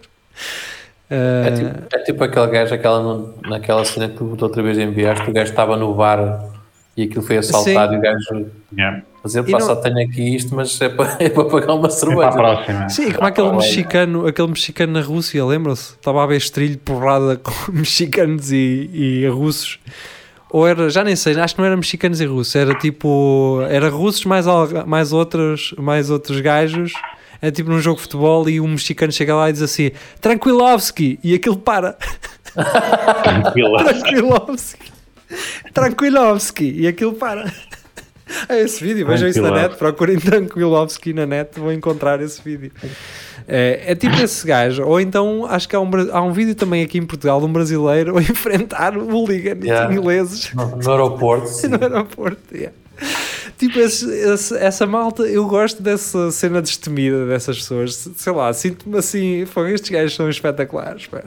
É 1.09 1.47
Ah, 1.47 1.51
tipo, 1.51 1.95
é 1.95 1.99
tipo 2.03 2.23
aquele 2.23 2.47
gajo, 2.47 2.73
aquela, 2.75 3.33
naquela 3.47 3.83
cena 3.83 4.09
que 4.09 4.15
tu 4.17 4.37
outra 4.39 4.61
vez 4.61 4.77
enviaste, 4.77 5.27
o 5.27 5.33
gajo 5.33 5.49
estava 5.49 5.75
no 5.75 5.91
bar 5.95 6.45
e 6.95 7.03
aquilo 7.03 7.23
foi 7.23 7.37
assaltado 7.37 7.89
Sim. 7.91 7.95
e 7.95 7.97
o 7.97 8.01
gajo 8.01 8.45
Yeah. 8.77 9.01
dizer, 9.25 9.43
E 9.47 9.51
pá, 9.51 9.57
não- 9.57 9.65
só 9.65 9.75
tenho 9.77 10.07
aqui 10.07 10.35
isto, 10.35 10.53
mas 10.55 10.79
é 10.79 10.89
para, 10.89 11.17
é 11.23 11.29
para 11.29 11.45
pagar 11.45 11.73
uma 11.73 11.77
É 11.77 11.79
para 11.79 11.87
a 11.87 11.89
cerveja. 11.89 12.31
próxima. 12.31 12.89
Sim, 12.89 13.11
como 13.13 13.27
aquele 13.27 13.51
mexicano, 13.53 14.27
aquele 14.27 14.47
mexicano 14.49 14.93
na 14.93 15.01
Rússia, 15.01 15.43
lembram-se? 15.43 15.93
Estava 15.95 16.23
a 16.23 16.27
ver 16.27 16.37
estrilho 16.37 16.77
porrada 16.77 17.35
com 17.37 17.51
mexicanos 17.73 18.51
e, 18.51 18.89
e 18.93 19.27
russos. 19.27 19.79
Ou 20.51 20.67
era, 20.67 20.89
já 20.89 21.03
nem 21.03 21.15
sei, 21.15 21.39
acho 21.39 21.53
que 21.53 21.61
não 21.61 21.67
era 21.67 21.77
mexicanos 21.77 22.19
e 22.19 22.25
russos, 22.25 22.55
era 22.55 22.73
tipo, 22.73 23.59
era 23.69 23.87
russos 23.89 24.25
mais, 24.25 24.45
mais, 24.87 25.13
outros, 25.13 25.75
mais 25.77 26.09
outros 26.09 26.41
gajos. 26.41 26.91
É 27.41 27.51
tipo 27.51 27.69
num 27.69 27.79
jogo 27.79 27.97
de 27.97 28.01
futebol 28.01 28.49
e 28.49 28.59
um 28.59 28.67
mexicano 28.67 29.11
chega 29.11 29.33
lá 29.33 29.49
e 29.49 29.53
diz 29.53 29.61
assim: 29.61 29.91
Tranquilovski, 30.19 31.19
e 31.23 31.33
aquilo 31.33 31.57
para. 31.57 31.97
Tranquilovski, 33.23 34.91
Tranquilovski, 35.73 36.73
e 36.81 36.87
aquilo 36.87 37.13
para. 37.13 37.49
É 38.47 38.59
esse 38.61 38.83
vídeo, 38.83 39.07
vejam 39.07 39.27
isso 39.27 39.41
na 39.41 39.51
net, 39.51 39.75
procurem 39.75 40.19
Tranquilovski 40.19 41.13
na 41.13 41.25
net, 41.25 41.59
vão 41.59 41.71
encontrar 41.71 42.21
esse 42.21 42.41
vídeo. 42.41 42.71
É, 43.51 43.83
é 43.91 43.95
tipo 43.95 44.15
esse 44.17 44.45
gajo, 44.45 44.83
ou 44.85 45.01
então 45.01 45.45
acho 45.47 45.67
que 45.67 45.75
há 45.75 45.79
um, 45.81 45.89
há 46.11 46.21
um 46.21 46.31
vídeo 46.31 46.53
também 46.53 46.83
aqui 46.83 46.99
em 46.99 47.05
Portugal 47.05 47.39
de 47.39 47.47
um 47.47 47.51
brasileiro 47.51 48.15
a 48.17 48.21
enfrentar 48.23 48.95
hooligans 48.95 49.65
Yeah. 49.65 49.91
ingleses 49.93 50.53
No, 50.53 50.75
no 50.75 50.91
aeroporto, 50.91 51.49
no 51.67 51.75
aeroporto. 51.81 52.37
yeah. 52.55 52.71
Tipo, 53.57 53.79
esse- 53.79 54.09
esse- 54.11 54.55
essa 54.57 54.85
malta, 54.85 55.23
eu 55.23 55.47
gosto 55.47 55.81
dessa 55.81 56.29
cena 56.31 56.61
destemida 56.61 57.25
dessas 57.25 57.57
pessoas. 57.57 58.09
Sei 58.15 58.31
lá, 58.33 58.53
sinto-me 58.53 58.97
assim, 58.99 59.45
pô, 59.53 59.65
estes 59.65 59.89
gajos 59.89 60.15
são 60.15 60.29
espetaculares, 60.29 61.07
pá. 61.07 61.23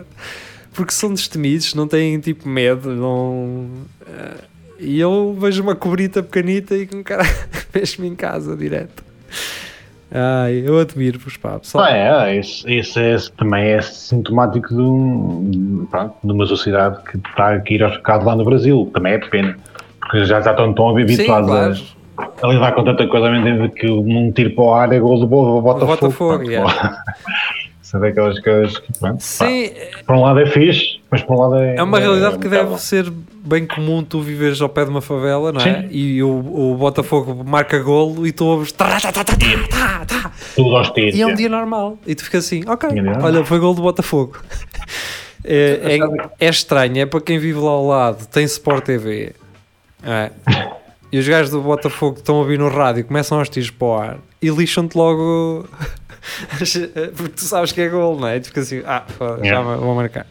porque 0.73 0.93
são 0.93 1.13
destemidos, 1.13 1.75
não 1.75 1.89
têm 1.89 2.19
tipo 2.21 2.49
medo, 2.49 2.91
não. 2.95 3.69
eh, 4.07 4.45
e 4.79 5.01
eu 5.01 5.37
vejo 5.41 5.63
uma 5.63 5.75
cobrita 5.75 6.23
pequenita 6.23 6.77
e 6.77 6.87
com 6.87 7.03
cara 7.03 7.25
fecho-me 7.73 8.07
em 8.09 8.15
casa 8.15 8.55
direto. 8.57 9.03
Ai, 10.15 10.63
eu 10.67 10.79
admiro-vos, 10.79 11.37
pá. 11.37 11.59
Pessoal. 11.59 11.85
Ah, 11.85 12.29
é, 12.29 12.39
isso, 12.39 12.69
isso 12.69 12.99
é, 12.99 13.17
também 13.37 13.65
é 13.71 13.81
sintomático 13.81 14.69
de, 14.69 14.81
um, 14.81 15.87
pronto, 15.91 16.15
de 16.23 16.33
uma 16.33 16.45
sociedade 16.47 16.99
que 17.11 17.17
está 17.17 17.49
a 17.49 17.63
ir 17.71 17.83
aos 17.83 17.97
pecados 17.97 18.27
lá 18.27 18.37
no 18.37 18.45
Brasil. 18.45 18.91
Também 18.93 19.15
é 19.15 19.19
pena. 19.19 19.57
Porque 20.01 20.25
já, 20.27 20.41
já 20.41 20.51
estão 20.51 20.73
tão 20.75 20.95
Sim, 20.97 21.03
habituados 21.03 21.49
claro. 22.17 22.33
a, 22.43 22.47
a 22.47 22.53
lidar 22.53 22.73
com 22.73 22.85
tanta 22.85 23.07
coisa, 23.07 23.31
mesmo 23.31 23.71
que 23.71 23.89
um 23.89 24.31
tiro 24.33 24.51
para 24.55 24.65
o 24.65 24.75
ar 24.75 24.93
é 24.93 24.99
gol 24.99 25.19
do 25.19 25.27
Bo- 25.27 25.63
Botafogo. 25.63 25.87
Botafogo, 25.97 26.35
pronto, 26.37 26.51
yeah. 26.51 27.03
Isso 27.83 27.97
é 27.97 28.01
daquelas 28.01 28.39
coisas 28.41 28.79
que, 28.79 28.93
pronto, 28.99 29.15
pá, 29.15 29.21
Sim, 29.21 29.71
por 30.07 30.17
um 30.17 30.23
lado 30.23 30.41
é 30.41 30.47
fixe, 30.47 31.01
mas 31.13 31.23
por 31.23 31.37
um 31.37 31.41
lado 31.41 31.57
é. 31.57 31.77
É 31.77 31.83
uma 31.83 31.99
realidade 31.99 32.39
que 32.39 32.49
muito 32.49 32.65
deve 32.65 32.81
ser 32.81 33.13
bem 33.45 33.67
comum 33.67 34.03
tu 34.03 34.23
viveres 34.23 34.63
ao 34.63 34.69
pé 34.71 34.85
de 34.85 34.91
uma 34.91 35.03
favela, 35.03 35.53
não 35.53 35.61
é? 35.61 35.83
Sim. 35.83 35.89
E 35.91 36.23
o, 36.23 36.31
o 36.73 36.75
Botafogo 36.75 37.45
marca 37.45 37.79
golo 37.81 38.27
e 38.27 38.33
tu 38.33 38.47
ouves 38.47 38.73
tá, 38.73 38.99
tá, 38.99 39.13
tá, 39.13 39.23
tá, 39.23 39.37
tá, 39.37 40.05
tá. 40.07 40.33
Tudo 40.57 40.75
aos 40.75 40.91
tiros. 40.91 41.15
e 41.15 41.21
é 41.21 41.27
um 41.27 41.35
dia 41.35 41.51
normal. 41.51 41.99
E 42.07 42.15
tu 42.15 42.25
ficas 42.25 42.47
assim, 42.47 42.63
ok, 42.67 42.89
olha, 43.23 43.45
foi 43.45 43.59
gol 43.59 43.75
do 43.75 43.83
Botafogo. 43.83 44.41
É, 45.45 45.99
é, 45.99 46.47
é 46.47 46.49
estranho, 46.49 46.99
é 46.99 47.05
para 47.05 47.21
quem 47.21 47.37
vive 47.37 47.59
lá 47.59 47.71
ao 47.71 47.85
lado, 47.85 48.29
tem 48.29 48.45
Sport 48.45 48.85
TV. 48.85 49.35
É. 50.05 50.31
E 51.11 51.19
os 51.19 51.27
gajos 51.27 51.51
do 51.51 51.61
Botafogo 51.61 52.15
que 52.15 52.21
estão 52.21 52.37
a 52.37 52.39
ouvir 52.39 52.61
no 52.61 52.69
rádio 52.69 53.05
começam 53.05 53.41
aos 53.41 53.49
tiros 53.49 53.69
para 53.69 53.89
o 53.89 53.95
ar 53.97 54.19
e 54.41 54.49
lixam-te 54.51 54.97
logo 54.97 55.69
porque 57.17 57.29
tu 57.31 57.43
sabes 57.43 57.73
que 57.73 57.81
é 57.81 57.89
gol, 57.89 58.21
não 58.21 58.29
é? 58.29 58.37
E 58.37 58.41
tu 58.41 58.47
ficas 58.47 58.67
assim, 58.67 58.85
ah, 58.87 59.03
foda, 59.19 59.45
já 59.45 59.61
vou 59.61 59.97
marcar. 59.97 60.27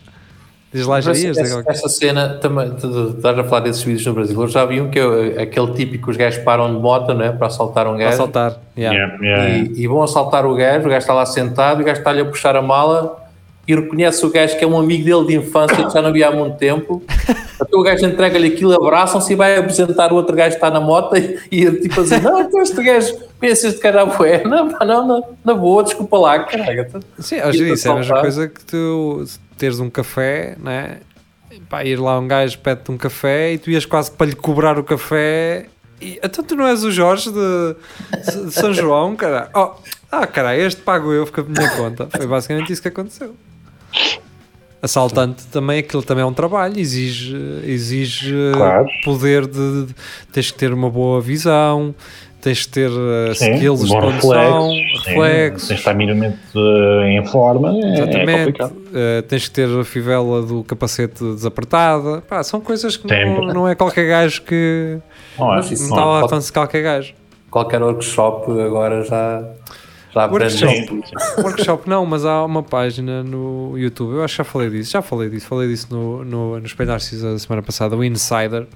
Diz 0.73 0.87
lá, 0.87 1.01
já 1.01 1.09
Mas 1.09 1.21
ias, 1.21 1.37
essa, 1.37 1.63
essa 1.67 1.89
cena 1.89 2.37
também, 2.41 2.73
estás 2.73 3.37
a 3.37 3.43
falar 3.43 3.59
desses 3.59 3.83
vídeos 3.83 4.05
no 4.05 4.13
Brasil. 4.13 4.41
Eu 4.41 4.47
já 4.47 4.65
vi 4.65 4.79
um 4.79 4.89
que 4.89 4.99
é 4.99 5.41
aquele 5.41 5.73
típico 5.73 6.05
que 6.05 6.11
os 6.11 6.17
gajos 6.17 6.41
param 6.43 6.73
de 6.73 6.79
moto 6.79 7.13
né, 7.13 7.29
para 7.31 7.47
assaltar 7.47 7.87
um 7.87 7.97
gajo 7.97 8.15
saltar. 8.15 8.57
Yeah. 8.77 8.97
Yeah, 8.97 9.17
yeah, 9.21 9.43
yeah. 9.47 9.69
e, 9.75 9.83
e 9.83 9.87
vão 9.87 10.01
assaltar 10.01 10.45
o 10.45 10.55
gajo. 10.55 10.85
O 10.85 10.89
gajo 10.89 10.99
está 10.99 11.13
lá 11.13 11.25
sentado, 11.25 11.81
e 11.81 11.83
o 11.83 11.85
gajo 11.85 11.99
está-lhe 11.99 12.21
a 12.21 12.25
puxar 12.25 12.55
a 12.55 12.61
mala 12.61 13.21
e 13.67 13.75
reconhece 13.75 14.25
o 14.25 14.29
gajo 14.29 14.57
que 14.57 14.63
é 14.63 14.67
um 14.67 14.77
amigo 14.77 15.03
dele 15.03 15.27
de 15.27 15.35
infância 15.45 15.85
que 15.85 15.93
já 15.93 16.01
não 16.01 16.11
via 16.11 16.29
há 16.29 16.31
muito 16.31 16.57
tempo. 16.57 17.03
Até 17.59 17.75
o 17.75 17.83
gajo 17.83 18.05
entrega-lhe 18.05 18.47
aquilo, 18.47 18.73
abraçam-se 18.73 19.33
e 19.33 19.35
vai 19.35 19.57
apresentar 19.57 20.11
o 20.11 20.15
outro 20.15 20.35
gajo 20.35 20.51
que 20.51 20.55
está 20.55 20.71
na 20.71 20.79
moto 20.79 21.15
e, 21.15 21.37
e 21.51 21.63
ele 21.65 21.81
tipo 21.81 22.01
assim: 22.01 22.19
Não, 22.19 22.41
então 22.41 22.61
este 22.61 22.81
gajo, 22.83 23.13
pensa 23.39 23.67
este 23.67 23.79
cara 23.79 24.01
é, 24.25 24.47
não, 24.47 24.69
pá, 24.69 24.85
não, 24.85 25.07
na, 25.07 25.21
na 25.43 25.53
boa, 25.53 25.83
desculpa 25.83 26.17
lá, 26.17 26.39
caralho. 26.43 26.87
Sim, 27.19 27.41
hoje 27.41 27.71
isso 27.71 27.87
é 27.87 27.91
a 27.91 27.95
mesma 27.95 27.99
assaltar. 27.99 28.21
coisa 28.21 28.47
que 28.47 28.65
tu 28.65 29.25
teres 29.61 29.79
um 29.79 29.91
café, 29.91 30.55
né? 30.59 30.97
Pá, 31.69 31.83
ir 31.85 31.99
lá 31.99 32.17
um 32.17 32.27
gajo 32.27 32.57
pede-te 32.57 32.91
um 32.91 32.97
café 32.97 33.53
e 33.53 33.57
tu 33.59 33.69
ias 33.69 33.85
quase 33.85 34.09
para 34.09 34.25
lhe 34.25 34.35
cobrar 34.35 34.79
o 34.79 34.83
café. 34.83 35.67
E, 36.01 36.19
então 36.23 36.43
tu 36.43 36.55
não 36.55 36.65
és 36.65 36.83
o 36.83 36.89
Jorge 36.89 37.29
de, 37.31 37.75
de 38.47 38.51
São 38.51 38.73
João, 38.73 39.15
cara? 39.15 39.49
Oh, 39.53 39.71
ah, 40.11 40.25
cara, 40.25 40.57
este 40.57 40.81
pago 40.81 41.13
eu, 41.13 41.27
fica 41.27 41.43
por 41.43 41.55
minha 41.55 41.69
conta. 41.69 42.07
Foi 42.09 42.25
basicamente 42.25 42.73
isso 42.73 42.81
que 42.81 42.87
aconteceu. 42.87 43.35
Assaltante 44.81 45.45
também, 45.51 45.77
aquilo 45.79 46.01
também 46.01 46.23
é 46.23 46.25
um 46.25 46.33
trabalho, 46.33 46.79
exige, 46.79 47.35
exige 47.65 48.33
Claro. 48.55 48.87
poder 49.03 49.45
de, 49.45 49.85
de- 49.85 49.95
Tens 50.33 50.49
que 50.49 50.57
ter 50.57 50.73
uma 50.73 50.89
boa 50.89 51.21
visão, 51.21 51.93
tens 52.41 52.65
que 52.65 52.71
ter 52.71 52.89
uh, 52.89 53.35
Sim, 53.35 53.53
skills 53.53 53.81
de 53.85 53.89
condução, 53.89 54.69
reflexos, 54.71 55.03
sim, 55.03 55.09
reflexos. 55.09 55.67
Tens 55.67 55.75
de 55.75 55.81
estar 55.81 55.93
minimamente 55.93 56.39
eh, 56.55 57.11
em 57.11 57.25
forma, 57.27 57.69
é, 57.69 57.79
é 57.79 57.93
Exatamente. 57.93 58.37
complicado. 58.39 58.80
Uh, 58.91 59.21
tens 59.23 59.47
que 59.47 59.51
ter 59.51 59.69
a 59.69 59.85
fivela 59.85 60.41
do 60.41 60.65
capacete 60.65 61.23
desapertada. 61.23 62.21
Pá, 62.21 62.43
são 62.43 62.59
coisas 62.59 62.97
que 62.97 63.07
não, 63.07 63.53
não 63.53 63.67
é 63.67 63.73
qualquer 63.73 64.05
gajo 64.05 64.41
que. 64.41 64.99
Não 65.39 65.55
é? 65.55 65.59
Isso 65.61 65.73
está 65.73 66.01
ao 66.01 66.15
alcance 66.15 66.47
de 66.47 66.53
qualquer 66.53 66.83
gajo. 66.83 67.13
Qualquer 67.49 67.81
workshop 67.81 68.51
agora 68.59 69.01
já, 69.05 69.43
já. 70.13 70.25
Workshop. 70.25 71.03
Workshop 71.37 71.89
não, 71.89 72.05
mas 72.05 72.25
há 72.25 72.43
uma 72.43 72.61
página 72.61 73.23
no 73.23 73.77
YouTube. 73.77 74.15
Eu 74.15 74.23
acho 74.25 74.33
que 74.33 74.37
já 74.39 74.43
falei 74.43 74.69
disso. 74.69 74.91
Já 74.91 75.01
falei 75.01 75.29
disso. 75.29 75.47
Falei 75.47 75.69
disso 75.69 75.87
no, 75.89 76.25
no, 76.25 76.59
no 76.59 76.65
Espelho 76.65 76.89
Narciso 76.89 77.27
a 77.27 77.39
semana 77.39 77.61
passada. 77.61 77.95
O 77.95 78.03
Insider. 78.03 78.67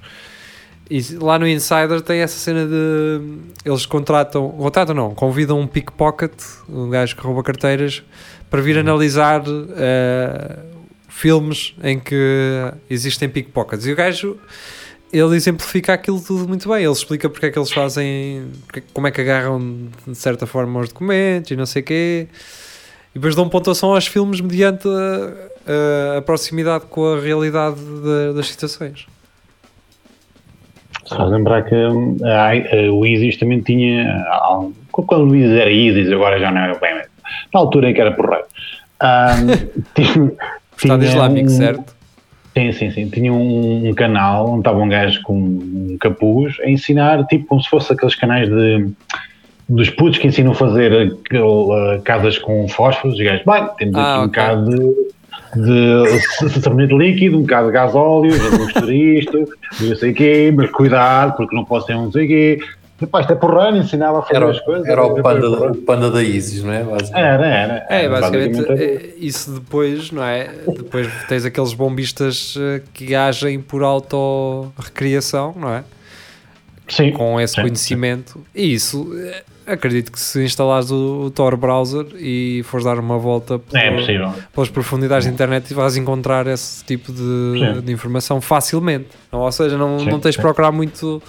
E 0.88 1.02
lá 1.20 1.38
no 1.38 1.46
Insider 1.46 2.00
tem 2.00 2.20
essa 2.20 2.38
cena 2.38 2.64
de. 2.64 3.20
Eles 3.64 3.84
contratam. 3.84 4.48
Contratam 4.50 4.94
não. 4.94 5.14
Convidam 5.14 5.60
um 5.60 5.66
pickpocket, 5.66 6.32
um 6.68 6.88
gajo 6.88 7.16
que 7.16 7.22
rouba 7.22 7.42
carteiras, 7.42 8.02
para 8.50 8.60
vir 8.62 8.78
analisar 8.78 9.42
eh, 9.76 10.56
filmes 11.08 11.74
em 11.82 11.98
que 11.98 12.72
existem 12.88 13.28
pickpockets. 13.28 13.86
E 13.86 13.92
o 13.92 13.96
gajo. 13.96 14.36
Ele 15.12 15.36
exemplifica 15.36 15.94
aquilo 15.94 16.20
tudo 16.20 16.48
muito 16.48 16.68
bem. 16.68 16.82
Ele 16.82 16.92
explica 16.92 17.30
porque 17.30 17.46
é 17.46 17.50
que 17.50 17.58
eles 17.58 17.70
fazem, 17.72 18.48
como 18.92 19.06
é 19.06 19.10
que 19.12 19.20
agarram 19.20 19.88
de 20.06 20.14
certa 20.16 20.46
forma 20.48 20.80
os 20.80 20.88
documentos 20.88 21.50
e 21.52 21.56
não 21.56 21.64
sei 21.64 21.80
o 21.80 21.84
quê. 21.84 22.26
E 23.14 23.18
depois 23.18 23.34
dão 23.36 23.48
pontuação 23.48 23.94
aos 23.94 24.06
filmes 24.08 24.40
mediante 24.40 24.86
a, 24.88 26.14
a- 26.14 26.18
a 26.18 26.22
proximidade 26.22 26.86
com 26.86 27.14
a 27.14 27.20
realidade 27.20 27.76
da- 27.80 28.32
das 28.34 28.48
situações. 28.48 29.06
Só 31.04 31.24
lembrar 31.24 31.62
que 31.62 31.74
hum, 31.74 32.16
a, 32.24 32.50
a- 32.50 32.92
o 32.92 33.06
Isis 33.06 33.36
também 33.38 33.60
tinha. 33.60 34.10
ah, 34.28 34.66
Quando 34.90 35.30
o 35.30 35.36
Isis 35.36 35.52
era 35.56 35.70
Isis, 35.70 36.10
agora 36.12 36.38
já 36.40 36.50
não 36.50 36.60
é 36.62 36.78
bem. 36.78 37.02
Na 37.52 37.60
altura 37.60 37.90
em 37.90 37.94
que 37.94 38.00
era 38.00 38.12
porreiro. 38.12 38.44
Um, 39.02 39.82
tinha, 39.94 40.32
Estado 40.76 41.04
Islâmico, 41.04 41.46
um- 41.50 41.56
certo? 41.56 41.96
Sim, 42.56 42.72
sim, 42.72 42.90
sim. 42.90 43.08
Tinha 43.10 43.32
um, 43.32 43.88
um 43.90 43.94
canal 43.94 44.48
onde 44.48 44.60
estava 44.60 44.78
um 44.78 44.88
gajo 44.88 45.20
com 45.22 45.34
um 45.38 45.96
capuz 46.00 46.58
a 46.60 46.70
ensinar, 46.70 47.26
tipo 47.26 47.44
como 47.46 47.60
se 47.62 47.68
fosse 47.68 47.92
aqueles 47.92 48.14
canais 48.14 48.48
de 48.48 48.88
dos 49.68 49.90
putos 49.90 50.18
que 50.18 50.26
ensinam 50.28 50.52
a 50.52 50.54
fazer 50.54 51.12
uh, 51.12 52.00
casas 52.02 52.38
com 52.38 52.66
fósforos. 52.68 53.18
Os 53.18 53.22
gajos, 53.24 53.44
bem, 53.44 53.68
temos 53.76 53.96
Ah, 53.96 54.12
aqui 54.14 54.20
um 54.20 54.24
ok. 54.24 54.42
bocado 54.42 54.94
de, 55.54 56.50
de 56.54 56.60
sabonete 56.62 56.94
líquido, 56.94 57.36
um 57.38 57.42
bocado 57.42 57.66
de 57.66 57.72
gás 57.74 57.94
óleo, 57.94 58.30
mistura 58.30 58.94
isto, 58.94 59.48
não 59.80 59.96
sei 59.96 60.12
o 60.12 60.14
quê, 60.14 60.52
mas 60.56 60.70
cuidado, 60.70 61.36
porque 61.36 61.54
não 61.54 61.64
posso 61.64 61.86
ter 61.86 61.94
um 61.94 62.04
não 62.04 62.12
sei 62.12 62.24
o 62.24 62.28
quê. 62.28 62.58
Epá, 63.00 63.20
isto 63.20 63.32
é 63.32 63.36
porrano, 63.36 63.76
ensinava 63.76 64.20
a 64.20 64.22
fazer 64.22 64.36
Era, 64.36 64.50
as 64.50 64.60
coisas. 64.60 64.86
era 64.88 65.04
o 65.04 65.22
panda, 65.22 65.48
o 65.70 65.76
panda 65.76 66.10
da 66.10 66.22
Isis, 66.22 66.62
não 66.62 66.72
é? 66.72 66.82
Basicamente. 66.82 67.14
Era, 67.26 67.46
era. 67.46 67.86
É, 67.90 68.08
basicamente, 68.08 68.72
é, 68.72 69.14
isso 69.18 69.50
depois, 69.52 70.10
não 70.10 70.22
é? 70.24 70.48
Depois 70.66 71.06
tens 71.28 71.44
aqueles 71.44 71.74
bombistas 71.74 72.54
eh, 72.58 72.80
que 72.94 73.14
agem 73.14 73.60
por 73.60 73.82
autorrecriação, 73.82 75.54
não 75.56 75.74
é? 75.74 75.84
Sim, 76.88 77.10
Com 77.12 77.40
esse 77.40 77.54
sim, 77.54 77.62
conhecimento. 77.62 78.40
E 78.54 78.72
isso, 78.72 79.12
eh, 79.14 79.42
acredito 79.66 80.12
que 80.12 80.20
se 80.20 80.42
instalares 80.44 80.90
o, 80.90 81.24
o 81.26 81.30
Tor 81.30 81.56
browser 81.56 82.06
e 82.14 82.62
fores 82.64 82.84
dar 82.86 82.98
uma 82.98 83.18
volta 83.18 83.58
sim. 83.68 83.76
É 83.76 83.88
pela- 83.90 83.96
possível. 84.00 84.32
pelas 84.54 84.68
profundidades 84.70 85.26
da 85.26 85.32
internet 85.32 85.70
e 85.70 85.74
vais 85.74 85.96
encontrar 85.96 86.46
esse 86.46 86.84
tipo 86.84 87.12
de, 87.12 87.18
Sim. 87.74 87.80
de 87.82 87.92
informação 87.92 88.40
facilmente. 88.40 89.08
Não, 89.32 89.40
ou 89.40 89.50
seja, 89.52 89.76
não, 89.76 89.98
Sim, 89.98 90.10
não 90.10 90.20
tens 90.20 90.30
de 90.30 90.36
sim. 90.36 90.42
procurar 90.42 90.70
muito. 90.72 91.20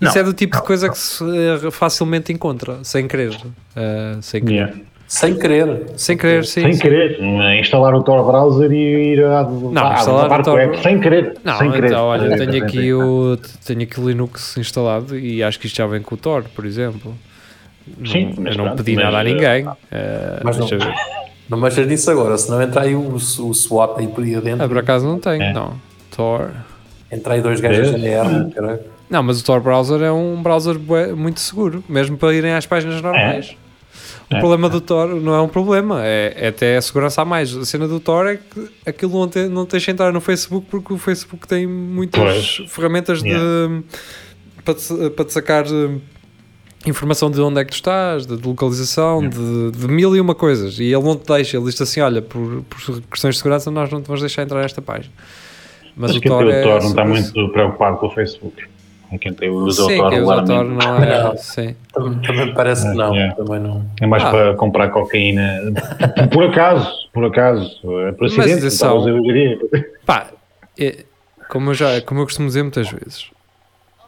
Isso 0.00 0.14
Não, 0.14 0.20
é 0.20 0.24
do 0.24 0.32
tipo 0.34 0.56
de 0.56 0.62
coisa 0.62 0.88
que 0.90 0.98
se 0.98 1.24
eh, 1.24 1.70
facilmente 1.70 2.32
encontra, 2.32 2.78
sem 2.82 3.08
querer. 3.08 3.34
eh, 3.74 4.16
sem 4.20 4.42
querer. 4.44 4.54
Yeah. 4.56 4.76
Sem 5.08 5.38
querer. 5.38 5.82
Sem 5.96 6.16
querer, 6.18 6.44
sim. 6.44 6.62
sem 6.62 6.72
sim. 6.74 6.80
querer, 6.80 7.18
eh, 7.20 7.60
instalar 7.60 7.94
o 7.94 8.02
Tor 8.02 8.26
browser 8.26 8.70
e 8.72 9.12
ir 9.14 9.24
a, 9.24 9.44
Não, 9.44 9.86
a, 9.86 9.94
instalar 9.94 10.32
a 10.32 10.40
o 10.40 10.42
Tor- 10.42 10.54
web, 10.56 10.82
sem 10.82 11.00
querer. 11.00 11.36
Não, 11.44 11.56
sem 11.58 11.70
querer. 11.70 11.86
então, 11.86 12.04
olha, 12.06 12.36
tenho 12.36 12.64
aqui, 12.64 12.92
o, 12.92 13.38
tenho 13.64 13.82
aqui 13.82 14.00
o 14.00 14.08
Linux 14.08 14.56
instalado 14.56 15.16
e 15.18 15.42
acho 15.44 15.58
que 15.60 15.66
isto 15.66 15.76
já 15.76 15.86
vem 15.86 16.02
com 16.02 16.14
o 16.16 16.18
Tor, 16.18 16.44
por 16.54 16.66
exemplo. 16.66 17.14
Sim, 18.04 18.32
não, 18.36 18.42
mas 18.42 18.52
eu 18.52 18.58
não 18.58 18.64
pronto, 18.64 18.82
pedi 18.84 18.96
mas, 18.96 19.04
nada 19.04 19.18
a 19.18 19.24
ninguém. 19.24 19.66
eh, 19.92 20.40
Mas 20.42 20.58
não, 20.58 20.66
deixa 20.66 20.74
eu 20.84 20.88
ver. 20.90 20.94
não 21.48 21.58
mexas 21.58 21.86
nisso 21.86 22.10
agora, 22.10 22.36
senão 22.36 22.60
entra 22.60 22.82
aí 22.82 22.94
o, 22.96 23.14
o 23.14 23.20
SWAT 23.54 24.00
aí 24.00 24.08
por 24.08 24.24
aí 24.24 24.34
adentro. 24.34 24.64
Ah, 24.64 24.68
por 24.68 24.78
acaso 24.78 25.06
não 25.06 25.20
tenho, 25.20 25.40
É. 25.42 25.52
não. 25.52 25.74
Tor. 26.14 26.50
Entra 27.12 27.34
aí 27.34 27.40
dois 27.40 27.60
gajos 27.60 27.90
Vês? 27.90 28.02
GNR, 28.02 28.50
caralho. 28.52 28.80
Não, 29.08 29.22
mas 29.22 29.40
o 29.40 29.44
Tor 29.44 29.60
browser 29.60 30.02
é 30.02 30.10
um 30.12 30.42
browser 30.42 30.76
muito 31.16 31.40
seguro, 31.40 31.82
mesmo 31.88 32.16
para 32.16 32.34
irem 32.34 32.52
às 32.52 32.66
páginas 32.66 33.00
normais. 33.00 33.56
O 34.28 34.34
É. 34.34 34.40
problema 34.40 34.68
do 34.68 34.80
Tor 34.80 35.08
não 35.20 35.32
é 35.34 35.40
um 35.40 35.46
problema, 35.48 36.04
é, 36.04 36.34
é 36.36 36.48
até 36.48 36.76
a 36.76 36.82
segurança 36.82 37.22
a 37.22 37.24
mais. 37.24 37.56
A 37.56 37.64
cena 37.64 37.86
do 37.86 38.00
Tor 38.00 38.26
é 38.26 38.36
que 38.36 38.68
aquilo 38.84 39.12
não, 39.20 39.28
te, 39.28 39.46
não 39.46 39.64
tens 39.64 39.84
de 39.84 39.90
entrar 39.92 40.12
no 40.12 40.20
Facebook 40.20 40.66
porque 40.68 40.92
o 40.92 40.98
Facebook 40.98 41.46
tem 41.46 41.64
muitas 41.66 42.20
Pois. 42.58 42.70
ferramentas 42.70 43.22
de, 43.22 43.28
Yeah. 43.28 43.82
para, 44.64 44.74
te, 44.74 45.10
para 45.10 45.24
te 45.24 45.32
sacar 45.32 45.64
eh, 45.66 45.90
informação 46.86 47.30
de 47.30 47.40
onde 47.40 47.60
é 47.60 47.64
que 47.64 47.70
tu 47.70 47.74
estás, 47.74 48.26
de, 48.26 48.36
de 48.36 48.48
localização, 48.48 49.20
de, 49.28 49.70
de 49.70 49.86
mil 49.86 50.16
e 50.16 50.20
uma 50.20 50.34
coisas. 50.34 50.80
E 50.80 50.84
ele 50.92 51.04
não 51.04 51.14
te 51.16 51.32
deixa, 51.32 51.56
ele 51.56 51.66
diz 51.66 51.80
assim: 51.80 52.00
olha, 52.00 52.20
por, 52.20 52.64
por 52.68 53.00
questões 53.10 53.36
de 53.36 53.38
segurança, 53.38 53.70
nós 53.70 53.88
não 53.92 54.02
te 54.02 54.06
vamos 54.08 54.20
deixar 54.20 54.42
entrar 54.42 54.60
nesta 54.62 54.82
página. 54.82 55.14
Mas, 55.96 56.10
Mas 56.12 56.16
o 56.16 56.20
Tor 56.20 56.50
é. 56.50 56.60
o 56.60 56.62
Tor 56.64 56.80
não 56.82 56.88
está 56.90 57.04
muito 57.04 57.48
preocupado 57.52 57.96
com 57.98 58.06
o 58.08 58.10
Facebook. 58.10 58.64
É 59.12 59.18
quem 59.18 59.32
tem 59.32 59.48
o 59.50 59.54
usa 59.54 59.84
o 59.84 59.88
Sim, 59.88 59.98
Tor 59.98 60.10
quem 60.10 60.20
usa 60.22 60.34
o 60.34 60.36
regularmente. 60.40 60.84
não 60.84 60.96
é. 61.02 61.22
Não. 61.22 61.36
Sim. 61.36 61.76
Também, 61.92 62.54
parece 62.54 62.90
que 62.90 62.96
não. 62.96 63.14
É. 63.14 63.32
Também 63.34 63.60
não. 63.60 63.86
É 64.00 64.06
mais 64.06 64.24
Ah. 64.24 64.30
para 64.30 64.54
comprar 64.54 64.88
cocaína. 64.90 65.60
Por 66.32 66.44
acaso, 66.44 66.90
por 67.12 67.24
acaso. 67.24 67.70
É 68.02 68.12
por 68.12 68.22
Mas 68.22 68.38
acidente. 68.38 68.82
eu 69.08 69.22
diria. 69.22 69.58
Pá, 70.04 70.26
é- 70.78 71.04
como, 71.48 71.70
eu 71.70 71.74
já, 71.74 72.00
como 72.00 72.20
eu 72.20 72.24
costumo 72.24 72.48
dizer 72.48 72.62
muitas 72.64 72.90
vezes, 72.90 73.30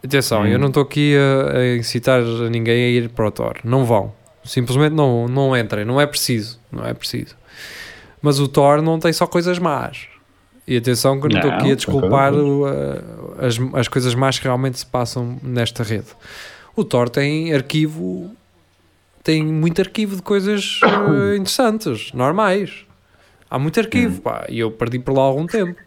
atenção, 0.05 0.43
Hum. 0.43 0.47
eu 0.49 0.59
não 0.59 0.69
estou 0.69 0.83
aqui 0.83 1.15
a, 1.17 1.59
a 1.59 1.77
incitar 1.77 2.21
ninguém 2.51 2.85
a 2.85 2.89
ir 2.89 3.09
para 3.11 3.27
o 3.27 3.31
Tor. 3.31 3.59
Não 3.65 3.85
vão. 3.85 4.13
Simplesmente 4.45 4.95
não, 4.95 5.29
não 5.29 5.57
entrem. 5.57 5.85
Não 5.85 6.01
é 6.01 6.07
preciso. 6.07 6.59
Não 6.73 6.85
é 6.85 6.93
preciso. 6.95 7.37
Mas 8.21 8.41
o 8.41 8.49
Tor 8.49 8.83
não 8.83 8.99
tem 8.99 9.13
só 9.13 9.27
coisas 9.27 9.59
más. 9.61 10.09
E 10.71 10.77
atenção 10.77 11.19
que 11.19 11.27
eu 11.27 11.31
não 11.31 11.37
estou 11.39 11.51
aqui 11.51 11.73
a 11.73 11.75
desculpar 11.75 12.35
o, 12.35 12.67
a- 12.67 13.47
as, 13.47 13.59
as 13.75 13.89
coisas 13.89 14.15
más 14.15 14.39
que 14.39 14.45
realmente 14.45 14.79
se 14.79 14.85
passam 14.87 15.39
nesta 15.43 15.83
rede. 15.83 16.09
O 16.77 16.85
Tor 16.85 17.09
tem 17.09 17.55
arquivo, 17.55 18.31
tem 19.25 19.43
muito 19.45 19.81
arquivo 19.81 20.15
de 20.17 20.23
coisas 20.23 20.83
eh, 21.33 21.37
interessantes, 21.37 22.13
normais. 22.13 22.85
Há 23.51 23.59
muito 23.59 23.81
Hum. 23.81 23.83
arquivo, 23.85 24.21
pá, 24.21 24.45
e 24.49 24.59
eu 24.59 24.71
perdi 24.71 24.99
por 24.99 25.15
lá 25.15 25.23
algum 25.23 25.47
tempo. 25.47 25.81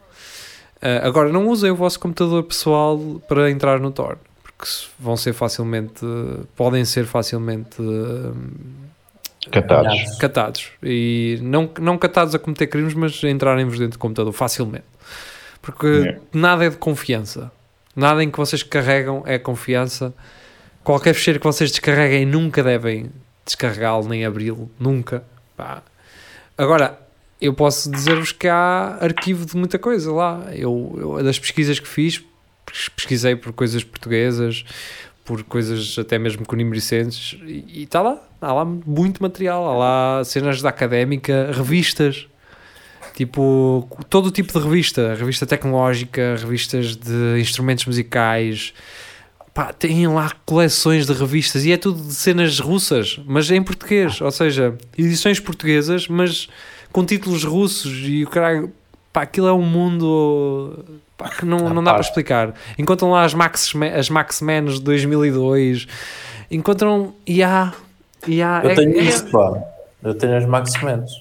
Ah, 0.82 1.08
agora, 1.08 1.32
não 1.32 1.48
usem 1.48 1.70
o 1.70 1.76
vosso 1.76 2.00
computador 2.00 2.41
pessoal 2.44 3.22
para 3.28 3.52
entrar 3.52 3.80
no 3.80 3.91
Tor, 3.91 4.17
porque 4.41 4.65
vão 5.00 5.15
ser 5.15 5.32
facilmente, 5.34 6.04
podem 6.56 6.84
ser 6.86 7.06
facilmente 7.06 7.80
hum, 7.80 8.34
Catados. 9.49 10.17
catados. 10.19 10.67
E 10.84 11.39
não, 11.41 11.69
não 11.80 11.97
catados 11.97 12.36
a 12.36 12.39
cometer 12.39 12.67
crimes, 12.67 12.93
mas 12.93 13.23
a 13.23 13.30
entrarem-vos 13.30 13.80
dentro 13.80 13.97
do 13.97 13.99
computador 13.99 14.32
facilmente. 14.34 14.86
Porque 15.62 15.88
Yeah. 15.88 16.19
nada 16.34 16.65
é 16.65 16.69
de 16.69 16.77
confiança. 16.77 17.51
Nada 17.95 18.23
em 18.23 18.30
que 18.30 18.38
vocês 18.38 18.62
carregam 18.63 19.23
é 19.25 19.38
confiança. 19.39 20.13
Qualquer 20.84 21.13
fecheiro 21.13 21.39
que 21.39 21.45
vocês 21.45 21.71
descarreguem 21.71 22.25
nunca 22.25 22.63
devem 22.63 23.12
descarregá-lo 23.45 24.08
nem 24.08 24.25
abri-lo. 24.25 24.69
Nunca. 24.80 25.23
Pá. 25.58 25.84
Agora, 26.58 26.99
eu 27.39 27.54
posso 27.54 27.89
dizer-vos 27.91 28.32
que 28.32 28.47
há 28.47 28.97
arquivo 29.01 29.45
de 29.45 29.56
muita 29.58 29.77
coisa 29.80 30.12
lá. 30.12 30.45
Eu, 30.54 30.95
eu- 31.17 31.23
das 31.23 31.38
pesquisas 31.39 31.80
que 31.80 31.88
fiz, 31.88 32.23
pes- 32.65 32.89
pesquisei 32.89 33.36
por 33.36 33.51
coisas 33.54 33.84
portuguesas, 33.84 34.63
por 35.32 35.44
coisas 35.44 35.96
até 35.98 36.20
mesmo 36.20 36.46
conimbricenses, 36.46 37.39
e 37.46 37.84
está 37.84 38.02
lá. 38.02 38.22
Há 38.41 38.52
lá 38.52 38.65
muito 38.65 39.24
material. 39.24 39.65
Há 39.65 39.78
lá 39.78 40.24
cenas 40.26 40.62
da 40.62 40.67
académica, 40.67 41.50
revistas. 41.54 42.28
Tipo, 43.15 43.88
todo 44.10 44.26
o 44.26 44.32
tipo 44.32 44.52
de 44.52 44.60
revista, 44.60 45.15
revista 45.15 45.46
tecnológica, 45.46 46.36
revistas 46.38 46.98
de 46.98 47.39
instrumentos 47.39 47.86
musicais, 47.86 48.74
pá, 49.54 49.72
têm 49.72 50.06
lá 50.08 50.34
coleções 50.46 51.06
de 51.06 51.13
revistas 51.13 51.63
e 51.63 51.72
é 51.72 51.78
tudo 51.78 52.02
de 52.02 52.13
cenas 52.13 52.60
russas, 52.60 53.17
mas 53.26 53.50
em 53.52 53.63
português, 53.63 54.20
ou 54.20 54.32
seja, 54.32 54.78
edições 54.98 55.39
portuguesas, 55.39 56.10
mas 56.10 56.50
com 56.91 57.06
títulos 57.06 57.46
russos 57.46 58.02
e 58.06 58.24
o 58.24 58.30
caralho, 58.30 58.72
pá, 59.13 59.22
aquilo 59.22 59.48
é 59.48 59.54
um 59.54 59.65
mundo 59.65 60.84
pá, 61.24 61.30
que 61.30 61.46
não, 61.46 61.58
não 61.74 61.84
dá 61.84 61.92
para 61.94 62.02
explicar. 62.02 62.54
Encontram 62.78 63.12
lá 63.12 63.24
as 63.24 63.34
Max, 63.34 63.74
as 63.98 64.10
Max 64.10 64.42
Menos 64.42 64.76
de 64.76 64.82
2002, 64.84 65.88
encontram, 66.50 67.14
e 67.26 67.42
há, 67.44 67.74
e 68.28 68.42
há, 68.42 68.62
Eu 68.64 68.70
é- 68.72 68.76
tenho 68.76 68.98
é- 68.98 69.02
isto, 69.04 69.30
pá. 69.32 69.62
Eu 70.04 70.14
tenho 70.16 70.36
as 70.38 70.46
Max 70.46 70.74
Mendes. 70.82 71.12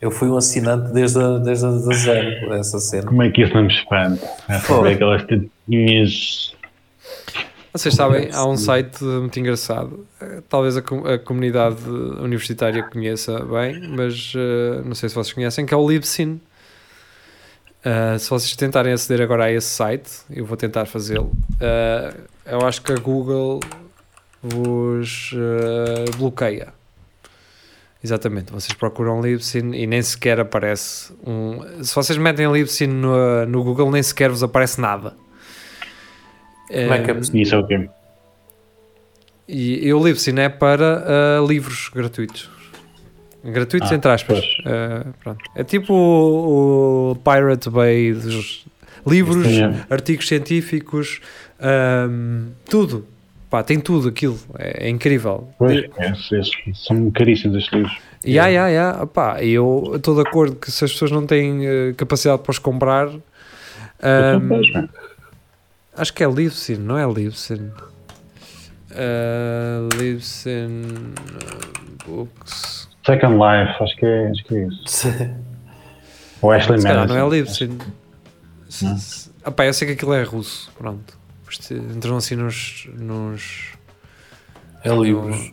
Eu 0.00 0.10
fui 0.10 0.28
um 0.28 0.36
assinante 0.36 0.92
desde 0.92 1.18
a, 1.22 1.38
desde 1.38 1.64
a 1.64 1.70
zero 1.70 2.40
por 2.40 2.52
essa 2.56 2.78
cena. 2.80 3.06
Como 3.06 3.22
é 3.22 3.30
que 3.30 3.42
isso 3.42 3.54
não 3.54 3.62
me 3.62 3.72
espanta? 3.72 4.26
É 4.48 4.58
só 4.58 4.82
ver 4.82 4.94
aquelas 4.94 5.22
tetinhas. 5.24 6.54
Vocês 7.72 7.94
sabem, 7.94 8.28
há 8.32 8.44
um 8.44 8.56
site 8.56 9.02
muito 9.02 9.38
engraçado. 9.40 10.04
eh, 10.20 10.42
Talvez 10.48 10.76
a, 10.76 10.82
com- 10.82 11.06
a 11.06 11.18
comunidade 11.18 11.88
universitária 11.88 12.82
conheça 12.82 13.38
bem, 13.44 13.80
mas 13.88 14.32
eh, 14.36 14.82
não 14.84 14.94
sei 14.94 15.08
se 15.08 15.14
vocês 15.14 15.32
conhecem, 15.32 15.64
que 15.64 15.72
é 15.72 15.76
o 15.76 15.88
Libsyn. 15.88 16.38
Eh, 17.84 18.18
se 18.18 18.30
vocês 18.30 18.54
tentarem 18.54 18.92
aceder 18.92 19.20
agora 19.22 19.44
a 19.44 19.52
esse 19.52 19.68
site, 19.68 20.10
eu 20.30 20.44
vou 20.44 20.56
tentar 20.56 20.86
fazê-lo. 20.86 21.32
eh, 21.60 22.14
eu 22.46 22.66
acho 22.66 22.82
que 22.82 22.92
a 22.92 22.96
Google 22.96 23.60
vos 24.42 25.32
eh, 25.34 26.16
bloqueia. 26.16 26.68
Exatamente, 28.04 28.52
vocês 28.52 28.72
procuram 28.72 29.20
Libsyn 29.20 29.74
e 29.74 29.86
nem 29.86 30.02
sequer 30.02 30.40
aparece 30.40 31.12
um. 31.24 31.84
Se 31.84 31.94
vocês 31.94 32.18
metem 32.18 32.50
Libsyn 32.52 32.88
no, 32.88 33.46
no 33.46 33.62
Google, 33.62 33.90
nem 33.92 34.02
sequer 34.02 34.30
vos 34.30 34.42
aparece 34.42 34.80
nada. 34.80 35.14
Como 36.68 36.94
é 36.94 37.02
que 37.02 37.10
é? 37.10 37.18
Isso 37.42 37.54
é 37.54 37.58
o 37.58 37.66
quê? 37.66 37.88
e, 39.46 39.86
e 39.86 39.92
o 39.92 40.04
Libsyn 40.04 40.38
é 40.38 40.48
para 40.48 41.04
ah, 41.06 41.46
livros 41.46 41.90
gratuitos. 41.94 42.61
Gratuitos, 43.44 43.90
Ah, 43.90 43.94
entre 43.94 44.10
aspas. 44.10 44.44
Ah, 44.64 45.06
pronto. 45.22 45.44
É 45.56 45.64
tipo 45.64 45.92
o, 45.94 47.10
o 47.12 47.16
Pirate 47.16 47.68
Bay 47.70 48.12
dos 48.12 48.64
livros, 49.06 49.46
é. 49.48 49.84
artigos 49.90 50.28
científicos, 50.28 51.20
ahm, 51.60 52.50
tudo. 52.68 53.06
Pá, 53.50 53.62
tem 53.62 53.78
tudo 53.80 54.08
aquilo. 54.08 54.38
É, 54.58 54.86
é 54.86 54.88
incrível. 54.88 55.48
Pois, 55.58 55.76
é, 55.98 56.10
esses- 56.10 56.50
são 56.86 57.10
caríssimos 57.10 57.56
estes 57.58 57.72
livros. 57.72 57.98
Ya, 58.24 58.46
ya, 58.46 58.68
ya. 58.68 59.06
Pá, 59.12 59.42
eu 59.42 59.92
estou 59.96 60.14
de 60.14 60.22
acordo 60.26 60.56
que 60.56 60.70
se 60.70 60.84
as 60.84 60.92
pessoas 60.92 61.10
não 61.10 61.26
têm 61.26 61.66
eh, 61.66 61.92
capacidade 61.96 62.40
para 62.42 62.50
os 62.52 62.58
comprar, 62.58 63.08
pois, 64.48 64.72
man. 64.72 64.88
Acho 65.96 66.14
que 66.14 66.24
é 66.24 66.30
Libsyn, 66.30 66.76
não 66.78 66.96
é 66.96 67.04
Libsyn? 67.12 67.70
Uh, 68.92 69.88
Libsyn 69.98 70.82
uh, 70.84 72.06
Books. 72.06 72.88
Second 73.04 73.34
Life, 73.34 73.82
acho 73.82 73.96
que 73.96 74.06
é, 74.06 74.30
acho 74.30 74.44
que 74.44 74.54
é 74.54 74.66
isso. 74.66 75.08
O 76.40 76.50
Ashley 76.50 76.82
Madison. 76.82 77.06
não 77.06 77.26
é 77.26 77.30
Libsyn. 77.30 77.78
Ah, 79.44 79.50
pá, 79.50 79.66
eu 79.66 79.74
sei 79.74 79.86
que 79.86 79.94
aquilo 79.94 80.12
é 80.12 80.22
russo. 80.22 80.70
Pronto. 80.76 81.18
Entram 81.94 82.16
assim 82.16 82.36
nos. 82.36 82.88
nos 82.94 83.72
É 84.84 84.88
livros. 84.88 85.52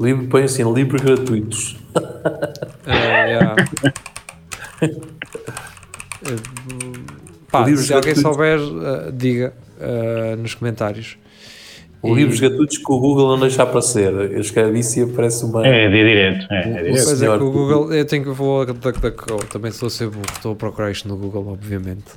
Livro, 0.00 0.28
põe 0.28 0.44
assim, 0.44 0.72
livros 0.72 1.02
gratuitos. 1.02 1.76
yeah. 2.86 3.54
Uh, 4.80 5.08
pá, 7.50 7.64
Livros 7.64 7.86
se 7.86 7.92
alguém 7.92 8.14
souber, 8.14 8.60
uh, 8.60 9.12
diga 9.12 9.52
uh, 9.78 10.36
nos 10.36 10.54
comentários. 10.54 11.18
E- 12.04 12.14
Livros 12.14 12.38
gratuitos 12.38 12.78
que 12.78 12.92
o 12.92 12.98
Google 13.00 13.28
não 13.28 13.40
deixa 13.40 13.62
aparecer. 13.62 14.12
Eu 14.12 14.40
escrevi 14.40 14.80
e 14.80 15.02
aparece 15.02 15.44
uma. 15.44 15.66
É, 15.66 15.84
é 15.84 15.88
direto. 15.88 16.46
É, 16.52 16.58
é 16.60 16.62
direto. 16.62 17.04
Pois 17.04 17.22
é 17.22 17.26
que 17.26 17.42
o 17.42 17.50
Google, 17.50 17.92
eu 17.92 18.04
tenho 18.04 18.24
que 18.24 18.30
vou 18.30 18.62
a 18.62 18.64
DuckDuckGo, 18.66 19.44
também 19.46 19.70
estou 19.70 19.88
a 19.88 19.90
ser 19.90 20.08
burro, 20.08 20.24
estou 20.32 20.52
a 20.52 20.56
procurar 20.56 20.90
isto 20.92 21.08
no 21.08 21.16
Google, 21.16 21.48
obviamente. 21.48 22.12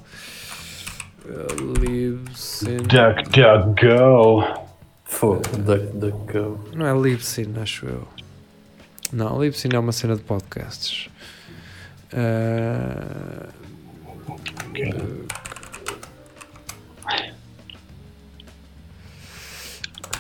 Uh, 1.25 1.79
Libsyn, 1.79 2.77
Duck, 2.77 3.23
duck, 3.29 3.85
go. 3.85 4.43
Fogo, 5.05 5.41
duck, 5.59 5.85
duck, 5.97 6.31
go. 6.33 6.59
não 6.75 6.85
é 6.85 7.09
Libsyn, 7.09 7.53
acho 7.61 7.85
eu. 7.85 8.07
Não, 9.11 9.41
Libsyn 9.41 9.69
é 9.73 9.79
uma 9.79 9.91
cena 9.91 10.15
de 10.15 10.21
podcasts. 10.21 11.09
Uh, 12.13 13.47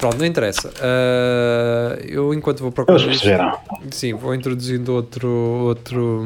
Pronto, 0.01 0.17
não 0.17 0.25
interessa. 0.25 0.69
Uh, 0.69 2.03
eu 2.07 2.33
enquanto 2.33 2.59
vou 2.59 2.71
procurar 2.71 2.97
Eles 2.99 3.05
perceberam. 3.19 3.55
Sim, 3.91 4.13
vou 4.15 4.33
introduzindo 4.33 4.91
outro, 4.95 5.27
outro, 5.29 6.25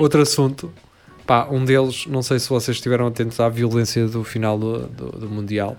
outro 0.00 0.20
assunto. 0.22 0.72
Pá, 1.24 1.46
um 1.48 1.64
deles, 1.64 2.06
não 2.08 2.20
sei 2.20 2.40
se 2.40 2.48
vocês 2.48 2.76
estiveram 2.76 3.06
atentos 3.06 3.38
à 3.38 3.48
violência 3.48 4.06
do 4.08 4.24
final 4.24 4.58
do, 4.58 4.88
do, 4.88 5.10
do 5.12 5.28
Mundial. 5.30 5.76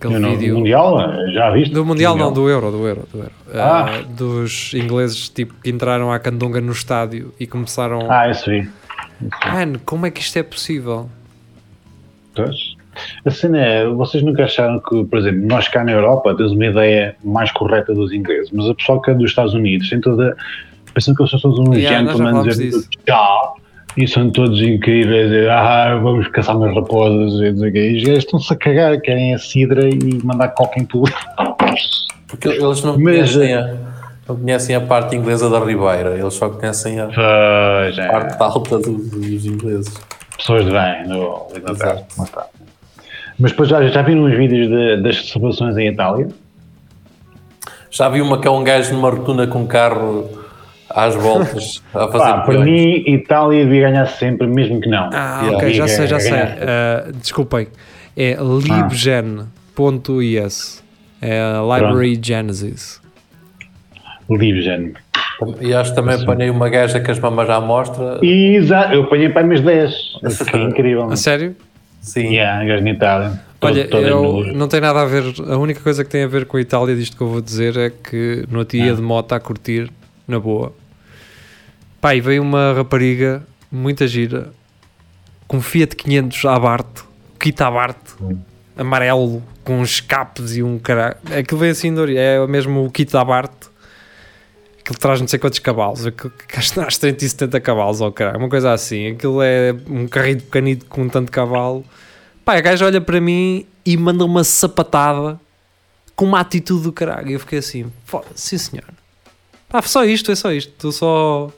Aquele 0.00 0.18
não- 0.18 0.30
vídeo. 0.36 0.56
Mundial, 0.56 0.98
já 1.32 1.50
viste? 1.52 1.72
Do 1.72 1.84
Mundial 1.84 2.16
não, 2.16 2.32
do 2.32 2.48
Euro, 2.48 2.72
do 2.72 2.86
Euro, 2.88 3.08
do 3.12 3.18
Euro. 3.18 3.32
Ah. 3.54 3.84
Ah, 3.86 4.02
dos 4.02 4.74
ingleses 4.74 5.28
tipo, 5.28 5.54
que 5.62 5.70
entraram 5.70 6.10
à 6.12 6.18
candonga 6.18 6.60
no 6.60 6.72
estádio 6.72 7.32
e 7.38 7.46
começaram. 7.46 8.10
Ah, 8.10 8.28
isso 8.28 8.50
vi. 8.50 8.68
Mano, 9.52 9.80
como 9.84 10.04
é 10.04 10.10
que 10.10 10.20
isto 10.20 10.36
é 10.36 10.42
possível? 10.42 11.08
Pois. 12.34 12.67
A 13.24 13.30
cena 13.30 13.58
é, 13.58 13.86
vocês 13.88 14.22
nunca 14.22 14.44
acharam 14.44 14.80
que, 14.80 15.04
por 15.04 15.18
exemplo, 15.18 15.46
nós 15.46 15.68
cá 15.68 15.84
na 15.84 15.92
Europa 15.92 16.34
temos 16.36 16.52
uma 16.52 16.66
ideia 16.66 17.16
mais 17.24 17.50
correta 17.52 17.94
dos 17.94 18.12
ingleses, 18.12 18.50
mas 18.52 18.68
a 18.68 18.74
pessoa 18.74 19.00
que 19.02 19.10
é 19.10 19.14
dos 19.14 19.30
Estados 19.30 19.54
Unidos 19.54 19.88
tem 19.90 20.00
toda. 20.00 20.36
pensam 20.94 21.14
que 21.14 21.22
eles 21.22 21.30
são 21.30 21.40
todos 21.40 21.58
uns 21.60 21.76
Yeah, 21.76 21.98
gentlemen 22.12 22.42
tchau 23.06 23.56
e 23.96 24.06
são 24.06 24.30
todos 24.30 24.60
incríveis, 24.62 25.30
e, 25.32 25.48
ah, 25.48 25.98
vamos 26.00 26.28
caçar 26.28 26.56
umas 26.56 26.72
raposas 26.74 27.40
e 27.40 27.50
não 27.50 27.58
sei 27.58 27.68
o 27.68 27.72
quê. 27.72 27.90
E 27.90 27.96
os 27.96 28.04
gajos 28.04 28.24
estão-se 28.24 28.52
a 28.52 28.56
cagar, 28.56 29.00
querem 29.00 29.34
a 29.34 29.38
cidra 29.38 29.88
e 29.88 29.98
mandar 30.22 30.48
coca 30.50 30.78
em 30.78 30.84
público. 30.84 31.18
Porque 32.28 32.48
eles 32.48 32.82
não 32.84 32.96
Mas, 32.98 33.34
conhecem, 33.34 33.54
a, 33.54 33.74
não 34.28 34.36
conhecem 34.36 34.76
a 34.76 34.80
parte 34.80 35.16
inglesa 35.16 35.48
da 35.50 35.58
Ribeira, 35.58 36.16
eles 36.16 36.34
só 36.34 36.48
conhecem 36.48 37.00
a 37.00 37.06
Pois 37.06 37.98
é, 37.98 38.06
parte 38.08 38.36
alta 38.40 38.78
do- 38.78 38.92
dos 38.98 39.46
ingleses. 39.46 39.92
pessoas 40.36 40.64
de 40.66 40.70
bem 40.70 41.08
no 41.08 41.46
Inglaterra. 41.56 41.92
Exato. 41.94 42.04
Mas, 42.18 42.30
tá. 42.30 42.46
Mas 43.38 43.50
depois 43.52 43.68
já, 43.68 43.86
já 43.88 44.02
viram 44.02 44.24
uns 44.24 44.36
vídeos 44.36 44.68
de- 44.68 44.96
das 45.02 45.28
celebrações 45.28 45.76
em 45.76 45.88
Itália? 45.88 46.28
Já 47.90 48.08
vi 48.08 48.20
uma 48.20 48.38
que 48.40 48.46
é 48.46 48.50
um 48.50 48.62
gajo 48.62 48.92
numa 48.94 49.10
rotunda 49.10 49.46
com 49.46 49.60
um 49.60 49.66
carro 49.66 50.28
às 50.90 51.14
voltas 51.14 51.82
a 51.94 52.08
fazer 52.08 52.18
Pá, 52.24 52.38
para 52.40 52.58
mim, 52.60 53.02
Itália 53.06 53.64
devia 53.64 53.88
ganhar 53.90 54.06
sempre, 54.06 54.46
mesmo 54.46 54.80
que 54.80 54.88
não. 54.88 55.08
Ah, 55.12 55.40
Yeah. 55.42 55.56
ok, 55.58 55.72
já 55.74 55.88
sei, 55.88 56.06
já 56.06 56.20
sei. 56.20 56.32
Ah, 56.32 57.10
desculpem. 57.14 57.68
É 58.16 58.36
libgen.is. 59.76 60.82
É 61.20 61.40
Library 61.60 62.18
Genesis. 62.22 63.00
Libgen. 64.30 64.94
E 65.60 65.72
acho 65.72 65.90
que 65.90 65.96
também 65.96 66.20
apanhei 66.20 66.50
uma 66.50 66.68
gaja 66.68 67.00
com 67.00 67.10
as 67.10 67.18
mamas 67.18 67.48
à 67.48 67.60
mostra. 67.60 68.18
E 68.22 68.56
exato, 68.56 68.92
eu 68.94 69.02
apanhei 69.04 69.28
para 69.28 69.46
mais 69.46 69.60
10. 69.60 69.92
Isso 70.24 70.44
foi 70.44 70.62
incrível. 70.64 71.10
A 71.10 71.16
sério? 71.16 71.54
Sim. 72.00 72.32
Yeah, 72.34 72.64
gajo 72.64 72.82
na 72.84 72.90
Itália. 72.90 73.40
Todo- 73.60 73.72
Olha, 73.72 73.88
todas 73.88 74.08
eu, 74.08 74.54
não 74.54 74.68
tem 74.68 74.80
nada 74.80 75.00
a 75.02 75.04
ver. 75.04 75.24
A 75.48 75.56
única 75.56 75.80
coisa 75.80 76.04
que 76.04 76.10
tem 76.10 76.22
a 76.22 76.28
ver 76.28 76.46
com 76.46 76.56
a 76.56 76.60
Itália 76.60 76.94
disto 76.94 77.16
que 77.16 77.22
eu 77.22 77.28
vou 77.28 77.40
dizer 77.40 77.76
é 77.76 77.90
que 77.90 78.44
no 78.48 78.60
outro 78.60 78.78
Ah. 78.78 78.82
dia 78.84 78.94
de 78.94 79.02
moto 79.02 79.32
a 79.32 79.40
curtir, 79.40 79.90
na 80.26 80.38
boa. 80.38 80.72
Pá, 82.00 82.14
e 82.14 82.20
veio 82.20 82.40
uma 82.42 82.72
rapariga, 82.74 83.42
muita 83.70 84.06
gira, 84.06 84.52
com 85.48 85.56
um 85.56 85.60
Fiat 85.60 85.96
500 85.96 86.44
Abarth, 86.44 87.04
Kit 87.40 87.60
Abarth, 87.62 88.14
Hum. 88.20 88.38
amarelo, 88.76 89.42
com 89.64 89.80
uns 89.80 89.90
escapes 89.90 90.56
e 90.56 90.62
um 90.62 90.78
caralho. 90.78 91.16
Aquilo 91.36 91.58
vem 91.60 91.70
assim, 91.70 91.92
é 92.16 92.46
mesmo 92.46 92.84
o 92.84 92.90
Kit 92.90 93.16
Abarth. 93.16 93.68
Aquilo 94.88 94.98
traz 95.00 95.20
não 95.20 95.28
sei 95.28 95.38
quantos 95.38 95.58
cavalos, 95.58 96.06
aquilo 96.06 96.32
às 96.56 96.96
370 96.96 97.60
cavalos, 97.60 98.00
ou 98.00 98.10
caralho, 98.10 98.38
uma 98.38 98.48
coisa 98.48 98.72
assim. 98.72 99.08
Aquilo 99.08 99.42
é 99.42 99.74
um 99.86 100.08
carrinho 100.08 100.40
pequenito 100.40 100.86
com 100.86 101.06
tanto 101.10 101.30
cavalo. 101.30 101.84
Pá, 102.42 102.54
a 102.56 102.60
gaja 102.62 102.86
olha 102.86 102.98
para 102.98 103.20
mim 103.20 103.66
e 103.84 103.98
manda 103.98 104.24
uma 104.24 104.42
sapatada 104.44 105.38
com 106.16 106.24
uma 106.24 106.40
atitude 106.40 106.84
do 106.84 106.92
caralho. 106.92 107.28
E 107.28 107.32
eu 107.34 107.40
fiquei 107.40 107.58
assim, 107.58 107.92
"Fo- 108.06 108.24
sim 108.34 108.56
senhor. 108.56 108.86
Pá, 109.68 109.82
só 109.82 110.06
isto, 110.06 110.32
é 110.32 110.34
só 110.34 110.50
isto. 110.52 110.72
Tu 110.78 110.90
só. 110.90 111.50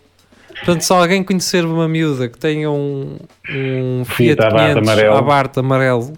Portanto, 0.49 0.81
se 0.83 0.93
alguém 0.93 1.23
conhecer 1.23 1.65
uma 1.65 1.87
miúda 1.87 2.29
que 2.29 2.37
tenha 2.37 2.69
um, 2.69 3.17
um 3.49 4.05
Fiat 4.07 4.43
Fiat 4.43 4.43
Abarth 4.43 4.73
500 4.75 4.89
amarelo. 4.89 5.17
Abarth 5.17 5.59
amarelo, 5.59 6.13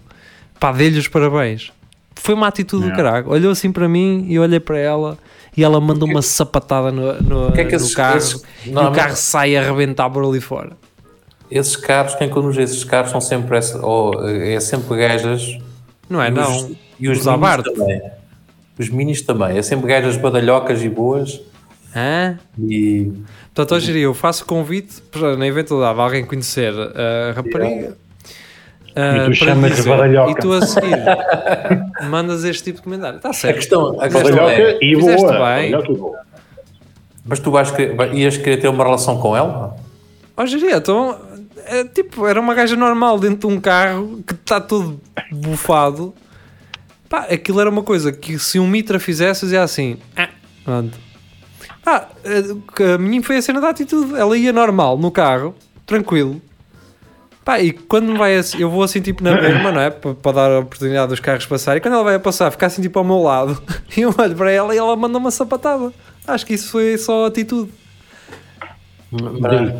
pá, 0.59 0.71
dê-lhe 0.71 0.97
os 0.97 1.07
parabéns. 1.07 1.71
Foi 2.15 2.33
uma 2.33 2.47
atitude 2.47 2.89
do 2.89 2.95
caralho. 2.95 3.29
Olhou 3.29 3.51
assim 3.51 3.71
para 3.71 3.87
mim 3.87 4.25
e 4.27 4.39
olhei 4.39 4.59
para 4.59 4.79
ela 4.79 5.17
e 5.55 5.63
ela 5.63 5.79
manda 5.79 6.05
uma 6.05 6.21
sapatada 6.21 6.91
no, 6.91 7.13
no, 7.21 7.51
que 7.51 7.61
é 7.61 7.65
que 7.65 7.71
no 7.71 7.77
esses- 7.77 7.95
carro 7.95 8.17
esses- 8.17 8.43
e 8.65 8.69
o 8.71 8.91
carro 8.91 9.15
sai 9.15 9.55
a 9.55 9.61
arrebentar 9.61 10.09
por 10.09 10.23
ali 10.25 10.41
fora. 10.41 10.71
Esses 11.51 11.75
carros, 11.75 12.15
quem 12.15 12.29
conduz 12.29 12.57
esses 12.57 12.83
carros 12.83 13.11
são 13.11 13.21
sempre 13.21 13.57
essa, 13.57 13.85
ou, 13.85 14.27
é 14.27 14.59
sempre 14.59 14.97
gajas. 14.97 15.57
Não 16.09 16.21
é? 16.21 16.29
os- 16.31 16.35
Não. 16.35 16.75
E 16.99 17.09
os 17.09 17.19
Os 17.19 17.25
minis 17.25 17.63
também. 17.63 18.01
Os 18.79 18.89
minis 18.89 19.21
também. 19.21 19.57
É 19.57 19.61
sempre 19.61 19.87
gajas 19.87 20.17
badalhocas 20.17 20.81
e 20.83 20.89
boas. 20.89 21.41
Hã? 21.95 22.39
E 22.59 23.11
Portanto, 23.53 23.75
hoje 23.75 23.95
eu 23.99 24.15
faço 24.15 24.45
convite 24.45 24.99
para, 25.11 25.37
na 25.37 25.45
eventualidade, 25.45 25.99
alguém 25.99 26.25
conhecer 26.25 26.73
a 26.73 27.33
rapariga. 27.35 27.95
Ah, 28.95 29.15
E 29.15 29.19
tu 29.19 29.25
para 29.25 29.33
chamas 29.33 29.75
dizer, 29.75 29.89
badalhoca. 29.89 30.31
E 30.31 30.35
tu 30.35 30.53
a 30.53 30.61
seguir 30.65 30.97
mandas 32.09 32.43
este 32.43 32.63
tipo 32.63 32.77
de 32.77 32.83
comentário. 32.83 33.17
Está 33.17 33.29
a 33.29 33.33
certo. 33.33 33.55
questão, 33.57 34.01
a 34.01 34.09
questão 34.09 34.49
é, 34.49 34.77
e 34.81 34.95
boa. 34.95 35.55
bem. 35.55 35.71
E 35.73 35.97
boa. 35.97 36.19
mas 37.25 37.39
tu 37.39 37.51
vais 37.51 37.71
querer, 37.71 37.95
vai- 37.95 38.13
ias 38.13 38.37
querer 38.37 38.57
ter 38.57 38.67
uma 38.67 38.83
relação 38.83 39.17
com 39.19 39.35
ela? 39.35 39.75
Ó, 40.35 40.45
Jeria, 40.45 40.77
então, 40.77 41.17
é, 41.65 41.83
tipo, 41.85 42.25
era 42.27 42.39
uma 42.39 42.53
gaja 42.53 42.75
normal 42.75 43.19
dentro 43.19 43.47
de 43.47 43.55
um 43.55 43.59
carro 43.59 44.23
que 44.25 44.33
está 44.33 44.59
todo 44.59 44.99
bufado. 45.31 46.13
Pá, 47.07 47.27
aquilo 47.31 47.59
era 47.61 47.69
uma 47.69 47.83
coisa 47.83 48.11
que 48.11 48.39
se 48.39 48.59
um 48.59 48.67
Mitra 48.67 48.99
fizesse, 48.99 49.41
dizia 49.41 49.61
assim: 49.63 49.97
ah, 50.15 50.29
pronto. 50.65 50.97
Que 52.75 52.83
a 52.83 52.97
minha 52.97 53.21
foi 53.21 53.37
a 53.37 53.41
cena 53.41 53.59
da 53.61 53.69
atitude. 53.69 54.15
Ela 54.17 54.37
ia 54.37 54.53
normal 54.53 54.97
no 54.97 55.11
carro, 55.11 55.53
tranquilo. 55.85 56.41
Pá, 57.43 57.59
e 57.59 57.73
quando 57.73 58.15
vai 58.17 58.37
assim, 58.37 58.59
eu 58.59 58.69
vou 58.69 58.83
assim 58.83 59.01
tipo 59.01 59.21
na 59.21 59.39
mesma, 59.39 59.71
não 59.71 59.81
é? 59.81 59.89
Para, 59.89 60.31
dar 60.31 60.51
a 60.51 60.59
oportunidade 60.59 61.09
dos 61.09 61.19
carros 61.19 61.45
passarem. 61.45 61.79
E 61.79 61.81
quando 61.81 61.95
ela 61.95 62.03
vai 62.03 62.15
a 62.15 62.19
passar, 62.19 62.49
fica 62.51 62.65
assim 62.65 62.81
tipo 62.81 62.97
ao 62.97 63.05
meu 63.05 63.21
lado. 63.21 63.61
E 63.95 64.01
eu 64.01 64.15
olho 64.17 64.35
para 64.35 64.49
ela 64.49 64.73
e 64.73 64.77
ela 64.77 64.95
manda 64.95 65.17
uma 65.17 65.29
sapatada. 65.29 65.93
Acho 66.25 66.45
que 66.45 66.53
isso 66.53 66.71
foi 66.71 66.97
só 66.97 67.25
atitude. 67.25 67.71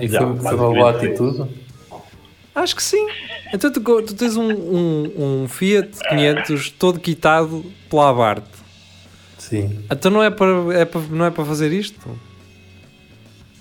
E 0.01 0.07
Já, 0.07 0.19
foi, 0.19 0.37
foi 0.37 0.55
uma 0.55 0.73
boa 0.73 0.89
atitude? 0.91 1.49
Acho 2.53 2.75
que 2.75 2.83
sim. 2.83 3.07
Então 3.51 3.71
tu, 3.71 3.81
tu 3.81 4.13
tens 4.13 4.37
um, 4.37 4.51
um, 4.51 5.43
um 5.43 5.47
Fiat 5.47 5.89
500 6.09 6.69
todo 6.71 6.99
quitado 6.99 7.65
pela 7.89 8.09
Abarth. 8.09 8.43
Sim. 9.39 9.83
Então 9.91 10.11
não 10.11 10.21
é 10.21 10.29
para, 10.29 10.51
é 10.73 10.85
para, 10.85 11.01
não 11.09 11.25
é 11.25 11.31
para 11.31 11.45
fazer 11.45 11.71
isto? 11.71 11.99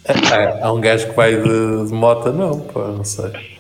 Há, 0.06 0.66
há 0.66 0.72
um 0.72 0.80
gajo 0.80 1.08
que 1.08 1.16
vai 1.16 1.36
de, 1.36 1.86
de 1.86 1.92
moto, 1.92 2.32
não, 2.32 2.60
pá, 2.60 2.88
não 2.88 3.04
sei. 3.04 3.51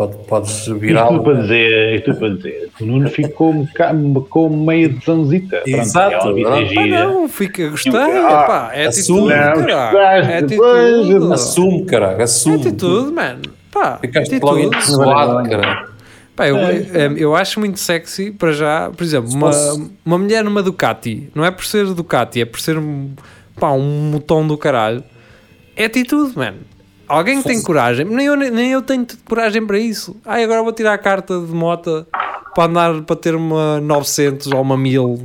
Pode, 0.00 0.16
podes 0.26 0.50
Isto 0.60 0.76
virá-lo. 0.78 1.08
tudo 1.18 1.24
para 1.24 1.42
dizer, 1.42 1.94
isto 1.96 2.14
para 2.14 2.28
dizer. 2.30 2.70
O 2.80 2.84
Nuno 2.86 3.10
ficou 3.10 3.50
um 3.50 3.64
bocado- 3.64 4.26
com 4.30 4.48
meia 4.48 4.88
de 4.88 5.04
zanzita. 5.04 5.58
Pronto, 5.62 5.68
Exato, 5.78 6.14
é 6.38 6.42
pronto. 6.42 6.78
Ah, 6.78 6.86
não, 6.86 7.28
fica, 7.28 7.68
gostei. 7.68 7.92
Ah, 7.92 8.44
pá, 8.46 8.70
é 8.72 8.86
assume. 8.86 9.30
atitude, 9.32 9.66
caralho. 9.66 9.98
É 10.30 10.38
atitude. 10.38 11.32
Assume, 11.34 11.84
caralho, 11.84 12.18
É 12.20 12.22
assume. 12.22 12.56
atitude, 12.56 13.12
mano. 13.12 13.42
Pá, 13.70 13.98
Ficaste 14.00 14.34
atitude. 14.36 14.44
logo 14.52 14.58
entusiasmado, 14.74 15.50
cara. 15.50 15.88
Pá, 16.34 16.48
eu, 16.48 16.56
É, 16.56 16.76
eh, 16.94 17.12
eu 17.18 17.36
acho 17.36 17.60
muito 17.60 17.78
sexy 17.78 18.30
para 18.30 18.52
já, 18.52 18.90
por 18.96 19.04
exemplo, 19.04 19.30
uma, 19.34 19.50
uma 20.02 20.16
mulher 20.16 20.42
numa 20.42 20.62
Ducati, 20.62 21.28
não 21.34 21.44
é 21.44 21.50
por 21.50 21.66
ser 21.66 21.84
Ducati, 21.92 22.40
é 22.40 22.46
por 22.46 22.58
ser 22.58 22.78
um, 22.78 23.10
pá, 23.58 23.70
um 23.72 24.10
motão 24.12 24.46
do 24.48 24.56
caralho. 24.56 25.04
É 25.76 25.84
atitude, 25.84 26.34
mano. 26.38 26.56
Alguém 27.10 27.42
que 27.42 27.48
tem 27.48 27.62
coragem, 27.62 28.04
nem 28.06 28.26
eu, 28.26 28.36
nem 28.36 28.70
eu 28.72 28.82
tenho 28.82 29.06
coragem 29.28 29.66
para 29.66 29.78
isso. 29.78 30.16
Ai, 30.24 30.44
agora 30.44 30.62
vou 30.62 30.72
tirar 30.72 30.94
a 30.94 30.98
carta 30.98 31.38
de 31.40 31.52
moto 31.52 32.06
para 32.54 32.64
andar 32.64 33.02
para 33.02 33.16
ter 33.16 33.34
uma 33.34 33.80
900 33.80 34.46
ou 34.52 34.60
uma 34.62 34.76
1000 34.76 35.24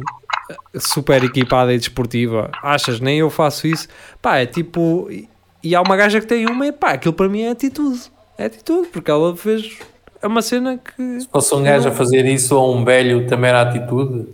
super 0.79 1.23
equipada 1.23 1.73
e 1.73 1.77
desportiva. 1.77 2.49
Achas? 2.61 2.99
Nem 2.99 3.19
eu 3.19 3.29
faço 3.29 3.67
isso. 3.67 3.87
Pá, 4.21 4.37
é 4.37 4.45
tipo. 4.45 5.07
e- 5.09 5.27
E 5.63 5.73
há 5.75 5.81
uma 5.81 5.95
gaja 5.95 6.19
que 6.21 6.27
tem 6.27 6.45
uma 6.47 6.67
e 6.67 6.71
pá, 6.71 6.91
aquilo 6.91 7.13
para 7.13 7.27
mim 7.27 7.41
é 7.41 7.49
atitude. 7.51 7.99
É 8.37 8.45
atitude, 8.45 8.87
porque 8.89 9.09
ela 9.09 9.35
fez. 9.35 9.77
É 10.21 10.27
uma 10.27 10.41
cena 10.41 10.77
que. 10.77 11.21
Se 11.21 11.27
fosse 11.27 11.55
um 11.55 11.63
gajo 11.63 11.87
a 11.89 11.91
fazer 11.91 12.25
isso 12.25 12.55
ou 12.55 12.75
um 12.75 12.83
velho, 12.85 13.25
também 13.27 13.49
era 13.49 13.61
atitude. 13.61 14.27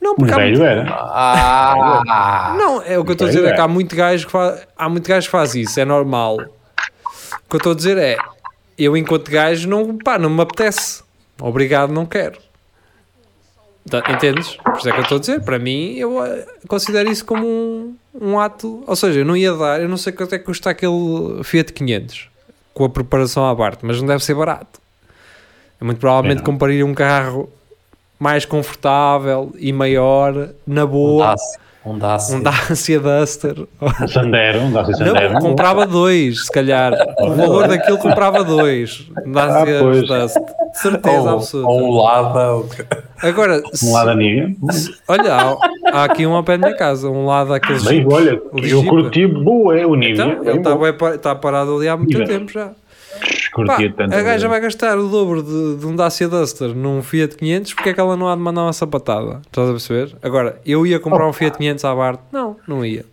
Não, 0.00 0.12
Um 0.12 0.16
porque 0.16 0.32
há 0.32 0.36
velho 0.36 0.62
era. 0.64 0.86
Ah! 0.90 2.54
Não, 2.56 2.82
é 2.82 2.98
o 2.98 3.04
que 3.04 3.10
eu 3.10 3.12
estou 3.14 3.26
a 3.26 3.30
dizer 3.30 3.44
é 3.44 3.52
que 3.54 3.60
há 3.60 3.68
muito 3.68 3.94
gajo 3.96 4.26
que 4.26 4.32
faz, 4.32 4.66
há 4.76 4.88
muito 4.88 5.08
gajo 5.08 5.26
que 5.26 5.30
faz 5.30 5.54
isso, 5.54 5.78
é 5.80 5.84
normal. 5.84 6.36
O 6.36 7.48
que 7.50 7.56
eu 7.56 7.58
estou 7.58 7.72
a 7.72 7.74
dizer 7.74 7.96
é, 7.98 8.16
eu 8.78 8.96
enquanto 8.96 9.30
gajo 9.30 9.68
não, 9.68 9.98
pá, 9.98 10.18
não 10.18 10.30
me 10.30 10.40
apetece. 10.40 11.02
Obrigado, 11.40 11.92
não 11.92 12.06
quero. 12.06 12.38
Tá, 13.90 14.02
Entendes? 14.10 14.56
Por 14.56 14.76
isso 14.76 14.88
é 14.88 14.92
que 14.92 14.98
eu 14.98 15.02
estou 15.02 15.16
a 15.16 15.20
dizer, 15.20 15.40
para 15.42 15.58
mim, 15.58 15.94
eu 15.94 16.22
eh, 16.24 16.46
considero 16.68 17.10
isso 17.10 17.24
como 17.24 17.46
um, 17.46 17.96
um 18.20 18.38
ato, 18.38 18.84
ou 18.86 18.94
seja, 18.94 19.20
eu 19.20 19.24
não 19.24 19.34
ia 19.36 19.52
dar, 19.54 19.80
eu 19.80 19.88
não 19.88 19.96
sei 19.96 20.12
quanto 20.12 20.34
é 20.34 20.38
que 20.38 20.44
custa 20.44 20.70
aquele 20.70 21.42
Fiat 21.42 21.72
500 21.72 22.28
com 22.74 22.84
a 22.84 22.88
preparação 22.90 23.48
à 23.48 23.56
parte, 23.56 23.84
mas 23.86 23.98
não 24.00 24.06
deve 24.06 24.22
ser 24.22 24.34
barato. 24.34 24.78
Eu 25.80 25.86
muito 25.86 25.98
provavelmente 25.98 26.42
É, 26.42 26.44
compraria 26.44 26.84
um 26.84 26.92
carro 26.92 27.50
mais 28.18 28.44
confortável 28.44 29.52
e 29.58 29.72
maior, 29.72 30.48
na 30.66 30.84
Um 30.84 30.88
boa. 30.88 31.34
Um 31.86 31.96
Dacia. 31.98 32.36
um 32.36 32.42
Dacia 32.42 33.00
Duster. 33.00 33.54
Um 33.80 34.08
Sandero, 34.08 34.60
um 34.60 34.72
Dacia 34.72 34.94
Sandero. 34.94 35.32
Não, 35.34 35.40
comprava 35.40 35.86
dois, 35.86 36.44
se 36.44 36.52
calhar. 36.52 36.92
O 37.20 37.30
valor 37.32 37.68
daquilo 37.68 37.96
comprava 37.98 38.44
dois. 38.44 39.08
Um 39.24 39.32
Dacia 39.32 39.78
Ah. 39.78 39.82
Duster. 39.82 40.26
De 40.72 40.78
certeza 40.78 41.20
Ou, 41.22 41.28
absoluta. 41.38 41.68
ou 41.70 41.80
um 41.82 41.96
Lada. 42.02 42.52
ou- 42.52 42.68
Agora, 43.22 43.62
Um 43.82 43.92
lado 43.92 44.14
Nívea. 44.14 44.54
olha, 45.08 45.34
há, 45.34 45.56
há 45.92 46.04
aqui 46.04 46.26
um 46.26 46.34
ao 46.34 46.44
pé 46.44 46.58
da 46.58 46.66
minha 46.68 46.78
casa, 46.78 47.08
um 47.08 47.24
lado 47.24 47.50
daqueles. 47.50 47.82
Bem, 47.84 48.06
olha, 48.12 48.40
eu 48.62 48.84
curti 48.84 49.26
boa, 49.26 49.76
é 49.78 49.86
o 49.86 49.94
Nívea. 49.94 50.36
Então, 50.52 50.84
ele 50.84 50.90
está 50.92 51.14
está 51.14 51.34
parado 51.34 51.74
ali 51.76 51.88
há 51.88 51.96
muito 51.96 52.22
tempo 52.24 52.52
já. 52.52 52.72
Pá, 53.66 53.76
tanto. 53.96 54.14
a 54.14 54.22
gaja 54.22 54.48
vai 54.48 54.60
gastar 54.60 54.98
o 54.98 55.08
dobro 55.08 55.42
de, 55.42 55.76
de 55.76 55.86
um 55.86 55.94
Dacia 55.96 56.28
Duster 56.28 56.74
num 56.74 57.02
Fiat 57.02 57.36
500, 57.36 57.74
porque 57.74 57.88
é 57.90 57.92
que 57.94 58.00
ela 58.00 58.16
não 58.16 58.28
há 58.28 58.34
de 58.34 58.40
mandar 58.40 58.62
uma 58.62 58.72
sapatada? 58.72 59.40
Estás 59.46 59.68
a 59.68 59.72
perceber? 59.72 60.16
Agora, 60.22 60.60
eu 60.64 60.86
ia 60.86 60.98
comprar 61.00 61.26
um 61.28 61.32
Fiat 61.32 61.56
500 61.58 61.84
à 61.84 61.94
Bart? 61.94 62.20
Não, 62.32 62.56
não 62.66 62.84
ia. 62.84 63.04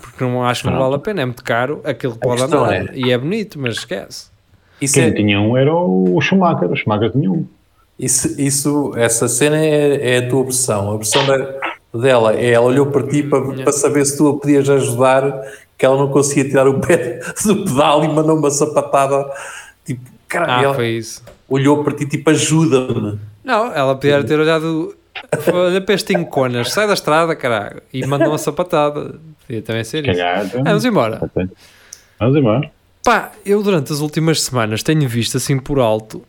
Porque 0.00 0.22
não 0.24 0.44
acho 0.44 0.62
que 0.64 0.70
não 0.70 0.78
vale 0.78 0.94
a 0.94 0.98
pena, 0.98 1.22
é 1.22 1.24
muito 1.24 1.42
caro, 1.44 1.80
aquilo 1.84 2.16
pode 2.16 2.42
andar. 2.42 2.72
é- 2.72 2.90
E 2.94 3.10
é 3.12 3.18
bonito, 3.18 3.58
mas 3.58 3.76
esquece. 3.76 4.26
Isso, 4.80 4.94
Quem 4.94 5.04
é, 5.04 5.10
tinha 5.12 5.40
um 5.40 5.56
era 5.56 5.74
o 5.74 6.20
Schumacher. 6.20 6.70
O 6.70 6.76
Schumacher 6.76 7.10
tinha 7.10 7.30
um. 7.30 7.44
isso, 7.98 8.40
isso, 8.40 8.92
essa 8.96 9.26
cena 9.26 9.56
é, 9.58 10.14
é 10.14 10.18
a 10.18 10.28
tua 10.28 10.40
opção. 10.42 10.88
A 10.90 10.94
opção 10.94 11.24
da- 11.26 11.52
dela 11.92 12.34
é 12.36 12.50
ela 12.52 12.66
olhou 12.66 12.86
para 12.86 13.02
ti 13.08 13.22
para, 13.24 13.40
para 13.42 13.72
saber 13.72 14.04
se 14.06 14.16
tu 14.16 14.28
a 14.28 14.38
podias 14.38 14.68
ajudar, 14.70 15.32
que 15.76 15.84
ela 15.84 15.96
não 15.96 16.08
conseguia 16.12 16.44
tirar 16.44 16.68
o 16.68 16.78
pé 16.80 17.18
do 17.44 17.64
pedal 17.64 18.04
e 18.04 18.08
mandou 18.08 18.36
uma 18.36 18.50
sapatada. 18.50 19.28
Tipo, 19.88 20.10
caralho, 20.28 20.52
Ah, 20.52 20.62
ela 20.64 20.74
foi 20.74 20.88
isso. 20.90 21.22
olhou 21.48 21.82
para 21.82 21.94
ti 21.94 22.06
tipo, 22.06 22.28
ajuda-me. 22.30 23.18
Não, 23.42 23.72
ela 23.72 23.94
podia 23.94 24.22
ter 24.22 24.38
olhado. 24.38 24.94
Olha 25.52 25.80
para 25.80 25.94
este 25.94 26.12
enconas, 26.12 26.70
sai 26.72 26.86
da 26.86 26.92
estrada, 26.94 27.34
caralho. 27.34 27.82
E 27.92 28.06
mandou 28.06 28.28
uma 28.28 28.38
sapatada. 28.38 29.18
Podia 29.46 29.62
também 29.62 29.82
ser 29.82 30.06
isso. 30.08 30.20
Vamos 30.62 30.84
embora. 30.84 31.30
Vamos 32.20 32.36
embora. 32.36 32.70
Pá, 33.02 33.32
eu 33.44 33.62
durante 33.62 33.92
as 33.92 34.00
últimas 34.00 34.42
semanas 34.42 34.82
tenho 34.82 35.08
visto 35.08 35.36
assim 35.38 35.58
por 35.58 35.78
alto 35.78 36.22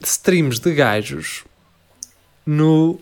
streams 0.00 0.60
de 0.60 0.72
gajos 0.72 1.44
no. 2.46 2.98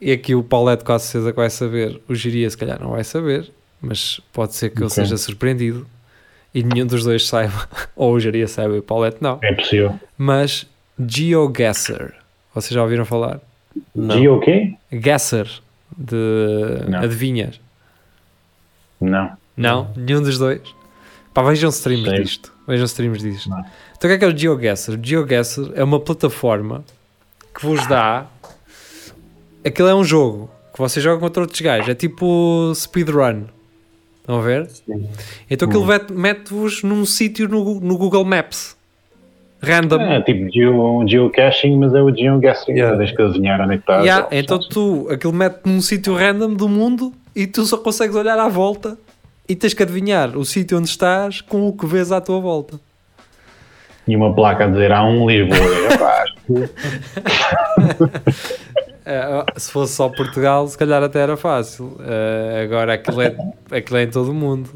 E 0.00 0.12
aqui 0.12 0.34
o 0.34 0.42
Paulette 0.42 0.84
com 0.84 0.98
certeza 0.98 1.30
que 1.32 1.36
vai 1.36 1.48
saber, 1.48 2.00
o 2.08 2.14
Giria 2.14 2.50
se 2.50 2.58
calhar 2.58 2.78
não 2.80 2.90
vai 2.90 3.04
saber, 3.04 3.50
mas 3.80 4.20
pode 4.32 4.54
ser 4.54 4.68
que 4.70 4.82
eu 4.82 4.86
Ok. 4.88 4.96
seja 4.96 5.16
surpreendido 5.16 5.86
e 6.54 6.62
nenhum 6.62 6.86
dos 6.86 7.04
dois 7.04 7.26
saiba, 7.26 7.68
ou 7.96 8.12
o 8.14 8.20
Giria 8.20 8.46
saiba 8.46 8.74
e 8.76 8.78
o 8.78 8.82
Paulette 8.82 9.18
não. 9.20 9.38
É 9.42 9.52
possível. 9.52 9.98
Mas 10.16 10.66
GeoGuessr, 11.04 12.12
vocês 12.54 12.72
já 12.72 12.82
ouviram 12.82 13.04
falar? 13.04 13.40
Não. 13.94 14.16
Gio 14.16 14.36
o 14.36 14.40
quê? 14.40 14.74
Guesser 14.92 15.48
de 15.96 16.16
Não. 16.88 17.00
adivinhas. 17.00 17.60
Não. 19.00 19.32
Não, 19.56 19.90
nenhum 19.96 20.22
dos 20.22 20.38
dois. 20.38 20.60
Pá, 21.32 21.42
vejam 21.42 21.70
streams 21.70 22.08
Sei. 22.08 22.22
disto. 22.22 22.52
Vejam 22.66 22.84
streams 22.86 23.22
disto. 23.22 23.50
Não. 23.50 23.58
Então 23.58 24.08
o 24.08 24.08
que 24.08 24.12
é 24.12 24.18
que 24.18 24.24
é 24.24 24.28
o 24.28 24.36
GeoGuessr? 24.36 24.92
O 24.92 25.04
GeoGuessr 25.04 25.72
é 25.74 25.82
uma 25.82 25.98
plataforma 25.98 26.84
que 27.54 27.64
vos 27.66 27.86
dá. 27.88 28.26
Aquilo 29.64 29.88
é 29.88 29.94
um 29.94 30.04
jogo 30.04 30.50
que 30.72 30.78
vocês 30.78 31.02
jogam 31.02 31.20
contra 31.20 31.42
outros 31.42 31.60
gajos. 31.60 31.88
É 31.88 31.94
tipo 31.94 32.72
speedrun. 32.74 33.44
Estão 34.24 34.38
a 34.38 34.40
ver? 34.40 34.66
Então 35.50 35.68
aquilo 35.68 35.84
vet- 35.84 36.10
mete-vos 36.10 36.82
num 36.82 37.04
sítio 37.04 37.46
no, 37.46 37.78
no 37.78 37.98
Google 37.98 38.24
Maps. 38.24 38.74
Random. 39.62 40.00
É 40.00 40.22
tipo 40.22 40.50
geo, 40.50 41.06
geocaching, 41.06 41.76
mas 41.76 41.92
é 41.94 42.00
o 42.00 42.14
geoguessing. 42.14 42.72
Yeah. 42.72 42.96
Tens 42.96 43.12
que 43.12 43.20
adivinhar 43.22 43.60
onde 43.60 43.74
é 43.74 43.76
que 43.76 43.82
está. 43.82 44.00
Yeah, 44.00 44.26
então 44.32 44.58
tu, 44.58 45.06
aquilo 45.10 45.32
mete 45.34 45.60
num 45.66 45.80
sítio 45.82 46.14
random 46.14 46.54
do 46.54 46.68
mundo 46.70 47.12
e 47.36 47.46
tu 47.46 47.64
só 47.66 47.76
consegues 47.76 48.16
olhar 48.16 48.38
à 48.38 48.48
volta 48.48 48.96
e 49.46 49.54
tens 49.54 49.74
que 49.74 49.82
adivinhar 49.82 50.38
o 50.38 50.44
sítio 50.44 50.78
onde 50.78 50.88
estás 50.88 51.42
com 51.42 51.68
o 51.68 51.76
que 51.76 51.84
vês 51.84 52.10
à 52.10 52.18
tua 52.20 52.40
volta. 52.40 52.80
E 54.08 54.16
uma 54.16 54.34
placa 54.34 54.64
a 54.64 54.68
dizer 54.68 54.90
há 54.90 55.04
um 55.04 55.28
Lisboa. 55.28 55.58
Epá, 55.92 56.24
É, 59.04 59.44
se 59.56 59.70
fosse 59.70 59.94
só 59.94 60.08
Portugal, 60.08 60.66
se 60.66 60.78
calhar 60.78 61.02
até 61.02 61.20
era 61.20 61.36
fácil. 61.36 61.96
É, 62.00 62.62
agora 62.64 62.94
aquilo 62.94 63.20
é, 63.20 63.36
aquilo 63.70 63.98
é 63.98 64.02
em 64.04 64.10
todo 64.10 64.30
o 64.30 64.34
mundo. 64.34 64.70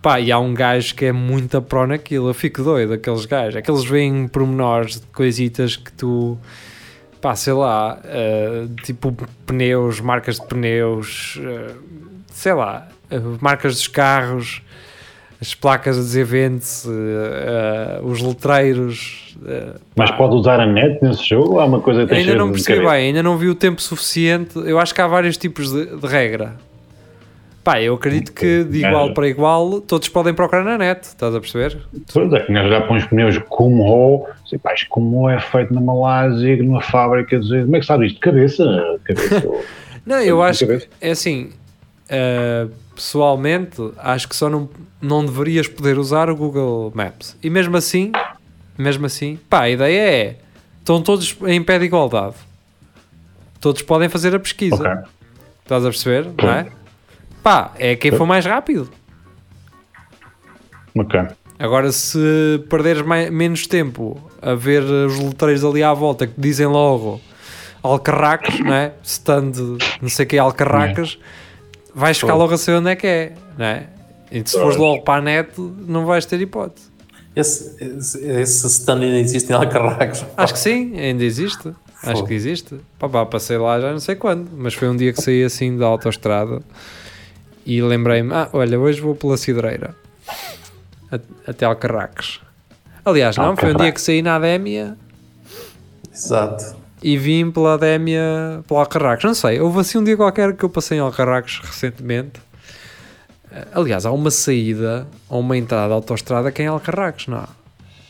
Pá, 0.00 0.20
e 0.20 0.30
há 0.30 0.38
um 0.38 0.54
gajo 0.54 0.94
que 0.94 1.06
é 1.06 1.12
muito 1.12 1.60
pró 1.60 1.86
naquilo. 1.86 2.28
Eu 2.28 2.34
fico 2.34 2.62
doido, 2.62 2.92
aqueles 2.92 3.26
gajos. 3.26 3.56
Aqueles 3.56 3.84
veem 3.84 4.28
pormenores 4.28 5.00
de 5.00 5.06
coisitas 5.08 5.76
que 5.76 5.92
tu. 5.92 6.38
Pá, 7.20 7.34
sei 7.34 7.52
lá. 7.52 7.98
eh, 8.04 8.68
tipo 8.84 9.12
pneus, 9.44 10.00
marcas 10.00 10.36
de 10.38 10.46
pneus. 10.46 11.40
sei 12.30 12.52
lá. 12.54 12.88
marcas 13.40 13.74
dos 13.74 13.88
carros. 13.88 14.62
As 15.40 15.54
placas 15.54 15.96
a 15.96 16.00
dizer 16.00 16.24
vende-se. 16.24 16.88
eh, 16.90 18.00
os 18.02 18.20
letreiros. 18.20 19.36
eh, 19.46 19.74
Mas 19.94 20.10
pode 20.10 20.34
usar 20.34 20.58
a 20.60 20.66
net 20.66 20.98
nesse 21.02 21.28
jogo? 21.28 21.60
Há 21.60 21.64
uma 21.64 21.80
coisa 21.80 22.06
que 22.06 22.14
Ainda 22.14 22.34
não 22.34 22.50
percebi 22.50 22.80
bem, 22.80 22.88
ainda 23.08 23.22
não 23.22 23.36
vi 23.36 23.48
o 23.48 23.54
tempo 23.54 23.80
suficiente. 23.80 24.58
Eu 24.58 24.78
acho 24.80 24.92
que 24.94 25.00
há 25.00 25.06
vários 25.06 25.36
tipos 25.36 25.70
de, 25.72 25.86
de 25.96 26.06
regra. 26.06 26.56
Pá, 27.62 27.80
eu 27.82 27.94
acredito 27.94 28.32
que 28.32 28.64
de 28.64 28.78
igual 28.78 29.08
É. 29.10 29.12
para 29.12 29.28
igual 29.28 29.80
todos 29.82 30.08
podem 30.08 30.32
procurar 30.32 30.64
na 30.64 30.78
net, 30.78 31.02
estás 31.04 31.34
a 31.34 31.38
perceber? 31.40 31.76
Pois 32.12 32.32
é, 32.32 32.40
que 32.40 32.50
nós 32.50 32.68
já 32.70 32.80
para 32.80 32.94
uns 32.96 33.04
pneus 33.04 33.36
Kumho, 33.48 34.24
sei, 34.48 34.58
pá, 34.58 34.72
isto 34.72 34.88
Kumho 34.88 35.28
é 35.28 35.38
feito 35.38 35.74
na 35.74 35.80
Malásia, 35.80 36.56
numa 36.62 36.80
fábrica, 36.80 37.38
de... 37.38 37.60
como 37.64 37.76
é 37.76 37.80
que 37.80 37.84
sabe 37.86 38.06
isto? 38.06 38.18
Cabeça? 38.20 38.64
Cabeça. 39.04 39.46
Não, 40.06 40.20
eu 40.22 40.42
acho 40.42 40.60
que 40.60 40.66
cabeça. 40.66 40.86
é 41.00 41.10
assim. 41.10 41.50
uh, 42.10 42.70
pessoalmente, 42.94 43.76
acho 43.98 44.26
que 44.28 44.34
só 44.34 44.48
não, 44.48 44.68
não 45.00 45.24
deverias 45.24 45.66
poder 45.68 45.98
usar 45.98 46.28
o 46.30 46.36
Google 46.36 46.92
Maps. 46.94 47.36
E 47.42 47.48
mesmo 47.50 47.76
assim, 47.76 48.12
mesmo 48.76 49.06
assim, 49.06 49.38
pá, 49.48 49.62
a 49.62 49.70
ideia 49.70 50.00
é: 50.00 50.36
estão 50.78 51.00
todos 51.02 51.36
em 51.46 51.62
pé 51.62 51.78
de 51.78 51.84
igualdade. 51.86 52.34
Todos 53.60 53.82
podem 53.82 54.08
fazer 54.08 54.34
a 54.34 54.38
pesquisa. 54.38 54.76
ok. 54.76 55.10
Estás 55.62 55.84
a 55.84 55.88
perceber? 55.90 56.30
Não 56.42 56.50
é? 56.50 56.66
Pá, 57.42 57.72
é 57.78 57.94
quem 57.96 58.10
for 58.12 58.26
mais 58.26 58.44
rápido. 58.46 58.90
Ok. 60.94 61.20
Agora, 61.58 61.90
se 61.92 62.64
perderes 62.70 63.02
mai- 63.02 63.30
menos 63.30 63.66
tempo 63.66 64.20
a 64.40 64.54
ver 64.54 64.82
os 64.82 65.18
letreiros 65.18 65.64
ali 65.64 65.82
à 65.82 65.92
volta 65.92 66.26
que 66.26 66.40
dizem 66.40 66.66
logo 66.66 67.20
alcarracos, 67.82 68.60
não 68.60 68.72
é? 68.72 68.92
Stand, 69.02 69.52
não 70.00 70.08
sei 70.08 70.24
o 70.24 70.28
que, 70.28 70.38
alcarracas, 70.38 71.18
vais 71.94 72.16
ficar 72.18 72.34
logo 72.34 72.54
a 72.54 72.58
saber 72.58 72.78
onde 72.78 72.90
é 72.90 72.96
que 72.96 73.06
é, 73.06 73.32
não 73.56 73.66
é? 73.66 73.86
E 74.30 74.42
se 74.44 74.58
fores 74.58 74.76
logo 74.76 75.02
para 75.02 75.18
a 75.18 75.22
net, 75.22 75.50
não 75.58 76.04
vais 76.04 76.26
ter 76.26 76.40
hipótese. 76.40 76.88
Esse, 77.34 77.76
esse, 77.82 78.24
esse 78.24 78.66
stand 78.66 79.00
ainda 79.00 79.18
existe 79.18 79.50
em 79.50 79.54
Alcarracos. 79.54 80.24
Acho 80.36 80.52
que 80.52 80.58
sim, 80.58 80.98
ainda 80.98 81.24
existe. 81.24 81.72
Acho 82.02 82.24
que 82.24 82.34
existe. 82.34 82.76
Pá, 82.98 83.08
pá, 83.08 83.26
passei 83.26 83.58
lá 83.58 83.80
já 83.80 83.90
não 83.90 84.00
sei 84.00 84.14
quando, 84.14 84.48
mas 84.56 84.74
foi 84.74 84.88
um 84.88 84.96
dia 84.96 85.12
que 85.12 85.20
saí 85.20 85.42
assim 85.42 85.76
da 85.76 85.86
autoestrada 85.86 86.60
e 87.66 87.82
lembrei-me: 87.82 88.32
ah, 88.32 88.48
olha, 88.52 88.78
hoje 88.78 89.00
vou 89.00 89.14
pela 89.14 89.36
Cidreira 89.36 89.94
até 91.46 91.64
Alcarracos. 91.64 92.40
Aliás, 93.04 93.36
não, 93.36 93.56
foi 93.56 93.72
um 93.72 93.76
dia 93.76 93.90
que 93.90 94.00
saí 94.00 94.20
na 94.20 94.36
Adémia 94.36 94.96
Exato. 96.12 96.76
e 97.02 97.16
vim 97.16 97.50
pela 97.50 97.74
Adémia, 97.74 98.62
pela 98.66 98.80
Alcarracos. 98.80 99.24
Não 99.24 99.34
sei, 99.34 99.60
houve 99.60 99.80
assim 99.80 99.98
um 99.98 100.04
dia 100.04 100.16
qualquer 100.16 100.54
que 100.54 100.64
eu 100.64 100.68
passei 100.68 100.98
em 100.98 101.00
Alcarracos 101.00 101.60
recentemente. 101.64 102.40
Aliás, 103.72 104.04
há 104.06 104.10
uma 104.12 104.30
saída 104.30 105.06
ou 105.28 105.40
uma 105.40 105.56
entrada 105.56 105.92
à 105.92 105.96
autostrada 105.96 106.50
que 106.52 106.62
é 106.62 106.66
em 106.66 106.68
Alcarracos, 106.68 107.26
não 107.28 107.38
há? 107.38 107.48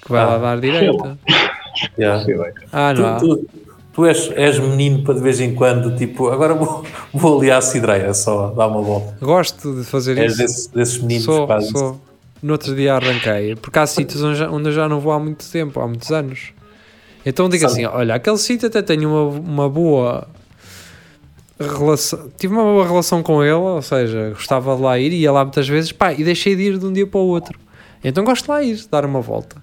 Que 0.03 0.11
vai 0.13 0.23
Ah, 0.23 0.27
lá 0.27 0.39
dar 0.39 0.61
direita. 0.61 1.19
Yeah. 1.97 2.25
Ah, 2.73 2.93
não 2.93 3.07
há. 3.07 3.17
Tu, 3.21 3.37
tu, 3.37 3.49
tu 3.93 4.05
és, 4.07 4.33
és 4.35 4.59
menino 4.59 5.05
para 5.05 5.15
de 5.15 5.21
vez 5.21 5.39
em 5.41 5.55
quando, 5.55 5.95
tipo, 5.97 6.29
agora 6.29 6.53
vou, 6.55 6.85
vou 7.15 7.39
ali 7.39 7.53
à 7.53 7.61
cidreira 7.61 8.13
só 8.15 8.49
dar 8.51 8.67
uma 8.67 8.83
volta. 8.83 9.17
Gosto 9.25 9.77
de 9.77 9.85
fazer 9.85 10.19
És 10.19 10.33
isso. 10.33 10.43
desses, 10.43 10.67
desses 10.69 10.99
meninos 10.99 11.25
Sou, 11.25 11.43
que 11.47 11.53
fazem 11.53 11.71
sou. 11.71 12.01
No 12.43 12.53
outro 12.55 12.75
dia 12.75 12.95
arranquei, 12.95 13.55
porque 13.55 13.79
há 13.79 13.87
sítios 13.87 14.23
onde, 14.25 14.69
eu 14.69 14.73
já 14.73 14.89
não 14.89 14.99
vou 14.99 15.13
há 15.13 15.21
muito 15.21 15.49
tempo, 15.53 15.79
há 15.81 15.87
muitos 15.87 16.11
anos. 16.11 16.53
Então 17.25 17.49
digo 17.49 17.63
Sabe- 17.69 17.85
assim: 17.85 17.97
olha, 17.97 18.15
aquele 18.17 18.39
sítio 18.39 18.67
até 18.69 18.83
tenho 18.83 19.09
uma, 19.09 19.39
uma 19.39 19.69
boa 19.69 20.27
relação. 21.59 22.31
Tive 22.37 22.55
uma 22.55 22.63
boa 22.63 22.87
relação 22.87 23.23
com 23.23 23.43
ele, 23.43 23.53
ou 23.53 23.83
seja, 23.83 24.31
gostava 24.31 24.75
de 24.77 24.83
lá 24.83 24.99
ir, 24.99 25.13
ia 25.13 25.33
lá 25.33 25.45
muitas 25.45 25.69
vezes, 25.69 25.93
pá, 25.93 26.13
e 26.13 26.23
deixei 26.25 26.55
de 26.55 26.63
ir 26.63 26.79
de 26.79 26.87
um 26.87 26.93
dia 26.93 27.07
para 27.07 27.21
o 27.21 27.27
outro. 27.27 27.59
Então 28.03 28.25
gosto 28.25 28.45
de 28.45 28.51
lá 28.51 28.63
ir, 28.63 28.79
dar 28.91 29.05
uma 29.05 29.21
volta, 29.21 29.57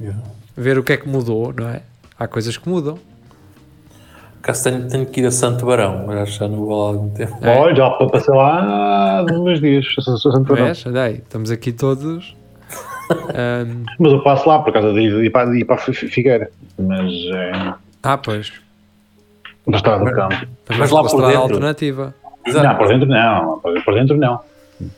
Yeah. 0.00 0.20
ver 0.56 0.78
o 0.78 0.82
que 0.82 0.92
é 0.92 0.96
que 0.96 1.08
mudou, 1.08 1.52
não 1.56 1.68
é? 1.68 1.82
Há 2.18 2.26
coisas 2.26 2.56
que 2.56 2.68
mudam. 2.68 2.98
Caso 4.42 4.64
tenho, 4.64 4.88
tenho 4.88 5.06
que 5.06 5.20
ir 5.20 5.26
a 5.26 5.30
Santo 5.30 5.64
Barão, 5.64 6.04
mas 6.04 6.18
acho 6.18 6.32
que 6.32 6.38
já 6.40 6.48
não 6.48 6.56
vou 6.56 6.70
lá 6.70 6.74
há 6.74 6.88
algum 6.88 7.10
tempo. 7.10 7.38
É. 7.40 7.56
Olha, 7.60 7.76
já 7.76 7.90
passei 7.90 8.34
lá 8.34 9.20
há 9.20 9.22
dois 9.22 9.60
dias. 9.60 9.86
Santo 10.20 10.42
Barão. 10.42 10.64
Vês? 10.66 10.84
Olha 10.84 11.02
aí, 11.02 11.14
estamos 11.18 11.52
aqui 11.52 11.70
todos. 11.72 12.34
Ahm, 13.34 13.84
Mas 14.00 14.12
eu 14.12 14.20
passo 14.24 14.48
lá 14.48 14.58
por 14.58 14.72
causa 14.72 14.92
de 14.92 15.00
ir, 15.00 15.30
para, 15.30 15.48
de 15.50 15.60
ir 15.60 15.64
para 15.64 15.76
Figueira. 15.78 16.50
Mas 16.76 17.12
é. 17.32 17.74
ah, 18.02 18.18
pois. 18.18 18.52
Na 19.66 19.76
estrada 19.76 20.04
do 20.04 20.12
campo. 20.12 20.46
Mas, 20.68 20.78
Mas 20.78 20.90
lá 20.90 21.02
por 21.02 21.22
dentro? 21.22 21.38
alternativa. 21.40 22.14
Exato. 22.44 22.66
Não, 22.66 22.76
por 22.76 22.88
dentro 22.88 23.08
não. 23.08 23.60
Por 23.60 23.94
dentro 23.94 24.16
não. 24.16 24.40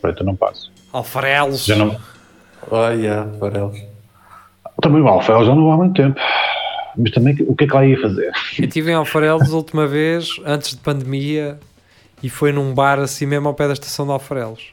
Por 0.00 0.10
dentro 0.10 0.24
não 0.24 0.36
passo. 0.36 0.72
Alfarelos. 0.92 1.64
Já 1.64 1.76
não. 1.76 1.96
Oh, 2.70 2.88
yeah, 2.88 3.30
Farelos. 3.38 3.78
Também 4.80 5.02
o 5.02 5.08
Alfel 5.08 5.44
já 5.44 5.54
não 5.54 5.70
há 5.70 5.76
muito 5.76 5.94
tempo. 5.94 6.18
Mas 6.96 7.10
também 7.10 7.36
o 7.46 7.54
que 7.54 7.64
é 7.64 7.66
que 7.66 7.74
lá 7.74 7.84
ia 7.84 8.00
fazer? 8.00 8.30
Eu 8.58 8.64
estive 8.64 8.90
em 8.90 8.94
Alfarelos 8.94 9.52
a 9.52 9.56
última 9.56 9.86
vez, 9.86 10.28
antes 10.46 10.70
de 10.70 10.76
pandemia, 10.76 11.58
e 12.22 12.30
foi 12.30 12.52
num 12.52 12.72
bar 12.72 12.98
assim 13.00 13.26
mesmo 13.26 13.48
ao 13.48 13.54
pé 13.54 13.66
da 13.66 13.72
estação 13.72 14.06
de 14.06 14.12
Alfarelos. 14.12 14.70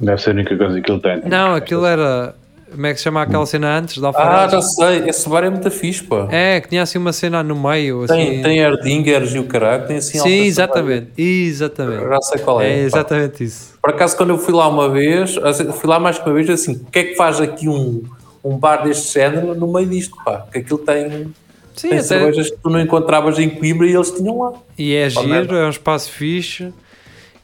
Deve 0.00 0.20
ser 0.20 0.30
a 0.30 0.32
única 0.34 0.56
coisa 0.56 0.80
que 0.80 0.90
ele 0.90 1.00
tem. 1.00 1.22
Não, 1.24 1.54
aquilo 1.54 1.86
era. 1.86 2.34
Como 2.76 2.86
é 2.86 2.92
que 2.92 2.98
se 2.98 3.04
chama 3.04 3.22
aquela 3.22 3.44
cena 3.46 3.78
antes 3.78 3.94
de 3.94 4.04
Ah, 4.04 4.08
Alfarelos? 4.08 4.52
já 4.52 4.60
sei, 4.62 5.08
esse 5.08 5.28
bar 5.28 5.42
é 5.44 5.50
muito 5.50 5.70
fixe, 5.70 6.04
pá. 6.04 6.28
É, 6.30 6.60
que 6.60 6.68
tinha 6.68 6.82
assim 6.82 6.98
uma 6.98 7.12
cena 7.12 7.42
no 7.42 7.56
meio. 7.56 8.04
Assim... 8.04 8.14
Tem, 8.14 8.42
tem 8.42 8.58
Erdingers 8.58 9.34
e 9.34 9.38
o 9.38 9.44
caralho, 9.44 9.86
tem 9.86 9.96
assim 9.96 10.18
Sim, 10.18 10.44
exatamente. 10.44 11.10
Exatamente. 11.16 12.04
Já 12.08 12.20
sei 12.20 12.38
qual 12.40 12.60
é. 12.60 12.68
É 12.70 12.74
pá. 12.74 12.80
exatamente 12.82 13.44
isso. 13.44 13.74
Por 13.82 13.90
acaso, 13.90 14.16
quando 14.16 14.30
eu 14.30 14.38
fui 14.38 14.52
lá 14.54 14.68
uma 14.68 14.88
vez, 14.90 15.36
assim, 15.38 15.72
fui 15.72 15.88
lá 15.88 15.98
mais 15.98 16.18
que 16.18 16.26
uma 16.28 16.34
vez, 16.34 16.48
assim, 16.50 16.72
o 16.74 16.84
que 16.90 16.98
é 16.98 17.04
que 17.04 17.14
faz 17.16 17.40
aqui 17.40 17.68
um, 17.68 18.02
um 18.44 18.56
bar 18.58 18.84
deste 18.84 19.14
género 19.14 19.54
no 19.54 19.72
meio 19.72 19.86
disto, 19.88 20.14
pá? 20.24 20.44
Que 20.52 20.58
aquilo 20.58 20.78
tem, 20.78 21.32
Sim, 21.74 21.88
tem 21.88 21.98
até... 21.98 22.02
cervejas 22.08 22.50
que 22.50 22.56
tu 22.62 22.68
não 22.68 22.80
encontravas 22.80 23.38
em 23.38 23.48
Coimbra 23.48 23.86
e 23.86 23.94
eles 23.94 24.10
tinham 24.10 24.38
lá. 24.38 24.52
E 24.78 24.94
é 24.94 25.06
Oh, 25.06 25.10
giro, 25.10 25.28
merda. 25.28 25.54
é 25.56 25.64
um 25.66 25.70
espaço 25.70 26.10
fixe. 26.10 26.72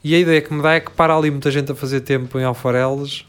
E 0.03 0.13
a 0.13 0.19
ideia 0.19 0.41
que 0.41 0.53
me 0.53 0.61
dá 0.61 0.73
é 0.73 0.79
que 0.79 0.91
para 0.91 1.15
ali 1.15 1.31
muita 1.31 1.49
gente 1.49 1.71
a 1.71 1.75
fazer 1.75 2.01
tempo 2.01 2.37
em 2.37 2.43
Alfarelos, 2.43 3.25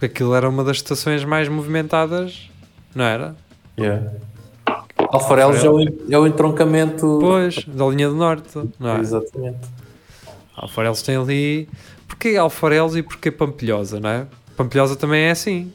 porque 0.00 0.06
aquilo 0.06 0.34
era 0.34 0.48
uma 0.48 0.64
das 0.64 0.78
estações 0.78 1.22
mais 1.26 1.46
movimentadas, 1.46 2.48
não 2.94 3.04
era? 3.04 3.36
Alfarelos 4.96 5.62
é 5.62 5.68
o, 5.68 5.78
é 6.10 6.18
o 6.18 6.26
entroncamento. 6.26 7.18
Pois, 7.20 7.62
da 7.66 7.84
linha 7.86 8.08
do 8.08 8.14
norte, 8.14 8.48
não 8.78 8.96
é? 8.96 9.00
Exatamente. 9.00 9.58
Alfarelos 10.56 11.02
tem 11.02 11.16
ali. 11.16 11.68
Porquê 12.08 12.36
Alfarelos 12.36 12.96
e 12.96 13.02
porquê 13.02 13.30
Pampilhosa, 13.30 14.00
não 14.00 14.08
é? 14.08 14.26
Pampilhosa 14.56 14.96
também 14.96 15.24
é 15.24 15.30
assim. 15.32 15.70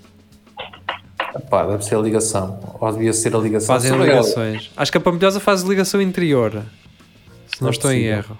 Pá, 1.49 1.65
deve 1.67 1.84
ser 1.86 1.95
a 1.95 1.99
ligação. 1.99 2.78
Ou 2.80 2.91
devia 2.91 3.13
ser 3.13 3.36
a 3.36 3.39
ligação. 3.39 3.67
Fazem 3.76 3.91
Sei 3.91 3.99
lá. 3.99 4.05
ligações. 4.05 4.71
Acho 4.76 4.91
que 4.91 4.97
a 4.97 5.01
Pampilhosa 5.01 5.39
faz 5.39 5.61
ligação 5.61 6.01
interior. 6.01 6.51
Se 7.47 7.61
não 7.61 7.65
Não 7.65 7.67
é 7.67 7.71
estou 7.71 7.91
em 7.91 7.95
possível. 7.95 8.15
erro. 8.17 8.38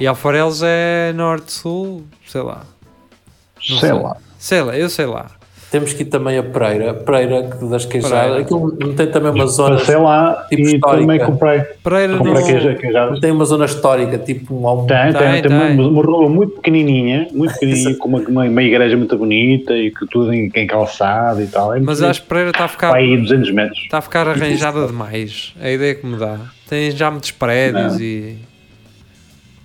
E 0.00 0.06
Alfarelos 0.06 0.62
é 0.64 1.12
norte-sul, 1.12 2.04
sei 2.26 2.40
lá. 2.42 2.64
Não 3.68 3.78
Sei 3.78 3.92
lá. 3.92 4.16
Sei 4.40 4.62
lá, 4.62 4.76
eu 4.76 4.88
sei 4.88 5.04
lá. 5.04 5.26
Temos 5.70 5.92
que 5.92 6.02
ir 6.02 6.06
também 6.06 6.36
a 6.36 6.42
Pereira. 6.42 6.94
Pereira 6.94 7.42
que 7.48 7.64
das 7.66 7.84
queijadas. 7.84 8.40
Aquilo 8.40 8.76
não 8.80 8.94
tem 8.94 9.06
também 9.06 9.30
uma 9.30 9.46
zona. 9.46 9.76
Passei 9.76 9.96
lá 9.96 10.46
tipo 10.48 10.62
e 10.62 10.74
histórica. 10.74 11.00
também 11.00 11.20
comprei. 11.20 11.60
Pereira 11.84 12.16
Comprei 12.16 12.34
não... 12.34 12.44
queijo, 12.44 12.76
queijadas. 12.76 13.20
Tem 13.20 13.30
uma 13.30 13.44
zona 13.44 13.66
histórica, 13.66 14.18
tipo 14.18 14.52
um 14.56 14.86
Tem, 14.86 15.12
Tem, 15.12 15.42
tem, 15.42 15.42
tem, 15.42 15.78
uma, 15.78 16.02
rua 16.02 16.28
muito 16.28 16.54
pequenininha, 16.54 17.28
muito 17.32 17.52
pequenininha, 17.52 17.94
com 17.96 18.08
uma, 18.08 18.18
uma, 18.18 18.44
uma 18.46 18.62
igreja 18.62 18.96
muito 18.96 19.16
bonita 19.16 19.76
e 19.76 19.92
que 19.92 20.06
tudo 20.06 20.32
em, 20.32 20.50
em 20.52 20.66
calçado 20.66 21.40
e 21.42 21.46
tal. 21.46 21.72
É 21.72 21.78
Mas 21.78 22.02
acho 22.02 22.22
que 22.22 22.28
Pereira 22.28 22.50
está 22.50 22.64
a 22.64 22.68
ficar, 22.68 22.90
Vai 22.90 23.04
aí 23.04 23.16
200 23.16 23.52
metros. 23.52 23.78
está 23.78 23.98
a 23.98 24.02
ficar 24.02 24.26
arranjada 24.26 24.86
demais. 24.86 25.54
A 25.60 25.70
ideia 25.70 25.94
que 25.94 26.04
me 26.06 26.16
dá. 26.16 26.38
Tem 26.68 26.90
já 26.90 27.10
muitos 27.10 27.30
prédios 27.30 27.92
Não. 27.92 28.00
e. 28.00 28.38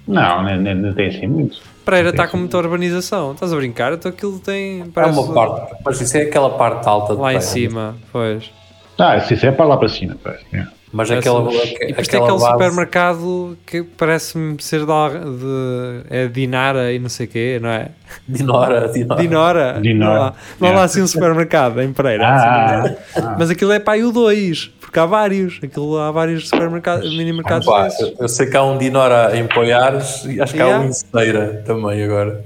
Não, 0.07 0.43
nem, 0.43 0.59
nem, 0.59 0.75
nem 0.75 0.93
tem 0.93 1.07
assim 1.07 1.25
muito. 1.25 1.57
Pereira 1.85 2.09
está 2.09 2.27
com 2.27 2.37
muita 2.37 2.57
urbanização. 2.57 3.33
Estás 3.33 3.53
a 3.53 3.55
brincar? 3.55 3.93
Então 3.93 4.09
aquilo 4.11 4.39
tem. 4.39 4.81
É 4.81 4.85
Parece 4.93 5.19
uma 5.19 5.33
parte. 5.33 5.75
Mas 5.85 6.01
isso 6.01 6.17
é 6.17 6.21
aquela 6.23 6.49
parte 6.51 6.87
alta 6.87 7.15
de 7.15 7.21
lá 7.21 7.33
em 7.33 7.41
cima, 7.41 7.95
pois. 8.11 8.49
Ah, 8.97 9.17
isso 9.17 9.45
é 9.45 9.51
para 9.51 9.65
lá 9.65 9.77
para 9.77 9.89
cima. 9.89 10.15
pois, 10.23 10.37
é. 10.53 10.65
Mas 10.93 11.09
Parece- 11.09 11.27
aquela. 11.27 11.51
E 11.51 11.87
depois 11.87 12.07
tem 12.07 12.21
aquele 12.21 12.39
base- 12.39 12.51
supermercado 12.53 13.57
que 13.65 13.83
parece-me 13.83 14.55
ser 14.63 14.85
da, 14.85 15.09
de. 15.09 16.01
É 16.09 16.27
Dinara 16.27 16.93
e 16.93 16.99
não 16.99 17.09
sei 17.09 17.25
o 17.25 17.29
quê, 17.29 17.59
não 17.61 17.67
é? 17.69 17.89
Dinora, 18.27 18.87
Dinora. 18.87 19.21
Dinora. 19.21 19.79
Dinora. 19.81 20.13
Não 20.15 20.23
há, 20.23 20.33
não 20.61 20.67
há 20.69 20.71
lá 20.71 20.83
assim 20.83 21.01
um 21.01 21.07
supermercado 21.07 21.81
em 21.81 21.91
Pereira. 21.91 22.25
Ah, 22.25 22.79
assim, 22.85 22.95
Mas 23.37 23.49
aquilo 23.49 23.73
é 23.73 23.79
para 23.79 23.95
aí 23.95 24.03
o 24.05 24.11
2, 24.13 24.71
porque 24.95 24.99
há 24.99 25.05
vários. 25.05 25.59
Aquilo 25.61 25.97
há 25.97 26.11
vários 26.11 26.47
supermercados, 26.47 27.09
mini 27.17 27.33
mercados 27.33 27.65
Pá, 27.65 27.83
desses. 27.83 27.99
eu, 27.99 28.15
eu 28.19 28.29
sei 28.29 28.47
que 28.47 28.55
há 28.55 28.63
um 28.63 28.77
Dinora 28.77 29.37
em 29.37 29.45
Poiares 29.45 30.23
e 30.25 30.41
acho 30.41 30.53
que 30.53 30.61
há 30.61 30.65
Yeah. 30.65 30.85
um 30.85 30.87
em 30.87 30.93
Cedeira 30.93 31.63
também 31.65 32.01
agora. 32.03 32.45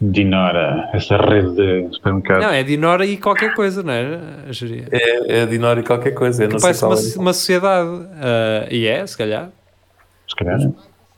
Dinora, 0.00 0.90
essa 0.92 1.16
rede 1.16 1.54
de 1.54 1.94
supermercados. 1.94 2.44
Não, 2.44 2.52
é 2.52 2.62
Dinora 2.62 3.04
e 3.04 3.16
qualquer 3.16 3.54
coisa, 3.54 3.82
não 3.82 3.92
é? 3.92 4.20
É, 4.90 5.40
é 5.42 5.46
Dinora 5.46 5.80
e 5.80 5.82
qualquer 5.82 6.12
coisa. 6.12 6.44
Eu 6.44 6.48
não 6.50 6.58
sei 6.58 6.68
Parece 6.68 6.80
qual 6.80 6.92
uma, 6.92 7.00
é. 7.00 7.18
uma 7.18 7.32
sociedade. 7.32 8.06
ah, 8.20 8.66
e 8.70 8.86
é, 8.86 9.06
se 9.06 9.16
calhar. 9.16 9.50
Se 10.28 10.36
calhar. 10.36 10.58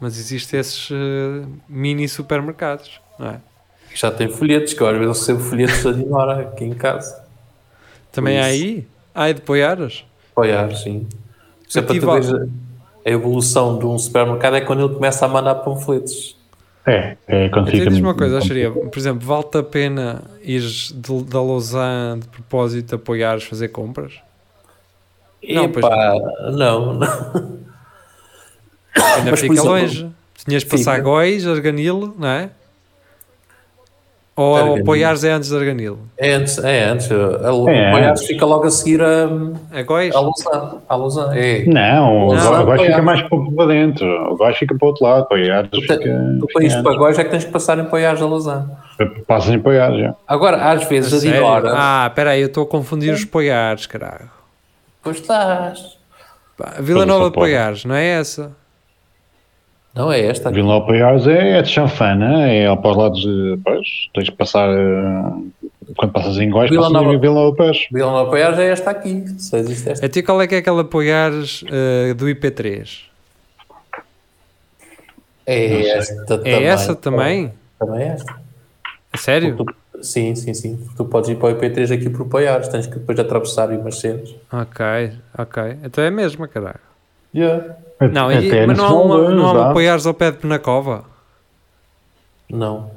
Mas 0.01 0.19
existem 0.19 0.61
esses 0.61 0.91
ah, 0.93 1.47
mini 1.69 2.09
supermercados, 2.09 3.01
não 3.19 3.29
é? 3.29 3.37
Já 3.95 4.11
tem 4.11 4.29
folhetos, 4.29 4.75
que 4.75 4.81
eu 4.81 4.87
às 4.89 4.97
vezes 4.99 5.19
recebo 5.19 5.41
folhetos 5.41 5.83
da 5.83 5.93
Dinora 5.93 6.41
aqui 6.43 6.65
em 6.65 6.75
casa. 6.75 7.25
Também 8.13 8.39
há 8.41 8.45
aí? 8.45 8.87
Ah, 9.15 9.29
é 9.29 9.33
de 9.33 9.41
Poiares? 9.41 10.05
Poiares, 10.39 10.81
sim. 10.83 11.05
Isso 11.69 11.79
é 11.79 11.83
Eu 11.83 11.87
para 11.87 11.95
tu 12.01 12.11
a- 12.13 12.47
evolução 13.05 13.77
de 13.77 13.87
um 13.87 13.99
supermercado 13.99 14.55
é 14.55 14.61
quando 14.61 14.85
ele 14.85 14.95
começa 14.95 15.25
a 15.25 15.29
mandar 15.29 15.57
panfletos. 15.57 16.37
É, 16.87 17.17
é 17.27 17.49
quando 17.49 17.71
fica. 17.73 17.91
diz 17.91 17.99
uma 17.99 18.15
coisa, 18.15 18.39
acharia, 18.39 18.71
por 18.71 18.97
exemplo, 18.97 19.27
vale-te 19.27 19.59
a 19.59 19.63
pena 19.65 20.23
ir 20.45 20.63
da 21.29 21.43
Lausanne 21.43 22.21
de 22.21 22.29
propósito 22.29 22.95
apoiares 22.95 23.43
fazer 23.45 23.69
compras? 23.69 24.13
Não, 25.43 25.63
Não, 25.65 25.73
pois 25.73 25.85
não. 26.57 26.95
não. 26.95 27.01
Ainda 29.17 29.31
Mas, 29.33 29.41
fica 29.41 29.53
exemplo, 29.55 29.71
longe. 29.73 30.11
Tinhas 30.47 30.63
de 30.63 30.69
passar 30.71 30.93
fica. 30.97 31.03
Góis, 31.05 31.47
Arganilo, 31.49 32.15
não 32.17 32.29
é? 32.29 32.51
Ou 34.41 34.55
Arganilo. 34.57 34.81
apoiares 34.83 35.25
é 35.25 35.33
antes 35.33 35.49
de 35.51 35.57
Arganilo? 35.57 35.99
É 36.17 36.33
antes, 36.33 36.59
é 36.63 36.85
antes. 36.85 37.11
A, 37.11 37.15
É 37.15 37.91
Poiares 37.91 38.09
antes. 38.11 38.27
fica 38.27 38.47
logo 38.47 38.67
a 38.67 38.71
seguir 38.71 39.03
a, 39.03 39.25
A 39.73 39.83
Góis? 39.83 40.15
a 40.15 40.21
Lausanne. 40.21 40.79
A 40.89 40.97
Lausanne. 40.97 41.39
É. 41.39 41.65
Não, 41.67 42.29
o 42.29 42.65
Góis 42.65 42.83
fica 42.83 43.03
mais 43.03 43.23
para 43.23 43.67
dentro. 43.67 44.07
O 44.33 44.37
Góis 44.37 44.57
fica 44.57 44.75
para 44.77 44.85
o 44.85 44.89
outro 44.89 45.05
lado. 45.05 45.27
Poiares 45.27 45.69
Tu, 45.71 45.81
fica. 45.81 45.97
tu 46.41 46.47
para 46.53 46.65
isto 46.65 46.83
para. 46.83 46.97
Góis 46.97 47.19
é 47.19 47.25
que 47.25 47.31
tens 47.31 47.45
que 47.45 47.51
passar 47.51 47.79
em 47.79 47.85
Poiares 47.87 48.23
a 48.23 48.27
Lausanne. 48.27 48.67
Passas 49.27 49.51
em 49.55 49.59
Poiares 49.59 49.99
já. 49.99 50.15
Agora, 50.27 50.57
às 50.71 50.85
vezes, 50.85 51.25
a. 51.25 52.05
Ah, 52.05 52.07
espera 52.09 52.31
aí, 52.31 52.41
eu 52.41 52.47
estou 52.47 52.63
a 52.63 52.67
confundir 52.67 53.13
os 53.13 53.25
Poiares, 53.25 53.87
caralho. 53.87 54.31
Pois 55.03 55.17
estás. 55.17 55.99
Vila 56.81 57.05
Nova 57.07 57.27
de. 57.27 57.33
Poiares, 57.35 57.85
não 57.85 57.95
é 57.95 58.05
essa? 58.07 58.53
Não 59.99 60.13
é 60.13 60.21
esta. 60.27 60.51
Vila 60.53 60.75
ao 60.75 60.87
Poiares 60.87 61.27
é, 61.27 61.59
é 61.59 61.63
de 61.63 61.69
chanfana, 61.69 62.49
é 62.49 62.75
para 62.77 62.91
os 62.91 62.97
lados 62.97 63.21
de. 63.21 63.59
Pois, 63.65 63.87
tens 64.15 64.31
que 64.31 64.37
passar. 64.37 64.69
eh, 64.71 65.69
Quando 65.97 66.13
passas 66.13 66.39
em 66.39 66.49
Góis, 66.49 66.71
Vila 66.71 66.83
passas 66.83 66.93
Nova. 67.03 67.15
em 67.15 67.19
Vila 67.21 67.41
ao 67.41 67.53
Poiares. 67.55 67.87
Vila 67.93 68.13
Nova 68.13 68.25
de 68.27 68.31
Poiares 68.31 68.59
é 68.61 68.71
esta 68.71 68.91
aqui. 68.93 69.25
Só 69.41 69.57
existe 69.57 69.91
esta. 69.91 70.07
A 70.07 70.09
ti 70.09 70.23
qual 70.23 70.41
é 70.41 70.47
que 70.47 70.55
é 70.55 70.59
aquela 70.59 70.85
Poiares 70.85 71.65
eh, 71.69 72.15
do 72.15 72.27
IP3? 72.27 73.01
É 75.45 75.89
esta 75.89 76.25
também. 76.39 76.53
É 76.55 76.63
essa 76.65 76.95
também? 76.95 77.53
Também 77.79 78.03
é 78.03 78.07
esta. 78.09 78.37
A 79.13 79.17
sério? 79.19 79.67
Sim, 80.01 80.35
sim, 80.37 80.55
sim. 80.55 80.79
Tu 80.97 81.05
podes 81.07 81.29
ir 81.31 81.37
para 81.37 81.49
o 81.49 81.59
IP3 81.59 81.93
aqui 81.93 82.09
por 82.09 82.27
Poiares, 82.29 82.69
tens 82.69 82.87
que 82.87 83.01
depois 83.01 83.19
atravessar 83.19 83.69
umas 83.71 83.99
cenas. 83.99 84.33
Ok, 84.53 85.13
ok. 85.37 85.63
Então 85.83 86.05
é 86.05 86.07
a 86.07 86.11
mesma, 86.13 86.47
caralho. 86.47 86.79
Yeah. 87.35 87.77
Não, 88.01 88.31
e- 88.31 88.47
Até 88.49 88.67
mas 88.67 88.79
não 88.79 88.85
há 88.87 89.03
uma, 89.03 89.31
não 89.31 89.47
há 89.47 89.53
uma 89.53 89.61
dá. 89.65 89.71
apoiares 89.71 90.07
ao 90.07 90.15
pé 90.15 90.31
de 90.31 90.39
Penacova? 90.39 91.05
Não. 92.49 92.91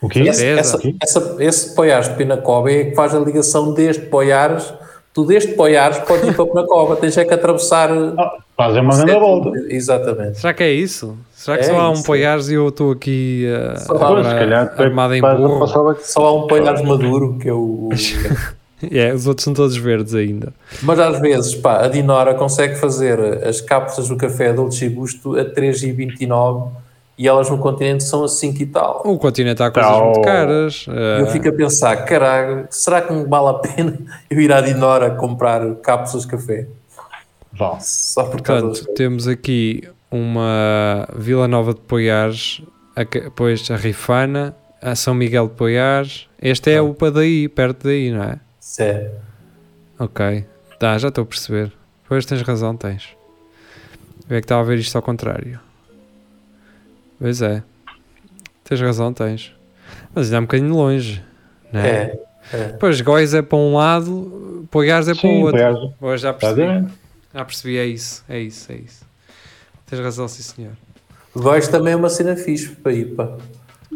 O 0.00 0.08
quê? 0.08 0.20
Esse, 0.20 0.44
essa, 0.46 0.78
essa, 1.00 1.36
esse 1.38 1.74
Poiares 1.76 2.08
de 2.08 2.14
Pinacova 2.16 2.70
é 2.72 2.84
que 2.86 2.94
faz 2.96 3.14
a 3.14 3.20
ligação 3.20 3.72
deste 3.72 4.06
Poiares. 4.06 4.72
Tu 5.14 5.24
deste 5.26 5.52
Poiares 5.52 5.98
podes 5.98 6.26
ir 6.28 6.34
para 6.34 6.46
Pinacova, 6.46 6.96
tens 6.96 7.16
é 7.16 7.24
que 7.24 7.34
atravessar. 7.34 7.90
Ah, 8.18 8.32
Fazer 8.56 8.80
uma 8.80 8.96
grande 8.96 9.12
volta. 9.20 9.50
Exatamente. 9.68 10.38
Será 10.38 10.54
que 10.54 10.62
é 10.62 10.72
isso? 10.72 11.16
Será 11.34 11.58
que 11.58 11.64
É 11.64 11.66
só 11.68 11.78
há 11.78 11.90
um 11.90 11.94
isso. 11.94 12.04
Poiares 12.04 12.48
e 12.48 12.54
eu 12.54 12.68
estou 12.68 12.92
aqui 12.92 13.46
uh, 13.48 13.78
Só 13.80 13.94
agora 13.94 14.22
calhar 14.22 14.74
é 14.76 14.82
armado 14.82 15.14
em 15.14 15.20
burro? 15.20 15.66
Só 16.00 16.26
há 16.26 16.32
um 16.32 16.46
Poiares 16.46 16.82
maduro, 16.82 17.38
que 17.38 17.48
é 17.48 17.52
o. 17.52 17.90
É, 18.90 19.12
os 19.14 19.26
outros 19.26 19.44
são 19.44 19.54
todos 19.54 19.76
verdes 19.76 20.14
ainda. 20.14 20.52
Mas 20.82 20.98
às 20.98 21.20
vezes, 21.20 21.54
pá, 21.54 21.84
a 21.84 21.88
Dinora 21.88 22.34
consegue 22.34 22.74
fazer 22.76 23.18
as 23.46 23.60
cápsulas 23.60 24.08
do 24.08 24.16
café 24.16 24.52
Dolce 24.52 24.88
Gusto 24.88 25.38
a 25.38 25.44
3,29 25.44 26.68
e 27.16 27.28
elas 27.28 27.48
no 27.48 27.58
continente 27.58 28.02
são 28.02 28.24
a 28.24 28.28
5 28.28 28.62
e 28.62 28.66
tal. 28.66 29.02
O 29.04 29.18
continente 29.18 29.62
há 29.62 29.70
coisas 29.70 29.92
Tá, 29.92 30.02
muito 30.02 30.18
o- 30.18 30.22
caras. 30.22 30.86
Eu 31.18 31.26
fico 31.28 31.48
a 31.48 31.52
pensar, 31.52 31.96
caralho, 32.04 32.66
será 32.70 33.02
que 33.02 33.12
me 33.12 33.24
vale 33.24 33.48
a 33.48 33.54
pena 33.54 33.98
eu 34.30 34.40
ir 34.40 34.52
à 34.52 34.60
Dinora 34.60 35.10
comprar 35.10 35.74
cápsulas 35.76 36.24
de 36.24 36.30
café? 36.30 36.66
Vá. 37.52 37.78
Só 37.80 38.24
por 38.24 38.32
Portanto, 38.42 38.84
temos 38.94 39.28
aqui 39.28 39.82
uma 40.10 41.06
Vila 41.16 41.46
Nova 41.46 41.74
de 41.74 41.80
Poiares, 41.80 42.62
a, 42.96 43.04
depois 43.04 43.70
a 43.70 43.76
Rifana, 43.76 44.54
a 44.80 44.94
São 44.94 45.14
Miguel 45.14 45.48
de 45.48 45.54
Poiares. 45.54 46.26
Este 46.40 46.72
é 46.72 46.80
o 46.82 46.92
para 46.94 47.10
daí, 47.12 47.46
perto 47.48 47.84
daí, 47.86 48.10
não 48.10 48.22
é? 48.24 48.36
Sério. 48.62 49.10
Ok, 49.98 50.46
tá, 50.78 50.96
já 50.96 51.08
estou 51.08 51.22
a 51.22 51.26
perceber. 51.26 51.72
Pois 52.08 52.24
tens 52.24 52.42
razão, 52.42 52.76
tens. 52.76 53.08
Eu 54.30 54.36
é 54.36 54.40
que 54.40 54.44
estava 54.44 54.60
a 54.60 54.64
ver 54.64 54.78
isto 54.78 54.94
ao 54.94 55.02
contrário. 55.02 55.58
Pois 57.18 57.42
é, 57.42 57.60
tens 58.62 58.80
razão, 58.80 59.12
tens. 59.12 59.52
Mas 60.14 60.26
ainda 60.26 60.36
é 60.36 60.38
um 60.38 60.42
bocadinho 60.42 60.74
longe, 60.76 61.24
não 61.72 61.80
é? 61.80 61.88
É. 61.88 62.20
é. 62.52 62.68
Pois 62.78 63.00
Góis 63.00 63.34
é 63.34 63.42
para 63.42 63.58
um 63.58 63.74
lado, 63.74 64.64
Poiares 64.70 65.08
é 65.08 65.14
para 65.14 65.28
o 65.28 65.32
Sim, 65.32 65.42
outro. 65.42 65.94
Pois 65.98 66.20
já 66.20 66.32
percebi. 66.32 66.88
Já 67.34 67.44
percebi, 67.44 67.78
é 67.78 67.86
isso, 67.86 68.24
é 68.28 68.38
isso, 68.38 68.70
é 68.70 68.76
isso. 68.76 69.04
Tens 69.86 70.00
razão, 70.00 70.28
sim 70.28 70.42
senhor. 70.42 70.72
Góis 71.34 71.66
também 71.66 71.94
é 71.94 71.96
uma 71.96 72.08
cena 72.08 72.36
fixe 72.36 72.68
para 72.76 72.92
ir, 72.92 73.06
pá. 73.16 73.36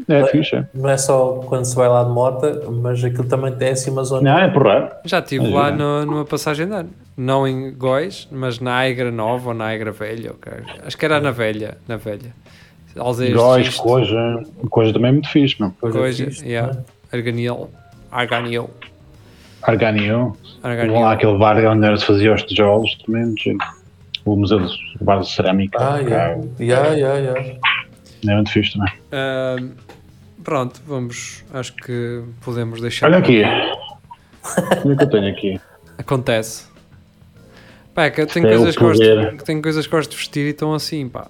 É 0.09 0.24
fixe. 0.26 0.57
é. 0.57 0.64
Não 0.74 0.88
é 0.90 0.97
só 0.97 1.42
quando 1.47 1.64
se 1.64 1.74
vai 1.74 1.88
lá 1.88 2.05
de 2.05 2.11
moto, 2.11 2.70
mas 2.70 3.03
aquilo 3.03 3.24
também 3.24 3.53
tem 3.53 3.70
assim 3.70 3.90
uma 3.90 4.05
zona. 4.05 4.22
Não, 4.30 4.38
é 4.38 4.49
porrar. 4.49 5.01
Já 5.05 5.18
estive 5.20 5.49
lá 5.51 5.68
é. 5.68 5.72
no- 5.72 6.05
numa 6.07 6.24
passagem 6.24 6.66
de 6.66 6.72
ano. 6.74 6.90
Não 7.16 7.47
em 7.49 7.72
Góis, 7.72 8.28
mas 8.30 8.61
na 8.61 8.74
Aigra 8.76 9.11
Nova 9.11 9.49
ou 9.49 9.55
na 9.55 9.64
Aigra 9.66 9.90
Velha. 9.92 10.32
ok. 10.32 10.53
Acho 10.84 10.97
que 10.99 11.05
era 11.05 11.18
na 11.18 11.30
Velha. 11.30 11.78
Na 11.88 11.97
Velha. 11.97 12.32
Alzeias 12.97 13.34
Góis, 13.34 13.74
coisa. 13.76 14.42
Coisa 14.70 14.92
também 14.92 15.09
é 15.09 15.12
muito 15.12 15.28
fixe, 15.28 15.57
meu. 15.61 15.70
coisa 15.80 15.99
Coisa, 15.99 16.24
fixe, 16.24 16.47
yeah. 16.47 16.72
é? 17.12 17.16
Arganiel. 17.16 17.70
Arganiel. 18.11 18.70
Arganiel. 19.62 20.36
Arganiel. 20.62 21.01
Lá 21.01 21.12
aquele 21.12 21.36
bar 21.38 21.57
onde 21.66 21.99
se 22.01 22.07
fazia 22.07 22.34
os 22.34 22.42
tijolos 22.42 22.94
também. 23.05 23.34
O 24.24 24.36
Museu 24.36 24.59
do 24.61 24.68
Bar 25.03 25.20
de 25.20 25.30
Cerâmica. 25.30 25.78
Ah, 25.80 25.99
yeah. 25.99 26.40
Yeah, 26.59 26.88
yeah, 26.90 27.18
yeah. 27.18 27.57
É 28.28 28.34
muito 28.34 28.51
fixe 28.51 28.72
também. 28.78 28.92
Pronto, 30.47 30.80
vamos. 30.86 31.44
Acho 31.53 31.74
que 31.74 32.22
podemos 32.40 32.80
deixar. 32.80 33.07
Olha 33.07 33.18
aqui. 33.18 33.42
Olha 33.44 34.94
o 34.94 34.97
que 34.97 35.03
eu 35.05 35.11
tenho 35.11 35.28
aqui. 35.28 35.61
Acontece. 35.99 36.64
Pá, 37.94 38.05
é 38.05 38.11
que 38.11 38.20
eu 38.20 38.26
tenho 38.26 38.47
É 38.47 38.51
coisas 38.57 38.76
que 38.76 38.82
gosto, 38.82 39.44
tenho 39.44 39.61
coisas 39.62 39.86
que 39.86 39.92
gosto 39.92 40.11
de 40.11 40.16
vestir 40.16 40.47
e 40.47 40.51
estão 40.51 40.72
assim, 40.72 41.09
pá. 41.09 41.26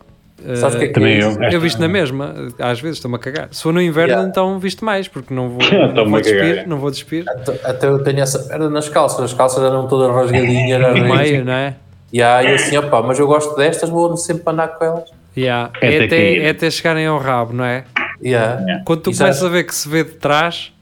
Sabes 0.56 0.74
o 0.74 0.78
que 0.78 0.84
é 0.84 0.86
Ah, 0.86 0.88
que 0.88 0.94
Também 0.94 1.14
é 1.14 1.22
eu. 1.22 1.42
Eu 1.52 1.60
visto 1.60 1.80
na 1.80 1.88
mesma, 1.88 2.34
às 2.58 2.78
vezes 2.80 2.98
estou-me 2.98 3.16
a 3.16 3.18
cagar. 3.18 3.48
Se 3.50 3.62
for 3.62 3.72
no 3.72 3.80
inverno, 3.80 4.10
Yeah. 4.12 4.28
então 4.28 4.58
visto 4.58 4.84
mais, 4.84 5.08
porque 5.08 5.32
não 5.32 5.48
vou, 5.48 5.58
não 5.94 6.08
vou 6.10 6.20
despir, 6.20 6.68
não 6.68 6.76
vou 6.78 6.90
despir. 6.90 7.24
Até, 7.28 7.52
até 7.70 7.86
eu 7.88 8.02
tenho 8.04 8.20
essa 8.20 8.46
merda 8.48 8.68
nas 8.68 8.88
calças, 8.88 9.18
as 9.20 9.32
calças 9.32 9.64
eram 9.64 9.88
todas 9.88 10.14
rasgadinhas, 10.14 10.70
era 10.82 10.88
No 10.94 11.02
meio. 11.04 11.14
meio, 11.16 11.44
não 11.44 11.52
é? 11.54 11.74
E 12.12 12.22
aí 12.22 12.54
assim, 12.54 12.76
opá, 12.76 13.00
mas 13.02 13.18
eu 13.18 13.26
gosto 13.26 13.56
destas, 13.56 13.88
vou 13.88 14.14
sempre 14.16 14.42
andar 14.46 14.68
com 14.68 14.84
elas. 14.84 15.10
Yeah. 15.36 15.70
É 15.80 15.96
É, 15.96 16.04
até 16.04 16.36
é 16.38 16.50
até 16.50 16.70
chegarem 16.70 17.06
ao 17.06 17.18
rabo, 17.18 17.52
não 17.54 17.64
é? 17.64 17.84
Yeah. 18.22 18.82
Quando 18.84 19.00
tu 19.02 19.12
começas 19.12 19.42
a 19.42 19.48
ver 19.48 19.64
que 19.64 19.74
se 19.74 19.88
vê 19.88 20.04
de 20.04 20.12
trás, 20.12 20.72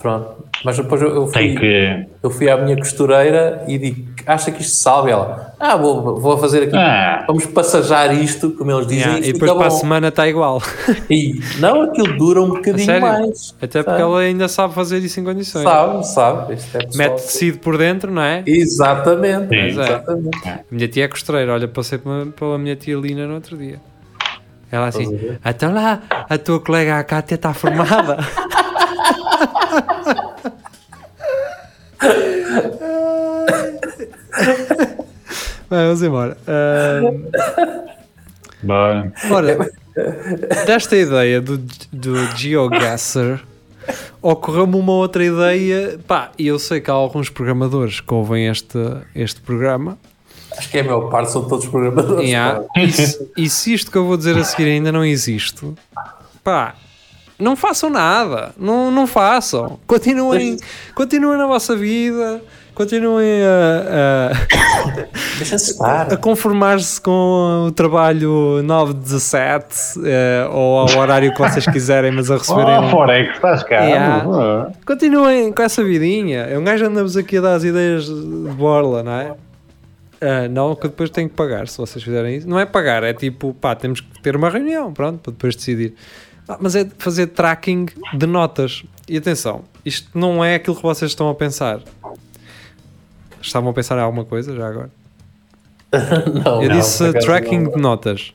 Pronto. 0.00 0.44
Mas 0.64 0.78
depois 0.78 1.00
eu, 1.02 1.26
fui, 1.26 1.54
que. 1.56 2.06
eu 2.22 2.30
fui 2.30 2.48
à 2.48 2.56
minha 2.56 2.74
costureira 2.74 3.62
e 3.68 3.76
digo, 3.76 4.08
acha 4.26 4.50
que 4.50 4.62
isto 4.62 4.74
salve? 4.76 5.10
Ela, 5.10 5.54
ah, 5.60 5.76
vou, 5.76 6.18
vou 6.18 6.38
fazer 6.38 6.62
aqui, 6.62 6.76
Ah. 6.76 7.24
vamos 7.26 7.44
passajar 7.44 8.14
isto, 8.14 8.50
como 8.52 8.70
eles 8.72 8.86
dizem, 8.86 9.02
yeah, 9.04 9.26
e 9.26 9.32
depois 9.34 9.52
para 9.52 9.66
a 9.66 9.68
bom. 9.68 9.76
semana 9.76 10.08
está 10.08 10.26
igual. 10.26 10.62
E, 11.10 11.38
não, 11.58 11.82
aquilo 11.82 12.16
dura 12.16 12.40
um 12.40 12.48
bocadinho 12.56 12.98
mais. 12.98 13.54
Até 13.60 13.82
porque 13.82 13.90
Sabe? 14.00 14.02
ela 14.02 14.20
ainda 14.20 14.48
sabe 14.48 14.72
fazer 14.72 14.98
isso 15.00 15.20
em 15.20 15.24
condições. 15.24 15.64
Sabe, 15.64 16.06
sabe. 16.06 16.54
Isto 16.54 16.78
é. 16.78 16.88
Mete 16.94 17.16
tecido 17.16 17.58
por 17.58 17.76
dentro, 17.76 18.10
não 18.10 18.22
é? 18.22 18.42
Exatamente. 18.46 19.48
Sim. 19.50 19.54
É. 19.54 19.68
Exatamente. 19.68 20.48
A 20.48 20.60
minha 20.70 20.88
tia 20.88 21.04
é 21.04 21.08
costureira, 21.08 21.52
olha, 21.52 21.68
passei 21.68 21.98
pela 21.98 22.56
minha 22.56 22.74
tia 22.74 22.96
Lina 22.96 23.26
no 23.26 23.34
outro 23.34 23.54
dia. 23.54 23.78
Ela 24.70 24.86
assim, 24.88 25.16
ver? 25.16 25.40
então 25.44 25.72
lá, 25.74 26.02
a 26.28 26.38
tua 26.38 26.60
colega 26.60 26.98
a 26.98 27.04
Cátia 27.04 27.34
está 27.34 27.52
formada. 27.52 28.18
Bem, 35.70 35.84
vamos 35.84 36.02
embora. 36.02 36.36
Ahm, 36.48 37.30
Bora. 38.62 39.12
ora, 39.30 39.70
desta 40.66 40.96
ideia 40.96 41.40
do, 41.40 41.58
do 41.92 42.36
GeoGuessr, 42.36 43.40
ocorreu-me 44.20 44.76
uma 44.76 44.92
outra 44.92 45.24
ideia. 45.24 45.98
Pá, 46.06 46.32
e 46.36 46.48
eu 46.48 46.58
sei 46.58 46.80
que 46.80 46.90
há 46.90 46.94
alguns 46.94 47.30
programadores 47.30 48.00
que 48.00 48.12
ouvem 48.12 48.48
este, 48.48 48.78
este 49.14 49.40
programa. 49.40 49.96
Acho 50.56 50.68
que 50.68 50.78
é 50.78 50.80
a 50.80 50.84
maior 50.84 51.08
parte, 51.10 51.30
são 51.30 51.46
todos 51.48 51.66
programadores. 51.66 52.28
Yeah. 52.28 52.64
E, 52.76 52.90
se, 52.92 53.30
e 53.36 53.48
se 53.48 53.72
isto 53.74 53.90
que 53.90 53.96
eu 53.98 54.04
vou 54.04 54.16
dizer 54.16 54.36
a 54.36 54.44
seguir 54.44 54.68
ainda 54.70 54.90
não 54.92 55.04
existe, 55.04 55.72
pá, 56.42 56.74
não 57.38 57.56
façam 57.56 57.88
nada, 57.88 58.52
não, 58.58 58.90
não 58.90 59.06
façam. 59.06 59.78
Continuem, 59.86 60.58
continuem 60.94 61.38
na 61.38 61.46
vossa 61.46 61.74
vida, 61.74 62.42
continuem 62.74 63.42
a, 63.42 64.32
a, 64.32 65.42
estar. 65.42 66.12
a 66.12 66.16
conformar-se 66.16 67.00
com 67.00 67.64
o 67.68 67.72
trabalho 67.72 68.60
9-17 68.62 70.02
eh, 70.04 70.48
ou 70.52 70.78
ao 70.80 70.98
horário 70.98 71.32
que 71.32 71.38
vocês 71.38 71.64
quiserem, 71.66 72.10
mas 72.10 72.30
a 72.30 72.36
receberem. 72.36 72.78
Oh, 72.78 72.82
um- 72.82 72.90
Forex, 72.90 73.34
estás 73.34 73.62
cá. 73.62 73.80
Yeah. 73.80 74.26
Ah. 74.28 74.72
Continuem 74.86 75.52
com 75.52 75.62
essa 75.62 75.82
vidinha. 75.82 76.46
Um 76.58 76.64
gajo 76.64 76.84
anda-vos 76.86 77.16
aqui 77.16 77.38
a 77.38 77.40
dar 77.40 77.54
as 77.54 77.64
ideias 77.64 78.04
de 78.04 78.50
borla, 78.56 79.02
não 79.02 79.12
é? 79.12 79.32
Ah, 80.20 80.48
não, 80.48 80.74
que 80.76 80.82
depois 80.88 81.08
tem 81.10 81.28
que 81.28 81.34
pagar 81.34 81.66
se 81.68 81.78
vocês 81.78 82.02
fizerem 82.04 82.36
isso. 82.36 82.48
Não 82.48 82.58
é 82.58 82.66
pagar, 82.66 83.02
é 83.02 83.12
tipo, 83.14 83.54
pá, 83.54 83.74
temos 83.74 84.00
que 84.00 84.20
ter 84.22 84.36
uma 84.36 84.50
reunião, 84.50 84.92
pronto, 84.92 85.18
para 85.20 85.32
depois 85.32 85.56
decidir. 85.56 85.94
Ah, 86.48 86.58
mas 86.60 86.74
é 86.76 86.86
fazer 86.98 87.28
tracking 87.28 87.86
de 88.14 88.26
notas. 88.26 88.82
E 89.08 89.16
atenção, 89.16 89.64
isto 89.84 90.10
não 90.18 90.44
é 90.44 90.56
aquilo 90.56 90.76
que 90.76 90.82
vocês 90.82 91.10
estão 91.10 91.28
a 91.28 91.34
pensar. 91.34 91.80
Estavam 93.40 93.70
a 93.70 93.72
pensar 93.72 93.96
em 93.96 94.02
alguma 94.02 94.24
coisa 94.24 94.54
já 94.54 94.68
agora? 94.68 94.90
Não, 96.44 96.62
Eu 96.62 96.68
não, 96.68 96.76
disse 96.76 97.02
acaso 97.04 97.26
tracking 97.26 97.58
não. 97.60 97.72
de 97.72 97.78
notas. 97.80 98.32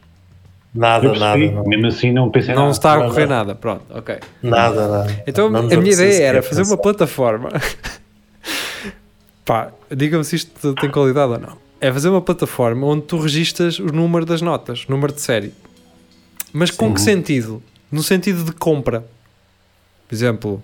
Nada, 0.74 1.14
nada. 1.14 1.38
Não. 1.38 1.64
Mesmo 1.64 1.88
assim 1.88 2.12
não 2.12 2.30
pensei 2.30 2.54
Não 2.54 2.64
nada. 2.64 2.74
está 2.74 2.94
a 2.96 2.98
Não, 3.00 3.08
correr 3.08 3.28
não. 3.28 3.36
nada, 3.38 3.56
pronto, 3.56 3.86
ok. 3.92 4.18
Nada, 4.44 4.88
nada. 4.90 5.24
Então 5.26 5.50
Não 5.50 5.60
a 5.62 5.64
minha 5.64 5.94
ideia 5.94 6.22
era 6.22 6.44
fazer 6.44 6.64
uma 6.64 6.72
pensar. 6.72 6.82
plataforma. 6.82 7.50
Pá, 9.46 9.72
diga-me 9.90 10.26
se 10.26 10.36
isto 10.36 10.74
tem 10.74 10.90
qualidade 10.92 11.32
ou 11.32 11.40
não. 11.40 11.64
É 11.86 11.94
fazer 11.94 12.10
uma 12.10 12.20
plataforma 12.20 12.88
onde 12.88 13.04
tu 13.04 13.20
registas 13.20 13.78
o 13.78 13.86
número 13.86 14.26
das 14.26 14.42
notas, 14.42 14.86
o 14.90 14.92
número 14.92 15.14
de 15.14 15.22
série. 15.22 15.54
Mas 16.52 16.72
com 16.72 16.92
que 16.92 17.00
sentido? 17.00 17.62
No 17.92 18.02
sentido 18.02 18.44
de 18.44 18.52
compra. 18.54 19.06
Por 20.08 20.16
exemplo, 20.16 20.64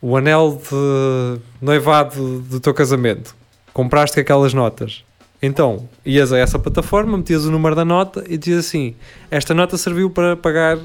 o 0.00 0.16
anel 0.16 0.62
de 0.62 1.40
noivado 1.60 2.38
do 2.42 2.60
teu 2.60 2.72
casamento. 2.72 3.34
Compraste 3.72 4.20
aquelas 4.20 4.54
notas. 4.54 5.02
Então, 5.42 5.88
ias 6.06 6.32
a 6.32 6.38
essa 6.38 6.56
plataforma, 6.56 7.18
metias 7.18 7.44
o 7.44 7.50
número 7.50 7.74
da 7.74 7.84
nota 7.84 8.24
e 8.28 8.38
dizias 8.38 8.66
assim: 8.66 8.94
esta 9.32 9.54
nota 9.54 9.76
serviu 9.76 10.08
para 10.08 10.36
pagar 10.36 10.78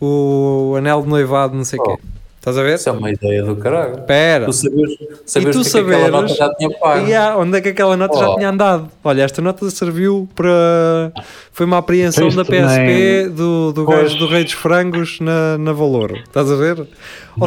o 0.00 0.74
anel 0.76 1.02
de 1.02 1.08
noivado, 1.08 1.54
não 1.54 1.64
sei 1.64 1.78
o 1.78 1.84
quê. 1.84 2.02
Estás 2.42 2.58
a 2.58 2.62
ver? 2.64 2.74
Isso 2.74 2.88
é 2.88 2.92
uma 2.92 3.08
ideia 3.08 3.44
do 3.44 3.54
caralho. 3.54 4.00
Espera. 4.00 4.46
Tu 4.46 4.52
saberes, 4.52 4.98
saberes 5.24 5.56
tu 5.56 5.62
que 5.62 5.68
aquela 5.78 5.84
saberes- 6.00 6.10
nota 6.10 6.34
já 6.34 6.54
tinha 6.56 6.70
pago. 6.70 7.06
E 7.06 7.14
há, 7.14 7.36
onde 7.36 7.56
é 7.56 7.60
que 7.60 7.68
aquela 7.68 7.96
nota 7.96 8.18
já 8.18 8.30
Oh. 8.30 8.34
tinha 8.34 8.48
andado? 8.50 8.88
Olha, 9.04 9.22
esta 9.22 9.40
nota 9.40 9.70
serviu 9.70 10.28
para. 10.34 11.12
Foi 11.52 11.66
uma 11.66 11.78
apreensão 11.78 12.26
Isto 12.26 12.38
da 12.38 12.44
PSP 12.44 12.66
também- 12.66 13.30
do, 13.30 13.72
do 13.72 13.84
Pois. 13.84 14.00
gajo 14.02 14.18
do 14.18 14.26
Rei 14.26 14.42
dos 14.42 14.54
Frangos 14.54 15.20
na, 15.20 15.56
na 15.56 15.72
Valor. 15.72 16.16
Estás 16.16 16.50
a 16.50 16.56
ver? 16.56 16.80
Ou 16.80 16.86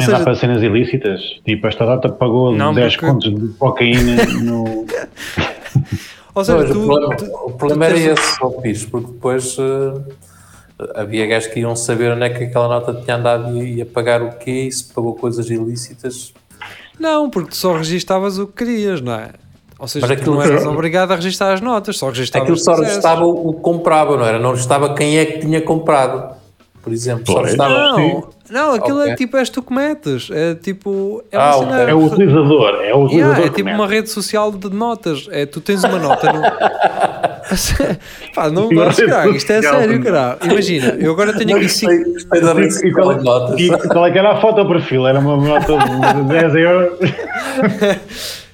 seja, 0.14 0.24
para 0.24 0.34
cenas 0.34 0.62
ilícitas. 0.62 1.20
Tipo, 1.44 1.66
esta 1.66 1.84
data 1.84 2.08
pagou 2.08 2.56
Não, 2.56 2.72
10 2.72 2.96
porque- 2.96 3.06
contos 3.06 3.34
de 3.34 3.48
cocaína 3.58 4.24
no. 4.42 4.64
ou 6.34 6.42
seja 6.42 6.56
Pois, 6.58 6.70
tu, 6.70 6.82
o 6.82 6.86
problema, 6.86 7.16
tu- 7.16 7.24
o 7.44 7.52
problema 7.52 7.84
tu 7.84 7.90
era 7.90 7.94
tens- 8.14 8.18
esse, 8.64 8.86
porque 8.86 9.12
depois 9.12 9.56
eh, 9.58 10.00
havia 10.94 11.26
gajos 11.26 11.48
que 11.52 11.60
iam 11.60 11.74
saber 11.74 12.12
onde 12.12 12.24
é 12.24 12.30
que 12.30 12.44
aquela 12.44 12.68
nota 12.68 12.92
tinha 12.94 13.16
andado 13.16 13.56
e 13.56 13.76
ia 13.76 13.86
pagar 13.86 14.22
o 14.22 14.32
quê 14.32 14.66
e 14.68 14.72
se 14.72 14.84
pagou 14.92 15.14
coisas 15.14 15.48
ilícitas. 15.50 16.32
Não, 16.98 17.28
porque 17.30 17.50
tu 17.50 17.56
só 17.56 17.74
registavas 17.76 18.38
o 18.38 18.46
que 18.46 18.64
querias, 18.64 19.00
não 19.00 19.14
é? 19.14 19.30
Ou 19.78 19.86
seja, 19.86 20.06
Mas 20.06 20.18
aquilo 20.18 20.36
não 20.36 20.42
eras 20.42 20.64
obrigado 20.64 21.12
a 21.12 21.16
registrar 21.16 21.52
as 21.52 21.60
notas, 21.60 21.98
só 21.98 22.08
registavas 22.08 22.44
Aquilo 22.48 22.58
só 22.58 22.74
registava 22.74 23.26
o 23.26 23.52
que 23.54 23.60
comprava, 23.60 24.16
não 24.16 24.24
era? 24.24 24.38
Não 24.38 24.52
registava 24.52 24.94
quem 24.94 25.18
é 25.18 25.26
que 25.26 25.40
tinha 25.40 25.60
comprado, 25.60 26.34
por 26.82 26.92
exemplo. 26.94 27.30
Só 27.30 27.42
registava. 27.42 27.74
Não, 27.74 28.28
não, 28.48 28.72
aquilo 28.74 29.00
Ok. 29.00 29.12
é 29.12 29.14
tipo, 29.16 29.36
és 29.36 29.50
tu 29.50 29.60
que 29.62 29.74
metes. 29.74 30.30
É 30.32 30.54
tipo. 30.54 31.22
É 31.30 31.36
Ah, 31.36 31.52
cena- 31.58 31.82
É 31.82 31.92
o 31.94 32.06
utilizador. 32.06 32.74
É 32.82 32.94
o 32.94 33.04
utilizador. 33.04 33.34
Yeah, 33.36 33.44
é 33.44 33.50
tipo 33.50 33.68
uma 33.68 33.86
rede 33.86 34.08
social 34.08 34.50
de 34.50 34.70
notas. 34.70 35.26
É, 35.30 35.44
tu 35.44 35.60
tens 35.60 35.84
uma 35.84 35.98
nota 35.98 36.32
no. 36.32 36.40
Pá, 38.34 38.50
não 38.50 38.68
vais 38.68 38.96
rede 38.96 39.00
jogar, 39.10 39.28
isto 39.30 39.50
é 39.52 39.62
sério, 39.62 40.02
caralho. 40.02 40.38
Imagina, 40.44 40.96
eu 40.98 41.12
agora 41.12 41.32
tenho 41.32 41.56
aqui 41.56 41.68
cinco. 41.68 41.92
Gostei, 41.92 42.12
gostei 42.12 42.40
da 42.40 42.52
rede 42.54 42.66
E 42.68 42.72
social 42.72 42.92
qual, 42.94 43.58
e 43.58 43.70
qual 43.88 44.06
é 44.06 44.10
que 44.10 44.18
era 44.18 44.32
a 44.32 44.40
foto 44.40 44.60
ao 44.60 44.68
perfil? 44.68 45.06
Era 45.06 45.18
uma 45.18 45.36
nota 45.36 45.72
de 46.14 46.22
10 46.28 46.54
euros. 46.56 46.98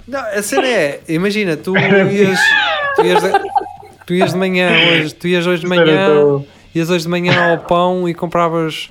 Não, 0.07 0.21
a 0.21 0.43
cena 0.43 0.67
é, 0.67 1.01
imagina, 1.09 1.57
tu 1.57 1.77
ias, 1.77 2.39
tu 2.97 3.05
ias, 3.07 3.23
de, 3.23 3.31
tu 4.07 4.15
ias 4.15 4.33
de 4.33 4.39
manhã 4.39 4.69
hoje, 4.91 5.15
tu 5.15 5.29
ias 5.29 5.47
hoje 5.47 5.63
de 5.63 5.69
manhã, 5.69 6.07
tão- 6.09 6.45
ias 6.75 6.91
hoje 6.91 7.05
de 7.05 7.11
manhã 7.11 7.53
ao 7.53 7.59
pão 7.59 8.09
e 8.09 8.15
compravas 8.15 8.91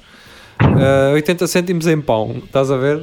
ah, 0.61 1.11
80 1.13 1.47
cêntimos 1.47 1.87
em 1.87 1.99
pão, 1.99 2.35
estás 2.45 2.69
a 2.71 2.77
ver? 2.77 2.99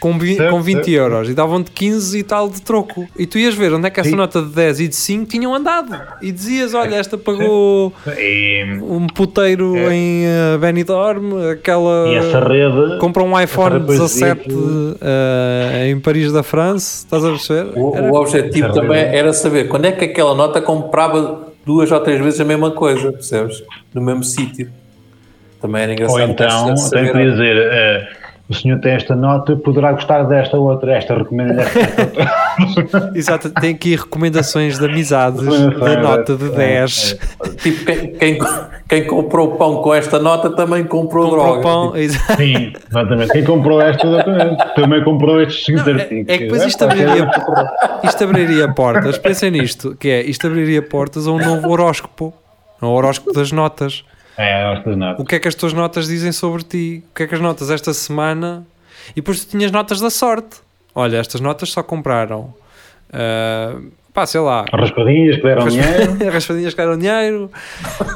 Com, 0.00 0.18
vi- 0.18 0.36
Certo, 0.36 0.50
com 0.50 0.62
20 0.62 0.76
certo. 0.76 0.90
euros 0.90 1.28
e 1.28 1.34
davam-te 1.34 1.70
15 1.70 2.18
e 2.18 2.22
tal 2.22 2.48
de 2.48 2.62
troco. 2.62 3.06
E 3.18 3.26
tu 3.26 3.38
ias 3.38 3.54
ver 3.54 3.72
onde 3.74 3.86
é 3.86 3.90
que 3.90 4.00
essa 4.00 4.08
Sim. 4.10 4.16
nota 4.16 4.40
de 4.42 4.48
10 4.48 4.80
e 4.80 4.88
de 4.88 4.96
5 4.96 5.26
tinham 5.26 5.54
andado. 5.54 5.94
E 6.22 6.32
dizias, 6.32 6.72
olha, 6.74 6.96
esta 6.96 7.18
pagou 7.18 7.92
E, 8.18 8.78
um 8.82 9.06
puteiro 9.06 9.76
É. 9.76 9.94
em 9.94 10.24
uh, 10.26 10.58
Benidorm, 10.58 11.32
aquela 11.52 12.08
e 12.08 12.14
essa 12.14 12.40
rede. 12.40 12.98
compra 12.98 13.22
um 13.22 13.38
iPhone 13.38 13.70
rede 13.74 13.80
depois 13.80 13.98
17 14.00 14.48
dizia 14.48 14.60
uh, 14.62 15.84
em 15.86 16.00
Paris 16.00 16.32
da 16.32 16.42
França, 16.42 17.04
estás 17.04 17.24
a 17.24 17.28
perceber? 17.30 17.72
O, 17.76 17.94
Era- 17.96 18.10
o 18.10 18.14
objetivo 18.16 18.66
Essa 18.68 18.80
também 18.80 19.02
rede. 19.04 19.16
era 19.16 19.32
saber 19.32 19.68
quando 19.68 19.84
é 19.84 19.92
que 19.92 20.04
aquela 20.06 20.34
nota 20.34 20.60
comprava 20.62 21.48
duas 21.66 21.90
ou 21.92 22.00
três 22.00 22.20
vezes 22.22 22.40
a 22.40 22.44
mesma 22.44 22.70
coisa, 22.70 23.12
percebes? 23.12 23.62
No 23.92 24.00
mesmo 24.00 24.24
sítio. 24.24 24.70
Também 25.60 25.82
era 25.82 25.92
engraçado. 25.92 26.16
Ou 26.20 26.20
então, 26.28 26.74
tem 26.90 27.12
que 27.12 27.30
dizer: 27.30 27.56
eh, 27.56 28.08
o 28.48 28.54
senhor 28.54 28.80
tem 28.80 28.92
esta 28.92 29.14
nota, 29.14 29.54
poderá 29.56 29.92
gostar 29.92 30.22
desta 30.24 30.56
outra. 30.56 30.92
Esta 30.96 31.14
recomenda 31.18 31.62
esta. 31.62 33.12
Exato, 33.14 33.50
tem 33.50 33.74
aqui 33.74 33.94
recomendações 33.96 34.78
de 34.78 34.84
amizades 34.84 35.42
da 35.44 35.96
nota 36.00 36.34
de 36.36 36.46
é, 36.46 36.80
10. 36.80 37.18
Tipo, 37.58 37.84
quem, 37.84 38.12
quem, 38.14 38.38
quem 38.88 39.06
comprou 39.06 39.52
pão 39.56 39.76
com 39.82 39.94
esta 39.94 40.18
nota 40.18 40.50
também 40.50 40.82
comprou, 40.84 41.26
Comprou 41.30 41.44
droga. 41.44 41.62
pão, 41.62 41.96
Tipo. 41.96 42.18
Sim, 42.36 42.72
exatamente. 42.90 43.32
Quem 43.32 43.44
comprou 43.44 43.80
esta, 43.80 44.06
exatamente. 44.06 44.74
Também 44.74 45.04
comprou 45.04 45.40
estes 45.40 45.64
5 45.66 45.78
É, 45.78 45.92
artigos. 45.92 46.28
é 46.28 46.38
que 46.38 46.44
depois 46.44 46.64
isto 46.64 46.84
abriria, 46.84 47.30
isto 48.02 48.24
abriria 48.24 48.68
portas, 48.74 49.18
pensem 49.18 49.50
nisto, 49.50 49.94
que 49.98 50.08
é, 50.08 50.22
isto 50.22 50.46
abriria 50.46 50.82
portas 50.82 51.26
a 51.26 51.30
um 51.30 51.38
novo 51.38 51.68
horóscopo, 51.70 52.34
um 52.82 52.86
horóscopo 52.88 53.32
das 53.32 53.52
notas. 53.52 54.04
É, 54.40 54.72
estas 54.72 54.94
O 54.94 54.96
notas. 54.96 55.26
que 55.26 55.34
é 55.34 55.38
que 55.38 55.48
as 55.48 55.54
tuas 55.54 55.72
notas 55.72 56.06
dizem 56.06 56.32
sobre 56.32 56.62
ti? 56.62 57.04
O 57.10 57.14
que 57.14 57.22
é 57.24 57.26
que 57.26 57.34
as 57.34 57.40
notas 57.40 57.70
esta 57.70 57.92
semana? 57.92 58.66
E 59.10 59.16
depois 59.16 59.44
tu 59.44 59.50
tinhas 59.50 59.70
notas 59.70 60.00
da 60.00 60.08
sorte. 60.10 60.56
Olha, 60.94 61.18
estas 61.18 61.40
notas 61.40 61.70
só 61.70 61.82
compraram, 61.82 62.52
ah, 63.12 63.76
pá, 64.12 64.26
sei 64.26 64.40
lá, 64.40 64.64
Raspadinhas 64.72 65.36
que 65.36 65.42
deram 65.42 65.68
dinheiro. 65.68 66.18
raspadinhas 66.32 66.74
que 66.74 66.80
deram 66.80 66.98
dinheiro, 66.98 67.50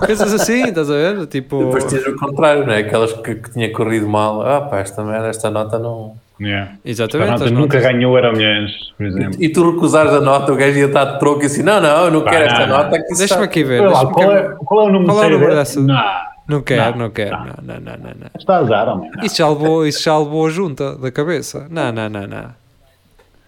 coisas 0.04 0.32
assim, 0.34 0.64
estás 0.68 0.90
a 0.90 0.94
ver? 0.94 1.26
Tipo, 1.26 1.64
Depois 1.66 1.84
tinhas 1.84 2.06
o 2.06 2.16
contrário, 2.16 2.66
não 2.66 2.72
é? 2.72 2.78
Aquelas 2.80 3.12
que, 3.12 3.34
que 3.36 3.50
tinha 3.52 3.70
corrido 3.72 4.08
mal. 4.08 4.42
Ah, 4.42 4.60
pá, 4.62 4.78
esta 4.80 5.04
merda, 5.04 5.28
esta 5.28 5.50
nota 5.50 5.78
não. 5.78 6.16
Yeah. 6.40 6.72
Exatamente. 6.84 7.44
as 7.44 7.50
nunca 7.52 7.78
notas- 7.78 7.82
ganhou 7.92 8.16
Euro 8.18 8.36
milhões, 8.36 8.70
por 8.98 9.06
exemplo. 9.06 9.36
E 9.42 9.48
tu 9.50 9.70
recusares 9.70 10.12
a 10.12 10.20
nota, 10.20 10.52
o 10.52 10.56
gajo 10.56 10.76
ia 10.78 10.86
estar 10.86 11.04
de 11.04 11.18
troco 11.20 11.42
e 11.42 11.46
assim: 11.46 11.62
não, 11.62 11.80
não, 11.80 12.04
eu 12.06 12.10
não 12.10 12.22
Pá, 12.22 12.30
quero 12.30 12.44
esta 12.46 12.66
não. 12.66 12.76
nota. 12.78 12.90
Deixa-me 12.90 13.24
está- 13.24 13.42
aqui 13.44 13.62
ver. 13.62 13.80
Olha 13.82 13.90
lá, 13.90 14.06
qual, 14.06 14.32
é, 14.32 14.42
qual 14.64 14.80
é 14.80 14.84
o 14.84 14.92
número 14.92 15.12
Qual 15.12 15.22
é 15.22 15.26
o 15.26 15.30
número 15.30 15.54
dessa? 15.54 15.80
Não. 15.80 16.04
Não 16.46 16.60
quero, 16.60 16.90
Não, 16.90 16.98
não 17.04 17.10
quero. 17.10 17.30
não. 17.38 17.44
Não, 17.46 17.54
não, 17.62 17.92
não, 17.92 18.10
não. 18.20 18.30
Está 18.38 18.56
a 18.56 18.58
azar, 18.58 18.88
homem. 18.88 19.10
Isso 19.22 19.36
já 19.36 19.48
levou, 19.48 19.86
isso 19.86 20.02
já 20.02 20.18
levou 20.18 20.46
a 20.46 20.50
junta 20.50 20.94
da 20.96 21.10
cabeça. 21.10 21.66
Não, 21.70 21.90
não, 21.92 22.08
não, 22.10 22.26
não. 22.26 22.50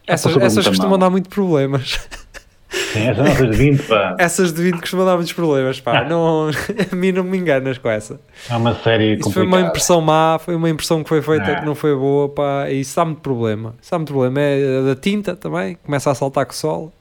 Essas, 0.07 0.37
essas 0.37 0.67
costumam 0.69 0.97
dar 0.99 1.11
muito 1.11 1.29
problemas. 1.29 2.09
Sim, 3.01 3.09
essa 3.09 3.23
nota 3.23 3.47
de 3.47 3.57
20, 3.57 3.83
pá. 3.85 4.17
Essas 4.19 4.53
de 4.53 4.63
20 4.63 4.81
costumam 4.81 5.07
dar 5.07 5.15
muitos 5.17 5.33
problemas, 5.33 5.81
pá. 5.81 6.05
Não, 6.09 6.49
a 6.93 6.97
mim 6.97 7.13
não 7.13 7.25
me 7.25 7.39
enganas 7.39 7.79
com 7.79 7.89
essa. 7.89 8.21
É 8.51 8.57
uma 8.57 8.75
série 8.75 9.15
Isso 9.15 9.25
foi 9.31 9.43
complicada. 9.43 9.63
uma 9.63 9.69
impressão 9.69 10.01
má, 10.01 10.39
foi 10.39 10.55
uma 10.55 10.71
impressão 10.71 11.03
que 11.03 11.09
foi 11.09 11.23
feita 11.23 11.51
É. 11.51 11.55
que 11.61 11.65
não 11.67 11.75
foi 11.75 11.95
boa, 11.95 12.29
pá. 12.29 12.71
E 12.71 12.81
isso 12.81 12.97
dá 12.97 13.05
muito 13.05 13.21
problema. 13.21 13.75
Isso 13.81 13.91
dá 13.91 13.99
muito 13.99 14.13
problema. 14.13 14.41
É 14.41 14.83
da 14.83 14.95
tinta 14.97 15.37
também, 15.37 15.77
começa 15.85 16.11
a 16.11 16.15
saltar 16.15 16.47
com 16.47 16.53
o 16.53 16.57
sol. 16.57 16.93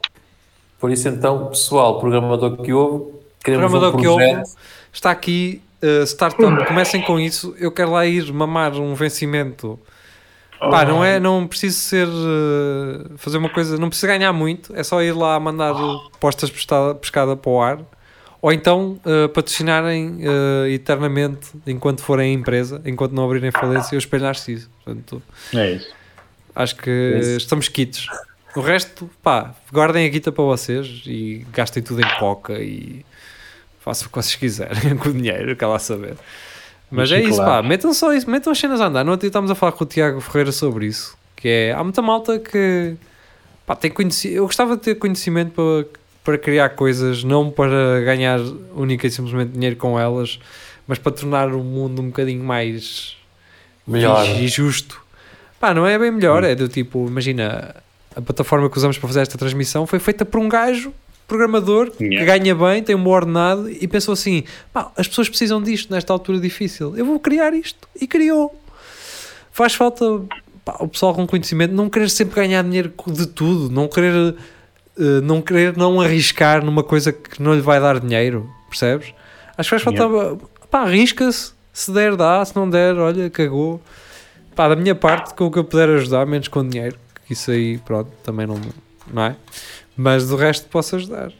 Por 0.79 0.91
isso, 0.91 1.07
então, 1.07 1.47
pessoal, 1.47 1.99
programador 1.99 2.57
que 2.57 2.71
ouve, 2.73 3.13
queremos 3.43 3.65
Programador 3.69 3.97
um 3.97 4.01
que 4.01 4.07
ouve, 4.07 4.25
projeto. 4.25 4.49
está 4.93 5.09
aqui, 5.11 5.61
uh, 5.81 6.03
startup, 6.05 6.65
comecem 6.67 7.01
com 7.01 7.19
isso. 7.19 7.55
Eu 7.57 7.71
quero 7.71 7.91
lá 7.91 8.05
ir 8.05 8.31
mamar 8.33 8.73
um 8.75 8.93
vencimento. 8.93 9.79
Pá, 10.59 10.85
não 10.85 11.03
é, 11.03 11.19
não 11.19 11.45
preciso 11.47 11.77
ser, 11.79 12.07
uh, 12.07 13.17
fazer 13.17 13.37
uma 13.37 13.49
coisa, 13.49 13.77
não 13.77 13.89
preciso 13.89 14.07
ganhar 14.07 14.31
muito, 14.33 14.75
é 14.75 14.83
só 14.83 15.01
ir 15.01 15.11
lá 15.11 15.39
mandar 15.39 15.73
postas 16.19 16.49
pescada, 16.49 16.95
pescada 16.95 17.35
para 17.35 17.51
o 17.51 17.61
ar. 17.61 17.79
Ou 18.41 18.51
então 18.53 18.99
uh, 19.05 19.27
patrocinarem 19.29 20.19
uh, 20.21 20.67
eternamente 20.67 21.49
enquanto 21.65 22.01
forem 22.03 22.33
empresa, 22.33 22.79
enquanto 22.85 23.11
não 23.13 23.25
abrirem 23.25 23.49
falência, 23.51 23.95
eu 23.95 23.99
espelhar-se 23.99 24.53
isso. 24.53 24.69
Portanto, 24.83 25.21
É 25.53 25.71
isso. 25.71 25.89
acho 26.55 26.75
que 26.75 27.17
Isso. 27.19 27.37
estamos 27.37 27.67
quites. 27.67 28.05
O 28.55 28.61
resto, 28.61 29.09
pá, 29.23 29.53
guardem 29.73 30.05
a 30.05 30.09
guita 30.09 30.31
para 30.31 30.43
vocês 30.43 31.01
e 31.07 31.45
gastem 31.51 31.81
tudo 31.81 32.01
em 32.01 32.19
coca 32.19 32.53
e 32.53 33.03
façam 33.79 34.07
o 34.07 34.09
que 34.09 34.15
vocês 34.15 34.35
quiserem 34.35 34.95
com 34.97 35.09
o 35.09 35.13
dinheiro, 35.13 35.55
quer 35.55 35.65
lá 35.65 35.79
saber. 35.79 36.15
Mas 36.89 37.11
é 37.11 37.21
isso, 37.21 37.37
pá, 37.37 37.61
metam 37.61 37.93
só 37.93 38.13
isso, 38.13 38.29
metam 38.29 38.51
as 38.51 38.59
cenas 38.59 38.79
a 38.79 38.87
andar. 38.87 39.03
Dia 39.03 39.27
estávamos 39.27 39.51
a 39.51 39.55
falar 39.55 39.71
com 39.71 39.83
o 39.83 39.87
Tiago 39.87 40.21
Ferreira 40.21 40.51
sobre 40.51 40.85
isso, 40.85 41.17
que 41.35 41.47
é, 41.47 41.73
há 41.73 41.83
muita 41.83 42.01
malta 42.01 42.39
que, 42.39 42.95
pá, 43.65 43.75
tem 43.75 43.91
conhecimento, 43.91 44.37
eu 44.37 44.45
gostava 44.45 44.75
de 44.75 44.83
ter 44.83 44.95
conhecimento 44.95 45.51
para, 45.51 45.99
para 46.23 46.37
criar 46.37 46.69
coisas, 46.69 47.23
não 47.23 47.49
para 47.49 48.01
ganhar 48.01 48.39
única 48.75 49.07
e 49.07 49.11
simplesmente 49.11 49.51
dinheiro 49.51 49.75
com 49.75 49.99
elas, 49.99 50.39
mas 50.87 50.97
para 50.97 51.11
tornar 51.11 51.53
o 51.53 51.63
mundo 51.63 52.01
um 52.01 52.07
bocadinho 52.07 52.43
mais 52.43 53.17
Melhor. 53.85 54.25
e 54.25 54.47
justo. 54.47 55.01
Pá, 55.59 55.73
não 55.73 55.85
é 55.85 55.97
bem 55.97 56.11
melhor, 56.11 56.43
é 56.43 56.53
do 56.53 56.67
tipo, 56.67 57.07
imagina, 57.07 57.75
a 58.15 58.21
plataforma 58.21 58.69
que 58.69 58.77
usamos 58.77 58.97
para 58.97 59.07
fazer 59.07 59.21
esta 59.21 59.37
transmissão 59.37 59.87
foi 59.87 59.99
feita 59.99 60.23
por 60.23 60.39
um 60.39 60.47
gajo 60.47 60.93
programador 61.27 61.91
que 61.91 62.03
Yeah. 62.03 62.37
ganha 62.37 62.55
bem, 62.55 62.83
tem 62.83 62.95
um 62.95 63.03
bom 63.03 63.11
ordenado 63.11 63.69
e 63.69 63.87
pensou 63.87 64.13
assim: 64.13 64.43
pá, 64.71 64.91
as 64.97 65.07
pessoas 65.07 65.27
precisam 65.29 65.61
disto 65.61 65.91
nesta 65.91 66.13
altura 66.13 66.39
difícil, 66.39 66.95
eu 66.97 67.05
vou 67.05 67.19
criar 67.19 67.53
isto. 67.53 67.87
E 67.99 68.07
criou. 68.07 68.59
Faz 69.51 69.73
falta 69.73 70.05
pá, 70.63 70.77
o 70.79 70.87
pessoal 70.87 71.13
com 71.13 71.25
conhecimento 71.25 71.73
não 71.73 71.89
querer 71.89 72.09
sempre 72.09 72.35
ganhar 72.35 72.63
dinheiro 72.63 72.93
de 73.07 73.27
tudo, 73.27 73.73
não 73.73 73.87
querer, 73.87 74.35
eh, 74.99 75.21
não 75.21 75.41
querer 75.41 75.77
não 75.77 76.01
arriscar 76.01 76.63
numa 76.63 76.83
coisa 76.83 77.13
que 77.13 77.41
não 77.41 77.53
lhe 77.53 77.61
vai 77.61 77.79
dar 77.79 77.99
dinheiro, 77.99 78.49
percebes? 78.69 79.13
Acho 79.57 79.69
que 79.69 79.79
faz 79.79 79.83
falta, 79.83 80.37
pá, 80.69 80.81
arrisca-se, 80.81 81.53
se 81.71 81.91
der, 81.91 82.15
dá, 82.15 82.43
se 82.43 82.55
não 82.55 82.69
der, 82.69 82.95
olha, 82.97 83.29
cagou. 83.29 83.81
Pá, 84.55 84.67
da 84.69 84.75
minha 84.75 84.95
parte, 84.95 85.33
com 85.33 85.45
o 85.45 85.51
que 85.51 85.59
eu 85.59 85.63
puder 85.63 85.89
ajudar, 85.89 86.25
menos 86.25 86.47
com 86.47 86.67
dinheiro, 86.67 86.97
que 87.25 87.33
isso 87.33 87.51
aí, 87.51 87.77
pronto, 87.79 88.09
também 88.23 88.47
não, 88.47 88.59
não 89.11 89.23
é? 89.23 89.35
Mas 89.97 90.27
do 90.27 90.35
resto 90.35 90.67
posso 90.69 90.95
ajudar. 90.97 91.31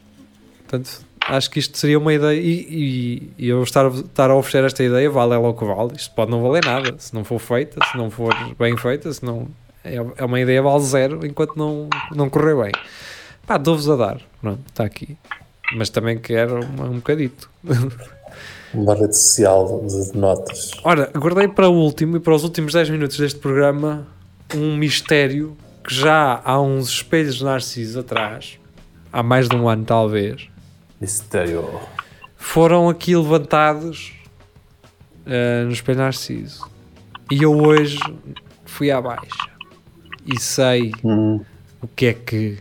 Portanto, 0.59 1.01
acho 1.27 1.49
que 1.51 1.59
isto 1.59 1.77
seria 1.77 1.99
uma 1.99 2.13
ideia. 2.13 2.39
E, 2.39 2.51
e- 2.69 3.31
e 3.37 3.47
eu 3.49 3.61
estar, 3.63 3.85
estar 3.87 4.29
a 4.31 4.35
oferecer 4.35 4.63
esta 4.65 4.83
ideia, 4.83 5.09
vale 5.09 5.33
ela 5.33 5.49
o 5.49 5.53
que 5.53 5.65
vale. 5.65 5.93
Isto 5.95 6.13
pode 6.15 6.31
não 6.31 6.41
valer 6.41 6.63
nada 6.65 6.95
se 6.97 7.13
não 7.13 7.23
for 7.23 7.39
feita, 7.39 7.79
se 7.91 7.97
não 7.97 8.09
for 8.09 8.33
bem 8.57 8.75
feita, 8.77 9.11
se 9.13 9.23
não. 9.25 9.47
É, 9.83 9.95
é 10.17 10.25
uma 10.25 10.39
ideia 10.39 10.61
vale 10.61 10.83
zero 10.83 11.25
enquanto 11.25 11.55
não, 11.55 11.87
não 12.15 12.29
correr 12.29 12.55
bem. 12.55 12.71
Pá, 13.45 13.57
dou-vos 13.57 13.87
a 13.89 13.95
dar. 13.95 14.21
Pronto, 14.41 14.61
está 14.67 14.83
aqui. 14.83 15.15
Mas 15.75 15.89
também 15.89 16.17
quero 16.17 16.59
uma- 16.65 16.85
um 16.85 16.95
bocadito. 16.95 17.49
Uma 18.73 18.93
rede 18.93 19.15
social 19.17 19.85
de, 19.87 20.11
de 20.11 20.17
notas. 20.17 20.71
Ora, 20.83 21.09
guardei 21.15 21.47
para 21.47 21.69
o 21.69 21.73
último 21.73 22.17
e 22.17 22.19
para 22.19 22.35
os 22.35 22.43
últimos 22.43 22.73
10 22.73 22.89
minutos 22.89 23.17
deste 23.17 23.39
programa 23.39 24.05
um 24.53 24.75
mistério 24.75 25.55
que 25.87 25.93
já 25.93 26.41
há 26.43 26.59
uns 26.59 26.89
espelhos 26.89 27.35
de 27.35 27.43
Narciso 27.43 27.99
atrás, 27.99 28.59
há 29.11 29.21
mais 29.21 29.47
de 29.47 29.55
um 29.55 29.69
ano 29.69 29.85
talvez, 29.85 30.47
Mistério. 30.99 31.79
foram 32.37 32.89
aqui 32.89 33.15
levantados 33.15 34.13
eh, 35.25 35.63
no 35.65 35.71
espelho 35.71 35.99
Narciso. 35.99 36.69
E 37.31 37.41
eu 37.43 37.53
hoje 37.57 37.99
fui 38.65 38.91
à 38.91 39.01
baixa 39.01 39.49
e 40.25 40.39
sei 40.39 40.91
Hum, 41.03 41.41
o 41.81 41.87
que 41.87 42.07
é 42.07 42.13
que 42.13 42.57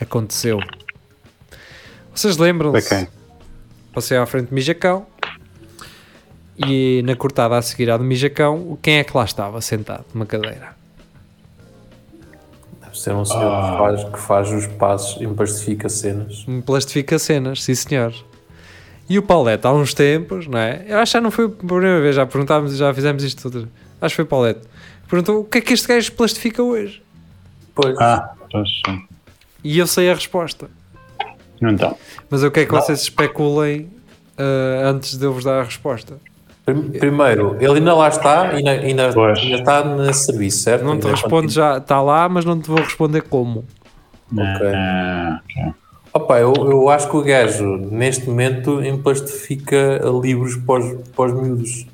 aconteceu. 0.00 0.58
Vocês 2.14 2.36
lembram-se? 2.36 2.88
quem? 2.88 3.08
Passei 3.92 4.16
à 4.16 4.26
frente 4.26 4.48
de 4.48 4.54
Mijacão 4.54 5.06
e 6.58 7.02
na 7.04 7.16
cortada 7.16 7.56
a 7.56 7.62
seguir 7.62 7.90
à 7.90 7.96
de 7.96 8.04
Mijacão, 8.04 8.78
quem 8.82 8.98
é 8.98 9.04
que 9.04 9.16
lá 9.16 9.24
estava 9.24 9.60
sentado 9.60 10.04
numa 10.12 10.24
cadeira? 10.26 10.75
Ser 13.06 13.14
um 13.14 13.24
senhor 13.24 13.52
Ah. 13.52 13.70
que, 13.70 13.78
faz, 13.78 14.04
que 14.10 14.18
faz 14.18 14.50
os 14.50 14.66
passos 14.66 15.22
e 15.22 15.28
plastifica 15.28 15.88
cenas. 15.88 16.44
Me 16.44 16.60
plastifica 16.60 17.20
cenas, 17.20 17.62
sim 17.62 17.72
senhor. 17.72 18.12
E 19.08 19.16
o 19.16 19.22
Paulette, 19.22 19.64
há 19.64 19.72
uns 19.72 19.94
tempos, 19.94 20.48
não 20.48 20.58
é? 20.58 20.84
Eu 20.88 20.98
acho 20.98 21.12
que 21.12 21.18
já 21.18 21.20
não 21.20 21.30
foi 21.30 21.44
a 21.44 21.48
primeira 21.48 22.00
vez, 22.00 22.16
já 22.16 22.26
perguntámos 22.26 22.72
e 22.72 22.76
já 22.76 22.92
fizemos 22.92 23.22
isto 23.22 23.42
tudo. 23.48 23.68
Acho 24.00 24.12
que 24.12 24.16
foi 24.16 24.24
o 24.24 24.26
Paulette. 24.26 24.62
Perguntou 25.08 25.42
o 25.42 25.44
que 25.44 25.58
é 25.58 25.60
que 25.60 25.72
este 25.72 25.86
gajo 25.86 26.10
plastifica 26.14 26.60
hoje? 26.64 27.00
Pois. 27.76 27.96
Ah, 28.00 28.32
pois 28.50 28.68
sim. 28.84 29.00
E 29.62 29.78
eu 29.78 29.86
sei 29.86 30.10
a 30.10 30.14
resposta. 30.14 30.68
Então, 31.62 31.96
Mas 32.28 32.42
eu 32.42 32.50
quero 32.50 32.66
que 32.66 32.72
vocês 32.74 33.02
especulem 33.02 33.88
ah, 34.36 34.88
antes 34.88 35.16
de 35.16 35.24
eu 35.24 35.32
vos 35.32 35.44
dar 35.44 35.60
a 35.60 35.62
resposta. 35.62 36.18
Prim- 36.66 36.90
Primeiro, 36.90 37.56
ele 37.60 37.74
ainda 37.78 37.94
lá 37.94 38.08
está, 38.08 38.48
ainda, 38.50 38.70
ainda, 38.72 39.12
Pois. 39.14 39.38
ainda 39.38 39.56
está 39.56 39.84
nesse 39.84 40.26
serviço, 40.26 40.58
certo? 40.64 40.84
Não 40.84 40.98
te 40.98 41.06
Ainda 41.06 41.10
respondo 41.20 41.48
já, 41.48 41.78
está 41.78 42.02
lá, 42.02 42.28
mas 42.28 42.44
não 42.44 42.60
te 42.60 42.68
vou 42.68 42.78
responder 42.80 43.22
como. 43.22 43.64
Ok. 44.32 44.66
ah. 44.74 45.40
Opa, 46.12 46.40
eu, 46.40 46.52
eu 46.54 46.88
acho 46.88 47.08
que 47.08 47.16
o 47.16 47.22
gajo, 47.22 47.64
neste 47.90 48.26
momento, 48.28 48.82
emplastifica 48.84 50.00
livros 50.22 50.56
para 50.56 50.80
os, 50.80 51.08
para 51.14 51.26
os 51.26 51.40
miúdos. 51.42 51.86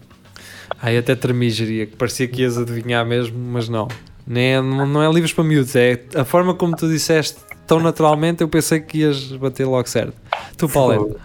Ai, 0.80 0.96
até 0.96 1.14
tremi, 1.14 1.50
geria, 1.50 1.86
que 1.86 1.96
parecia 1.96 2.26
que 2.26 2.40
ias 2.42 2.56
adivinhar 2.56 3.04
mesmo, 3.04 3.36
mas 3.38 3.68
não. 3.68 3.88
Nem 4.26 4.54
é, 4.54 4.62
não, 4.62 5.02
é 5.02 5.12
livros 5.12 5.32
para 5.32 5.44
miúdos, 5.44 5.74
é 5.76 6.00
a 6.14 6.24
forma 6.24 6.54
como 6.54 6.74
tu 6.76 6.88
disseste 6.88 7.36
tão 7.66 7.78
naturalmente, 7.80 8.40
eu 8.42 8.48
pensei 8.48 8.80
que 8.80 8.98
ias 8.98 9.32
bater 9.32 9.66
logo 9.66 9.88
certo. 9.88 10.14
Tu, 10.56 10.68
Paulette, 10.68 11.16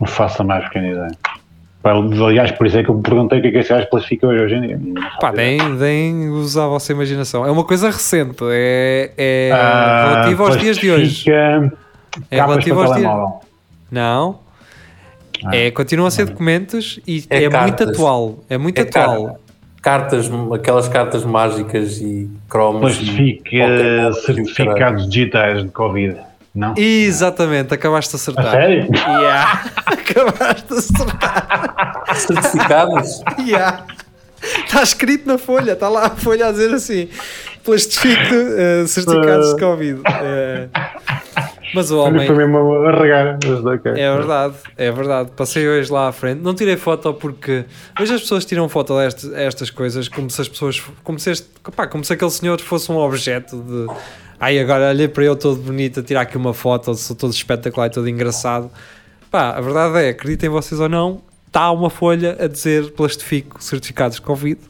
não 0.00 0.06
faço 0.06 0.42
a 0.42 0.44
mais 0.44 0.64
pequena 0.64 0.88
ideia. 0.88 1.18
Aliás, 1.84 2.52
por 2.52 2.66
isso 2.66 2.78
é 2.78 2.84
que 2.84 2.88
eu 2.88 2.94
me 2.94 3.02
perguntei 3.02 3.38
o 3.38 3.42
que 3.42 3.48
é 3.48 3.50
que 3.50 3.58
esse 3.58 3.70
gajo 3.70 3.88
classifica 3.90 4.26
hoje, 4.26 4.44
hoje 4.44 4.54
em 4.54 4.60
dia. 4.62 4.80
Pá, 5.20 5.32
ideia. 5.32 5.58
deem, 5.58 5.76
deem 5.76 6.28
usa 6.30 6.64
a 6.64 6.68
vossa 6.68 6.92
imaginação. 6.92 7.44
É 7.44 7.50
uma 7.50 7.64
coisa 7.64 7.88
recente, 7.90 8.42
é, 8.50 9.10
é 9.16 9.50
Ah, 9.52 10.10
relativo 10.12 10.44
aos 10.44 10.56
dias 10.56 10.76
de 10.76 10.90
hoje. 10.90 11.30
É 11.30 11.70
relativo 12.36 12.80
aos 12.80 12.96
dias. 12.96 13.10
Não. 13.90 14.38
Ah. 15.44 15.56
É, 15.56 15.70
continuam 15.72 16.06
a 16.06 16.10
ser 16.10 16.26
documentos 16.26 17.00
e 17.06 17.24
É 17.28 17.44
é, 17.44 17.48
muito 17.48 17.82
atual. 17.82 18.38
É 18.48 18.56
muito 18.56 18.78
É 18.78 18.82
atual. 18.82 19.38
Cartas, 19.82 20.30
aquelas 20.54 20.86
cartas 20.86 21.24
mágicas 21.24 22.00
e 22.00 22.30
cromos. 22.48 22.94
e 22.94 23.04
Plastifica 23.04 23.50
Pokémon, 23.50 24.12
certificados 24.12 25.08
digitais 25.08 25.62
de 25.64 25.68
Covid. 25.70 26.16
Não? 26.54 26.74
Exatamente, 26.76 27.72
acabaste 27.72 28.10
de 28.10 28.16
A 28.16 28.20
acertar. 28.20 28.50
sério? 28.52 28.88
Yeah. 28.94 29.64
acabaste 29.86 30.68
de 30.68 30.78
acertar. 30.78 32.02
Certificados? 32.14 33.22
Yeah. 33.38 33.86
Está 34.66 34.82
escrito 34.82 35.26
na 35.26 35.38
folha, 35.38 35.72
está 35.72 35.88
lá 35.88 36.06
a 36.06 36.10
folha 36.10 36.48
a 36.48 36.52
dizer 36.52 36.74
assim: 36.74 37.08
plastifico 37.64 38.34
eh, 38.34 38.84
certificados 38.86 39.54
de 39.54 39.60
Covid. 39.60 40.02
Eh, 40.06 40.68
mas 41.74 41.90
o 41.90 41.98
homem. 42.00 42.26
Foi 42.26 42.36
mesmo 42.36 42.74
a 42.86 42.90
regar. 43.00 43.38
mas 43.44 43.64
ok. 43.64 43.92
É 43.92 44.14
verdade, 44.16 44.54
é 44.76 44.90
verdade. 44.90 45.30
Passei 45.36 45.66
hoje 45.66 45.90
lá 45.90 46.08
à 46.08 46.12
frente. 46.12 46.40
Não 46.42 46.54
tirei 46.54 46.76
foto 46.76 47.14
porque 47.14 47.64
hoje 47.98 48.14
as 48.14 48.20
pessoas 48.20 48.44
tiram 48.44 48.68
foto 48.68 48.96
destas 48.98 49.32
estas 49.32 49.70
coisas 49.70 50.08
como 50.08 50.28
se 50.28 50.40
as 50.42 50.48
pessoas. 50.48 50.82
Como 51.02 51.18
se, 51.18 51.30
este, 51.30 51.48
pá, 51.74 51.86
como 51.86 52.04
se 52.04 52.12
aquele 52.12 52.30
senhor 52.30 52.60
fosse 52.60 52.90
um 52.92 52.96
objeto 52.98 53.56
de. 53.56 53.86
Ai, 54.42 54.58
agora 54.58 54.88
olhei 54.88 55.06
para 55.06 55.22
eu 55.22 55.36
todo 55.36 55.62
bonito 55.62 56.00
a 56.00 56.02
tirar 56.02 56.22
aqui 56.22 56.36
uma 56.36 56.52
foto, 56.52 56.92
sou 56.96 57.14
todo 57.14 57.32
espetacular 57.32 57.86
e 57.86 57.90
todo 57.90 58.08
engraçado. 58.08 58.68
Pá, 59.30 59.50
a 59.50 59.60
verdade 59.60 59.98
é, 60.04 60.08
acreditem 60.08 60.48
vocês 60.50 60.80
ou 60.80 60.88
não, 60.88 61.22
está 61.46 61.70
uma 61.70 61.88
folha 61.88 62.36
a 62.40 62.48
dizer 62.48 62.90
plastifico 62.90 63.62
certificados 63.62 64.16
de 64.16 64.22
Covid. 64.22 64.60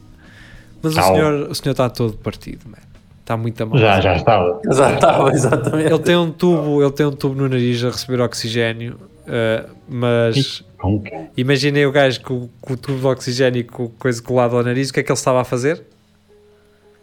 Mas 0.79 0.93
o 0.93 0.95
Tá. 0.97 1.01
senhor, 1.07 1.49
o 1.49 1.55
senhor 1.55 1.71
está 1.71 1.89
todo 1.89 2.15
partido, 2.17 2.69
man. 2.69 2.77
Está 3.21 3.35
muito 3.35 3.65
mal. 3.65 3.79
Já, 3.79 3.99
já 3.99 4.15
estava. 4.15 4.61
Já 4.71 4.93
estava, 4.93 5.31
exatamente. 5.31 5.91
Ele 5.91 6.03
tem 6.03 6.17
um 6.17 6.31
tubo, 6.31 6.83
ele 6.83 6.91
tem 6.91 7.07
um 7.07 7.11
tubo 7.11 7.33
no 7.33 7.49
nariz 7.49 7.83
a 7.83 7.89
receber 7.89 8.21
oxigênio, 8.21 8.99
eh, 9.25 9.65
mas 9.89 10.63
que? 11.03 11.41
imaginei 11.41 11.87
o 11.87 11.91
gajo 11.91 12.21
com, 12.21 12.47
com 12.61 12.73
o 12.73 12.77
tubo 12.77 12.99
de 12.99 13.07
oxigênio 13.07 13.61
e 13.61 13.63
com 13.63 13.87
coisa 13.89 14.21
colado 14.21 14.55
ao 14.55 14.61
nariz, 14.61 14.91
o 14.91 14.93
que 14.93 14.99
é 14.99 15.03
que 15.03 15.11
ele 15.11 15.17
estava 15.17 15.41
a 15.41 15.43
fazer? 15.43 15.81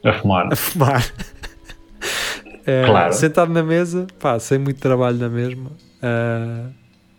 A 0.05 0.13
fumar. 0.13 0.53
A 0.53 0.55
fumar. 0.57 1.05
Eh, 2.71 2.85
Claro. 2.87 3.13
Sentado 3.13 3.53
na 3.53 3.63
mesa, 3.63 4.07
pá, 4.21 4.39
sem 4.39 4.59
muito 4.59 4.81
trabalho 4.81 5.17
na 5.19 5.29
mesma, 5.29 5.71
eh, 6.03 6.65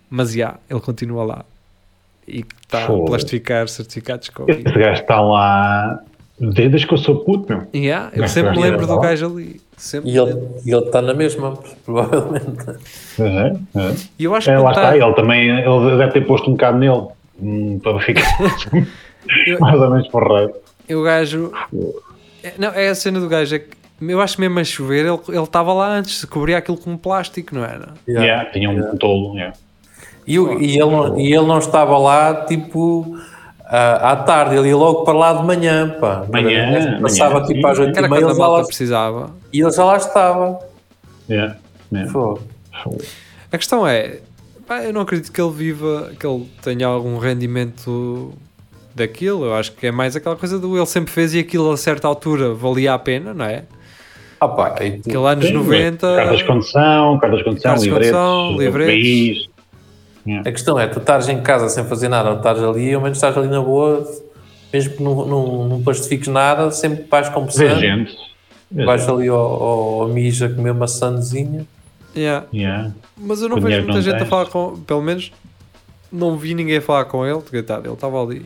mas 0.10 0.32
já, 0.34 0.56
ele 0.70 0.80
continua 0.80 1.24
lá 1.24 1.46
e 2.28 2.46
está 2.64 2.86
a 2.86 2.88
plastificar 3.06 3.68
certificados 3.68 4.26
de 4.28 4.32
Covid. 4.32 4.64
Esse 4.66 4.80
gajo 4.80 5.02
está 5.02 5.20
lá 5.22 6.00
desde 6.40 6.88
que 6.88 6.94
eu 6.94 6.98
sou 6.98 7.24
puto, 7.24 7.50
meu. 7.54 7.68
Yeah, 7.76 8.10
eu 8.14 8.28
sempre 8.28 8.52
me 8.56 8.62
lembro 8.64 8.88
do 8.88 8.96
lá. 8.96 9.02
gajo 9.02 9.26
ali. 9.28 9.60
Sempre 9.78 10.12
E 10.12 10.18
ele, 10.18 10.86
está 10.86 11.02
na 11.02 11.14
mesma, 11.14 11.58
provavelmente. 11.86 12.70
É, 13.20 13.48
é. 13.80 13.96
E 14.20 14.24
eu 14.24 14.34
acho 14.36 14.46
que 14.46 14.52
É, 14.52 14.58
lá 14.58 14.64
quando 14.66 14.76
está, 14.78 14.90
tá- 14.90 14.98
ele 14.98 15.14
também 15.16 15.50
ele 15.50 15.98
deve 15.98 16.12
ter 16.14 16.22
posto 16.26 16.50
um 16.50 16.54
bocado 16.54 16.78
nele 16.78 17.08
hum, 17.42 17.80
para 17.84 18.00
ficar 18.00 18.24
mais 19.60 19.80
ou 19.82 19.90
menos 19.90 20.08
porreiro. 20.10 20.54
E 20.88 20.96
o 20.96 21.04
gajo. 21.04 21.52
É, 22.44 22.54
Não, 22.58 22.70
é 22.70 22.90
a 22.90 22.96
cena 22.96 23.20
do 23.20 23.28
gajo. 23.28 23.56
É 23.56 23.60
que 23.60 23.81
eu 24.02 24.20
acho 24.22 24.40
mesmo 24.42 24.60
a 24.60 24.64
chover, 24.64 25.06
ele 25.06 25.20
ele 25.30 25.44
estava 25.44 25.74
lá 25.74 25.88
antes, 25.90 26.26
cobria 26.26 26.58
aquilo 26.58 26.78
com 26.78 26.98
plástico, 26.98 27.54
não 27.56 27.64
era? 27.64 27.90
Yeah, 28.08 28.50
tinha 28.52 28.70
um 28.70 28.98
tolo. 28.98 29.36
Yeah. 29.36 29.56
E, 30.28 30.40
o- 30.40 30.62
e 30.62 30.72
ele, 30.80 30.90
não- 30.92 31.20
e 31.20 31.34
ele 31.34 31.46
não 31.46 31.58
estava 31.60 31.98
lá, 31.98 32.46
tipo, 32.46 33.18
à, 33.66 34.12
à 34.12 34.16
tarde, 34.18 34.56
ele 34.56 34.70
ia 34.70 34.76
logo 34.78 35.04
para 35.04 35.18
lá 35.18 35.34
de 35.34 35.44
manhã, 35.46 35.96
pá. 36.00 36.26
Manhã, 36.32 37.00
Passava 37.02 37.36
manhã, 37.40 37.46
tipo 37.48 37.68
às 37.68 37.78
sim. 37.78 37.84
8 37.84 37.94
Que 37.94 37.98
era 38.00 38.08
e 38.08 38.10
meia, 38.10 38.22
quando 38.22 38.30
a 38.30 38.32
ele 38.32 38.38
já 38.40 38.44
lá, 38.48 38.52
malta 38.52 38.68
precisava. 38.68 39.32
e 39.54 39.62
ele 39.62 39.72
já 39.72 39.84
lá 39.86 39.98
estava. 39.98 40.60
Yeah. 41.30 41.58
Yeah. 41.92 42.12
Pô. 42.14 42.40
A 43.52 43.58
questão 43.58 43.86
é, 43.88 44.20
pá, 44.68 44.82
eu 44.84 44.94
não 44.94 45.02
acredito 45.02 45.32
que 45.32 45.42
ele 45.42 45.52
viva, 45.52 46.12
que 46.20 46.26
ele 46.26 46.48
tenha 46.62 46.88
algum 46.88 47.18
rendimento 47.18 48.34
daquilo. 48.96 49.46
Eu 49.46 49.56
acho 49.56 49.72
que 49.74 49.88
é 49.88 49.92
mais 49.92 50.16
aquela 50.16 50.36
coisa 50.36 50.58
do 50.60 50.78
ele 50.78 50.86
sempre 50.86 51.12
fez 51.12 51.34
e 51.34 51.40
aquilo 51.40 51.72
a 51.72 51.78
certa 51.78 52.08
altura 52.08 52.54
valia 52.54 52.94
a 52.94 53.00
pena, 53.00 53.34
não 53.34 53.46
é? 53.46 53.64
Ah, 54.44 54.48
pá, 54.48 54.76
e 54.82 54.88
Aquele 54.96 55.18
anos 55.28 55.46
Sim, 55.46 55.54
90. 55.54 56.16
Cartas 56.16 56.38
de 56.40 56.46
condução, 56.46 57.20
cartas 57.20 57.38
de 57.40 57.46
condução, 57.46 57.72
Cartas 57.72 57.88
condução, 57.88 58.54
do 58.56 58.60
livretes. 58.62 59.48
país. 60.26 60.42
A 60.48 60.52
questão 60.52 60.80
é, 60.80 60.88
tu 60.88 60.98
estás 61.00 61.30
em 61.30 61.42
casa 61.44 61.70
sem 61.70 61.84
fazer 61.86 62.10
nada, 62.10 62.32
ou 62.32 62.38
estás 62.38 62.62
ali, 62.64 62.92
ao 62.94 63.02
menos 63.02 63.18
estás 63.20 63.38
ali 63.38 63.48
na 63.48 63.62
boa, 63.62 64.04
mesmo 64.74 64.96
que 64.98 65.04
não, 65.04 65.26
não, 65.28 65.70
não 65.70 65.84
plastifiques 65.84 66.28
nada, 66.28 66.72
sempre 66.72 67.06
vais 67.10 67.28
Vê 67.28 67.34
conversando, 67.36 67.80
gente. 67.80 68.18
Vê 68.72 68.84
vais 68.84 69.02
gente. 69.02 69.12
ali 69.12 69.28
ao, 69.28 69.38
ao, 69.38 70.02
ao 70.02 70.08
mija 70.10 70.50
comer 70.50 70.72
uma 70.72 70.88
sandezinha. 70.88 71.66
Yeah. 72.16 72.46
Yeah. 72.52 72.92
Mas 73.16 73.42
eu 73.44 73.50
não 73.50 73.60
vejo 73.62 73.78
muita 73.78 73.94
não 73.94 74.02
gente 74.02 74.16
a 74.16 74.20
tens. 74.20 74.28
falar 74.30 74.48
com. 74.48 74.76
Pelo 74.88 75.02
menos 75.04 75.32
não 76.12 76.36
vi 76.36 76.56
ninguém 76.56 76.78
a 76.78 76.82
falar 76.82 77.06
com 77.06 77.26
ele, 77.26 77.42
coitado. 77.42 77.86
Ele 77.88 77.94
estava 77.94 78.22
ali, 78.24 78.46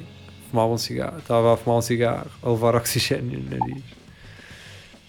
fumava 0.51 0.71
um 0.73 0.77
cigarro, 0.77 1.17
estava 1.19 1.53
a 1.53 1.57
fumar 1.57 1.79
um 1.79 1.81
cigarro, 1.81 2.27
a 2.43 2.49
levar 2.49 2.75
oxigênio 2.75 3.39
no 3.39 3.57
nariz. 3.57 3.83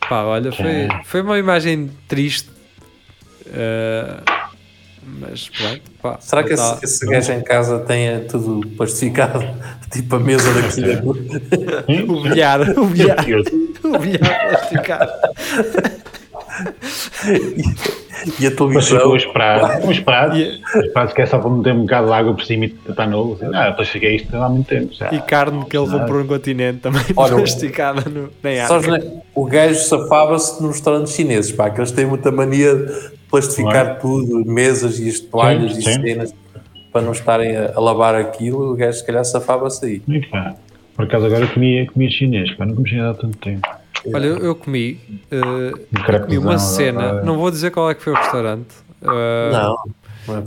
Pá, 0.09 0.23
olha, 0.25 0.53
foi, 0.53 0.67
É. 0.67 0.89
foi 1.05 1.23
uma 1.23 1.39
imagem 1.39 1.91
triste. 2.09 2.49
eh, 3.53 4.17
mas 5.21 5.49
pronto, 5.49 5.81
pá. 6.03 6.19
Será 6.21 6.43
que 6.43 6.53
esse, 6.53 6.63
tá- 6.75 6.79
esse 6.83 7.07
gajo 7.07 7.33
em 7.33 7.43
casa 7.43 7.79
tenha 7.81 8.21
tudo 8.21 8.67
plastificado? 8.77 9.41
tipo 9.91 10.17
a 10.17 10.21
mesa 10.21 10.49
daqui. 10.53 10.83
O 12.11 12.23
bilhar, 12.23 12.61
o 12.79 12.87
bilhar, 12.87 13.25
o 13.85 13.99
bilhar 13.99 14.49
plasticado. 14.49 15.13
E 18.39 18.47
a 18.47 18.51
Mas 18.51 18.57
televisão. 18.57 18.99
ficou 18.99 19.17
esperado. 19.17 19.87
Um 19.87 19.91
esperado. 19.93 20.37
E- 20.37 20.61
Esperado 20.75 21.15
que 21.15 21.23
é 21.23 21.27
só 21.27 21.39
para 21.39 21.51
meter 21.51 21.73
um 21.75 21.81
bocado 21.83 22.07
de 22.07 22.13
água 22.13 22.35
por 22.35 22.45
cima 22.45 22.65
e 22.67 22.75
está 22.89 23.07
novo. 23.07 23.35
Assim, 23.35 23.55
ah, 23.55 23.71
depois 23.71 23.89
fiquei 23.89 24.17
isto 24.17 24.35
há 24.37 24.49
muito 24.49 24.67
tempo. 24.67 24.93
já. 24.95 25.13
E 25.13 25.21
carne 25.21 25.65
que 25.67 25.77
ele 25.77 25.89
comprou 25.91 26.21
no 26.21 26.27
continente 26.27 26.79
também 26.81 27.03
Olha, 27.17 27.35
plasticada 27.37 28.03
no, 28.09 28.31
Sabes, 28.67 28.89
água. 28.89 28.99
né? 28.99 29.13
O 29.35 29.45
gajo 29.45 29.79
safava-se 29.81 30.63
nos 30.63 30.73
restaurantes 30.77 31.13
chineses, 31.15 31.53
pá, 31.53 31.71
que 31.71 31.79
eles 31.81 31.91
têm 31.93 32.07
muita 32.07 32.31
mania 32.33 32.75
de 32.75 33.11
plastificar 33.31 33.87
Não 33.95 33.99
tudo, 34.01 34.45
mesas 34.47 34.99
e 34.99 35.09
as 35.09 35.21
toalhas 35.21 35.73
Sim, 35.75 35.79
e 35.79 35.83
sim. 35.83 36.03
cenas, 36.03 36.35
para 36.93 37.03
não 37.03 37.13
estarem 37.13 37.57
a, 37.57 37.73
a 37.75 37.81
lavar 37.81 38.15
aquilo, 38.15 38.73
o 38.73 38.77
gajo 38.77 38.99
se 38.99 39.05
calhar 39.07 39.25
safava-se 39.25 39.85
aí. 39.85 40.03
E, 40.09 40.27
pá, 40.27 40.55
por 40.95 41.05
acaso 41.05 41.27
agora 41.27 41.47
comia, 41.47 41.87
comia 41.87 42.09
chinês, 42.11 42.55
pá, 42.55 42.65
não 42.65 42.75
comi 42.75 42.89
chinês 42.89 43.07
há 43.07 43.15
tanto 43.15 43.37
tempo. 43.39 43.69
Olha, 44.15 44.27
eu, 44.27 44.39
eu 44.39 44.55
comi, 44.55 45.01
Um 45.33 46.21
comi 46.23 46.39
uma 46.39 46.59
cena, 46.59 47.09
agora. 47.11 47.25
não 47.25 47.37
vou 47.39 47.51
dizer 47.51 47.71
qual 47.71 47.91
é 47.91 47.95
que 47.95 48.03
foi 48.03 48.13
o 48.13 48.17
restaurante. 48.17 48.75
eh, 49.03 49.51
Não, 49.53 49.77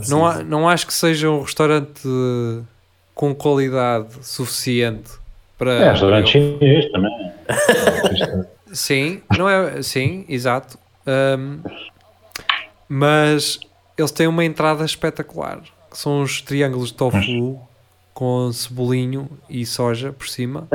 não 0.08 0.30
é 0.30 0.36
não, 0.38 0.44
não 0.44 0.68
acho 0.68 0.86
que 0.86 0.94
seja 0.94 1.30
um 1.30 1.42
restaurante 1.42 2.02
com 3.14 3.34
qualidade 3.34 4.08
suficiente 4.22 5.10
para. 5.58 5.72
É, 5.72 5.90
restaurante 5.90 6.30
chinês 6.30 6.90
também. 6.92 7.32
Sim, 8.72 9.22
não 9.36 9.48
é. 9.48 9.82
Sim, 9.82 10.24
exato. 10.28 10.78
Ahm, 11.06 11.58
mas 12.88 13.58
eles 13.96 14.10
têm 14.10 14.26
uma 14.26 14.44
entrada 14.44 14.84
espetacular, 14.84 15.60
que 15.90 15.98
são 15.98 16.22
os 16.22 16.40
triângulos 16.40 16.88
de 16.88 16.94
tofu 16.94 17.60
com 18.14 18.52
cebolinho 18.52 19.28
e 19.48 19.64
soja 19.64 20.12
por 20.12 20.28
cima. 20.28 20.68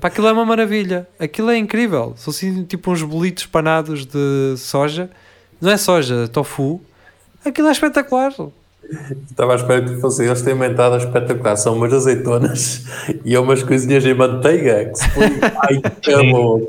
Pá, 0.00 0.08
aquilo 0.08 0.26
é 0.28 0.32
uma 0.32 0.44
maravilha. 0.44 1.06
Aquilo 1.18 1.50
é 1.50 1.56
incrível. 1.56 2.14
São 2.16 2.30
assim 2.30 2.64
tipo 2.64 2.90
uns 2.90 3.02
bolitos 3.02 3.46
panados 3.46 4.04
de 4.06 4.54
soja. 4.56 5.08
Não 5.60 5.70
é 5.70 5.76
soja, 5.76 6.24
é 6.24 6.26
tofu. 6.26 6.80
Aquilo 7.44 7.68
é 7.68 7.72
espetacular. 7.72 8.32
Estava 9.30 9.52
à 9.52 9.56
espera 9.56 9.82
que 9.82 9.96
fosse. 10.00 10.24
Eles 10.24 10.42
têm 10.42 10.54
uma 10.54 10.66
entrada 10.66 10.96
espetacular. 10.96 11.56
São 11.56 11.74
umas 11.76 11.92
azeitonas 11.92 12.84
e 13.24 13.36
umas 13.36 13.62
coisinhas 13.62 14.04
em 14.04 14.14
manteiga 14.14 14.86
que 14.86 14.98
se 14.98 15.10
põe. 15.10 15.26
Ai, 15.68 15.80
que 16.00 16.10
é 16.10 16.30
bom. 16.30 16.60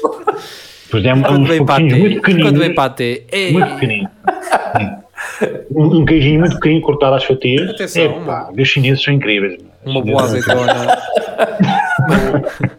Pois 0.90 1.04
é, 1.04 1.10
Quando 1.12 1.42
uns 1.42 1.48
vem 1.50 1.66
patê, 1.66 1.84
muito 1.96 2.22
quando 2.22 2.60
vem 2.60 2.74
patê, 2.74 3.24
ei, 3.32 3.52
Muito 3.52 3.74
pequenino. 3.74 4.10
Um, 5.76 5.98
um 6.02 6.06
queijinho 6.06 6.40
muito 6.40 6.56
pequenino 6.56 6.82
cortado 6.82 7.16
às 7.16 7.24
fatias. 7.26 7.70
Atenção, 7.72 8.02
É, 8.04 8.26
pá, 8.26 8.50
os 8.58 8.68
chineses 8.68 9.04
são 9.04 9.14
incríveis. 9.14 9.60
uma 9.86 10.02
boa 10.02 10.24
azeitona. 10.24 10.98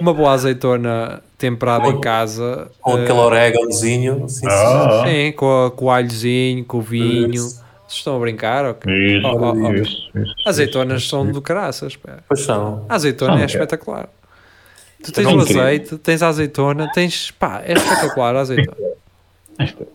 uma 0.00 0.12
boa 0.14 0.32
azeitona 0.32 1.22
temperada 1.36 1.88
em 1.88 2.00
casa. 2.00 2.70
Com 2.80 2.98
eh, 2.98 3.02
aquele 3.02 3.18
oréganozinho. 3.18 4.28
Sim, 4.28 4.40
sim. 4.40 4.46
Ah, 4.48 5.04
Sim, 5.06 5.32
com, 5.32 5.66
a- 5.66 5.70
com 5.70 5.84
o 5.86 5.90
alhozinho, 5.90 6.64
com 6.64 6.78
o 6.78 6.82
vinho. 6.82 7.30
Isso. 7.34 7.56
Vocês 7.86 7.98
estão 8.00 8.16
a 8.16 8.20
brincar? 8.20 8.64
ok? 8.66 8.92
Isso, 9.18 9.26
Oh, 9.26 9.36
oh, 9.40 9.52
oh. 9.66 9.72
isso, 9.74 10.10
isso, 10.14 10.34
Azeitonas 10.44 11.00
isso, 11.02 11.10
são 11.10 11.24
isso. 11.24 11.32
do 11.32 11.40
caraças. 11.42 11.96
pá. 11.96 12.18
Pois 12.28 12.40
são. 12.40 12.84
A 12.88 12.94
azeitona 12.96 13.32
São, 13.32 13.38
é 13.40 13.42
é. 13.42 13.46
espetacular. 13.46 14.08
Tu 15.02 15.12
tens 15.12 15.24
São 15.24 15.36
o 15.36 15.40
azeite, 15.40 15.96
tens 15.98 16.22
a 16.22 16.28
azeitona, 16.28 16.90
tens. 16.92 17.30
pá, 17.30 17.62
é 17.64 17.72
espetacular 17.72 18.34
a 18.36 18.40
azeitona. 18.40 18.76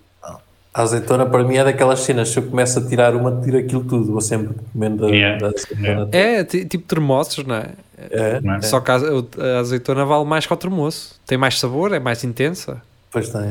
A 0.75 0.81
azeitona 0.81 1.23
para 1.27 1.43
mim 1.43 1.55
é 1.55 1.63
daquelas 1.63 1.99
cenas. 1.99 2.29
Se 2.29 2.39
eu 2.39 2.43
começo 2.43 2.79
a 2.79 2.81
tirar 2.87 3.15
uma, 3.15 3.39
tiro 3.43 3.59
aquilo 3.59 3.83
tudo. 3.83 4.11
Vou 4.11 4.19
sempre 4.21 4.55
comendo 4.73 5.05
a, 5.05 5.09
Yeah. 5.11 5.37
da 5.37 5.47
azeitona. 5.55 5.87
Yeah. 5.87 6.09
É 6.11 6.43
ti- 6.43 6.65
tipo 6.65 6.87
termoços, 6.87 7.45
não 7.45 7.53
é? 7.57 7.67
É, 8.11 8.41
Não 8.41 8.55
é? 8.55 8.61
Só 8.61 8.79
que 8.79 8.91
a, 8.91 8.95
a 8.95 9.59
azeitona 9.59 10.05
vale 10.05 10.25
mais 10.25 10.45
que 10.45 10.53
o 10.53 10.57
termoço. 10.57 11.19
Tem 11.25 11.37
mais 11.37 11.59
sabor, 11.59 11.93
é 11.93 11.99
mais 11.99 12.23
intensa. 12.23 12.81
Pois 13.11 13.29
tem. 13.29 13.41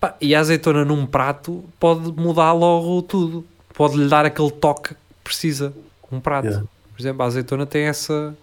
Pá, 0.00 0.14
e 0.20 0.34
a 0.34 0.40
azeitona 0.40 0.84
num 0.84 1.04
prato 1.06 1.64
pode 1.78 2.10
mudar 2.12 2.52
logo 2.52 3.02
tudo. 3.02 3.44
Pode 3.74 3.96
lhe 3.96 4.08
dar 4.08 4.24
aquele 4.24 4.50
toque 4.50 4.90
que 4.90 4.96
precisa. 5.22 5.72
Um 6.10 6.18
prato. 6.20 6.46
Yeah. 6.46 6.64
Por 6.94 7.00
exemplo, 7.02 7.22
a 7.22 7.26
azeitona 7.26 7.66
tem 7.66 7.84
essa. 7.84 8.34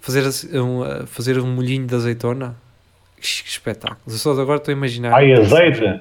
Fazer, 0.00 0.24
um, 0.58 1.06
fazer 1.06 1.38
um 1.38 1.46
molhinho 1.46 1.86
de 1.86 1.94
azeitona. 1.94 2.54
Que 3.20 3.26
espetáculo. 3.26 4.00
Eu 4.06 4.12
só 4.14 4.32
agora 4.32 4.56
estou 4.58 4.72
a 4.72 4.76
imaginar. 4.76 5.12
Ai, 5.14 5.32
azeite. 5.34 6.00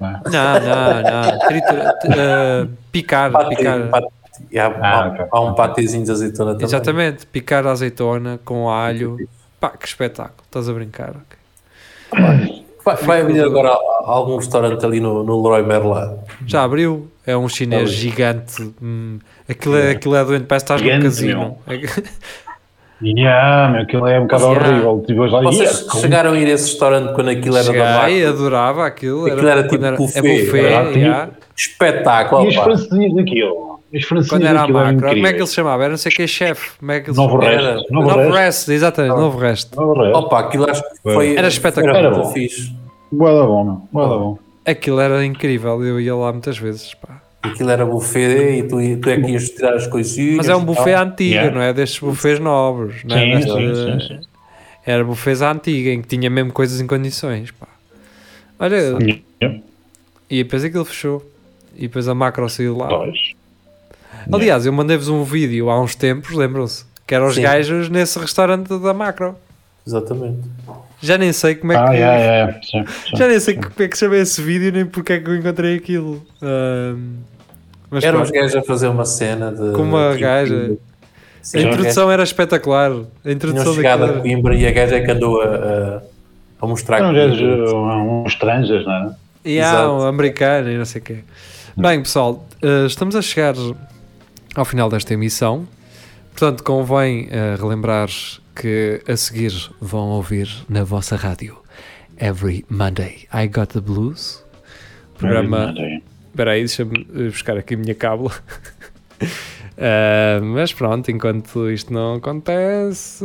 Não, 0.00 0.10
não, 0.10 1.02
não. 1.02 1.38
Tritura- 1.48 1.94
uh, 2.04 2.70
picar, 2.92 3.30
Pate- 3.32 3.56
picar. 3.56 3.88
pate- 3.90 4.06
e 4.50 4.58
há, 4.58 4.66
Ah, 4.66 5.02
há- 5.04 5.08
ok. 5.08 5.26
há 5.30 5.40
um 5.40 5.54
patezinho 5.54 6.04
de 6.04 6.10
azeitona 6.10 6.52
também. 6.52 6.66
Exatamente, 6.66 7.26
picar 7.26 7.66
a 7.66 7.70
azeitona 7.72 8.38
com 8.44 8.68
alho. 8.70 9.16
Pá, 9.60 9.70
que 9.70 9.86
espetáculo. 9.86 10.34
Estás 10.46 10.68
a 10.68 10.72
brincar. 10.72 11.10
ok. 12.12 12.64
Vai, 12.84 12.96
vai 12.96 13.20
abrir 13.20 13.42
agora 13.42 13.70
algum 14.04 14.36
restaurante 14.36 14.84
ali 14.86 14.98
no, 15.00 15.22
no 15.22 15.42
Leroy 15.42 15.62
Merlin. 15.66 16.16
Já 16.46 16.62
abriu. 16.64 17.08
É 17.26 17.36
um 17.36 17.46
chinês 17.48 17.90
gigante. 17.90 18.72
Hum, 18.82 19.18
aquilo, 19.46 19.76
é, 19.76 19.90
aquilo 19.90 20.14
é 20.16 20.24
doente, 20.24 20.46
parece 20.46 20.64
que 20.64 20.72
estás 20.72 20.80
num 20.80 20.86
Gigante, 20.86 21.04
casino. 21.04 21.58
Yeah, 23.00 23.70
meu, 23.70 23.82
aquilo 23.82 24.06
é 24.08 24.18
um 24.18 24.22
bocado 24.22 24.44
Yeah. 24.46 24.68
horrível. 24.70 25.04
Tipo, 25.06 25.28
já- 25.28 25.40
Vocês 25.40 25.70
Yeah, 25.70 25.90
como- 25.90 26.02
chegaram 26.02 26.32
a 26.32 26.38
ir 26.38 26.46
a 26.46 26.50
esse 26.50 26.70
restaurante 26.70 27.14
quando 27.14 27.28
aquilo 27.30 27.56
era 27.56 27.72
da 27.72 27.78
marca? 27.98 28.28
adorava 28.28 28.86
aquilo. 28.86 29.26
Aquilo 29.26 29.48
era 29.48 29.68
tipo 29.68 29.84
é 29.84 29.92
buffet, 29.92 30.20
buffet, 30.22 30.64
era 30.64 30.86
tipo- 30.86 30.98
yeah. 30.98 31.30
Espetáculo, 31.56 32.44
E 32.44 32.48
os 32.48 32.54
opa. 32.56 32.64
francesinhos 32.64 33.14
daquilo? 33.14 33.67
Os 33.92 34.04
francesinhos 34.04 34.28
Quando 34.28 34.46
era 34.46 34.60
a 34.62 34.68
macro. 34.68 35.08
Como 35.08 35.26
é 35.26 35.32
que 35.32 35.38
ele 35.38 35.46
se 35.46 35.54
chamava? 35.54 35.82
Era 35.84 35.90
não 35.90 35.96
sei 35.96 36.12
que 36.12 36.26
chefe. 36.26 36.78
Como 36.78 36.92
é 36.92 37.00
que 37.00 37.08
ele 37.10 37.14
se 37.14 37.20
Novo 37.22 37.40
chamava? 37.40 37.52
Era- 37.52 37.74
resto. 37.76 37.92
Novo 37.92 38.06
Novo 38.08 38.18
resto. 38.20 38.34
Rest, 38.34 38.68
exatamente, 38.68 39.16
Novo 39.16 39.38
Rest. 39.38 39.74
Novo 39.76 40.02
resto. 40.02 40.18
Opa, 40.18 40.40
aquilo 40.40 40.70
acho 40.70 40.82
que 40.82 40.96
foi. 41.02 41.36
Era 41.36 41.48
espetacular. 41.48 41.96
Era 41.96 42.10
bom. 42.10 42.32
fixe. 42.32 42.72
Boa 43.10 43.40
da 43.40 43.46
bom, 43.46 43.64
meu. 43.64 43.82
Boa 43.90 44.08
da 44.08 44.16
bom. 44.16 44.38
Aquilo 44.66 45.00
era 45.00 45.24
incrível, 45.24 45.82
eu 45.82 45.98
ia 45.98 46.14
lá 46.14 46.30
muitas 46.32 46.58
vezes. 46.58 46.92
Pá. 46.94 47.22
Aquilo 47.42 47.70
era 47.70 47.86
buffet 47.86 48.58
e 48.58 48.62
tu, 48.64 48.76
tu 49.00 49.08
é 49.10 49.18
que 49.20 49.30
ias 49.30 49.48
tirar 49.48 49.74
as 49.74 49.86
coisinhas. 49.86 50.36
Mas 50.36 50.48
é 50.50 50.54
um 50.56 50.64
buffet 50.64 50.92
tal. 50.92 51.04
antigo, 51.06 51.34
Yeah. 51.34 51.54
não 51.54 51.62
é 51.62 51.72
destes 51.72 52.00
buffets 52.00 52.40
novos. 52.40 53.02
Não 53.04 53.16
é 53.16 53.20
Sim, 53.20 53.30
Deste- 53.36 53.50
sim, 53.52 53.74
sim, 54.08 54.08
sim. 54.20 54.20
Era 54.84 55.04
buffets 55.04 55.40
à 55.40 55.52
antiga, 55.52 55.90
em 55.90 56.02
que 56.02 56.08
tinha 56.08 56.28
mesmo 56.28 56.52
coisas 56.52 56.78
em 56.80 56.86
condições. 56.86 57.50
Pá. 57.52 57.66
Olha, 58.58 58.76
Yeah. 59.40 59.60
e 60.28 60.42
depois 60.44 60.64
aquilo 60.64 60.84
fechou. 60.84 61.24
E 61.76 61.82
depois 61.82 62.08
a 62.08 62.14
macro 62.14 62.48
saiu 62.50 62.76
lá. 62.76 62.88
Pois. 62.88 63.32
Aliás, 64.32 64.66
eu 64.66 64.72
mandei-vos 64.72 65.08
um 65.08 65.22
vídeo 65.24 65.70
há 65.70 65.80
uns 65.80 65.94
tempos, 65.94 66.34
lembram-se? 66.34 66.84
Que 67.06 67.14
eram 67.14 67.26
os 67.26 67.34
Sim. 67.36 67.42
gajos 67.42 67.88
nesse 67.88 68.18
restaurante 68.18 68.68
da 68.78 68.92
macro. 68.92 69.34
Exatamente. 69.86 70.40
Já 71.00 71.16
nem 71.16 71.32
sei 71.32 71.54
como 71.54 71.72
é 71.72 71.76
Ah, 71.76 71.88
que. 71.88 71.94
yeah, 71.94 72.18
yeah. 72.18 72.52
Sim, 72.62 72.84
sim. 72.86 73.16
Já 73.16 73.28
nem 73.28 73.40
sei 73.40 73.54
como 73.54 73.72
é 73.78 73.88
que 73.88 73.96
chamei 73.96 74.20
esse 74.20 74.42
vídeo, 74.42 74.72
nem 74.72 74.84
porque 74.84 75.14
é 75.14 75.20
que 75.20 75.30
eu 75.30 75.36
encontrei 75.36 75.76
aquilo. 75.76 76.22
Mas 77.90 78.04
Eram 78.04 78.20
os 78.22 78.30
gajos 78.30 78.54
a 78.56 78.62
fazer 78.62 78.88
uma 78.88 79.04
cena 79.04 79.50
de. 79.50 79.72
Com 79.72 79.82
uma 79.82 80.08
tipo, 80.10 80.20
gaja. 80.20 80.76
Sim, 81.40 81.58
a 81.58 81.62
introdução 81.62 82.10
era 82.10 82.22
espetacular. 82.22 82.92
A 83.24 83.30
introdução 83.30 83.74
chegado 83.74 84.00
daquilo 84.00 84.18
a 84.18 84.20
Coimbra 84.20 84.54
e 84.54 84.66
a 84.66 84.70
gaja 84.72 84.96
é 84.96 85.00
que 85.00 85.10
andou 85.10 85.40
a, 85.40 85.46
a, 85.46 86.02
a 86.60 86.66
mostrar 86.66 86.98
Eram 86.98 87.14
gajos, 87.14 87.40
uh, 87.72 87.76
uns 88.24 88.32
estranjos, 88.32 88.84
não 88.84 88.92
é? 88.92 89.10
E 89.44 89.60
há 89.60 89.90
um 89.90 90.02
americano 90.02 90.68
e 90.70 90.76
não 90.76 90.84
sei 90.84 91.00
o 91.00 91.04
quê. 91.04 91.18
Bem, 91.74 92.02
pessoal, 92.02 92.44
eh, 92.60 92.84
estamos 92.86 93.14
a 93.16 93.22
chegar 93.22 93.54
ao 94.54 94.64
final 94.64 94.88
desta 94.88 95.14
emissão. 95.14 95.66
Portanto, 96.30 96.62
convém 96.62 97.28
eh, 97.30 97.56
relembrar 97.58 98.08
que 98.54 99.02
a 99.08 99.16
seguir 99.16 99.52
vão 99.80 100.08
ouvir 100.10 100.48
na 100.68 100.84
vossa 100.84 101.16
rádio 101.16 101.58
Every 102.20 102.64
Monday 102.68 103.26
I 103.32 103.46
Got 103.48 103.72
the 103.72 103.80
Blues. 103.80 104.44
Programa. 105.16 105.74
Espera 106.30 106.52
aí, 106.52 106.60
deixa-me 106.60 107.06
eh, 107.14 107.24
buscar 107.24 107.56
aqui 107.56 107.74
a 107.74 107.76
minha 107.76 107.94
cábula. 107.94 108.32
Ah, 109.76 110.38
mas 110.42 110.72
pronto, 110.72 111.10
enquanto 111.10 111.70
isto 111.70 111.92
não 111.92 112.14
acontece, 112.14 113.24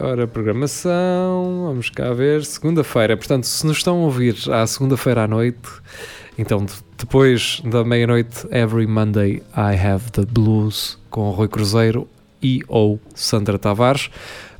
ora, 0.00 0.26
programação, 0.26 1.64
vamos 1.66 1.90
cá 1.90 2.12
ver, 2.12 2.44
segunda-feira. 2.44 3.16
Portanto, 3.16 3.44
se 3.44 3.66
nos 3.66 3.78
estão 3.78 4.02
a 4.02 4.04
ouvir 4.04 4.36
à 4.52 4.66
segunda-feira 4.66 5.24
à 5.24 5.28
noite, 5.28 5.68
então 6.38 6.64
de- 6.64 6.74
depois 6.98 7.60
da 7.64 7.84
meia-noite, 7.84 8.46
every 8.50 8.86
Monday 8.86 9.42
I 9.56 9.76
have 9.76 10.10
the 10.12 10.24
blues 10.24 10.98
com 11.10 11.30
Rui 11.30 11.48
Cruzeiro 11.48 12.08
e 12.42 12.60
ou 12.68 13.00
Sandra 13.14 13.58
Tavares. 13.58 14.10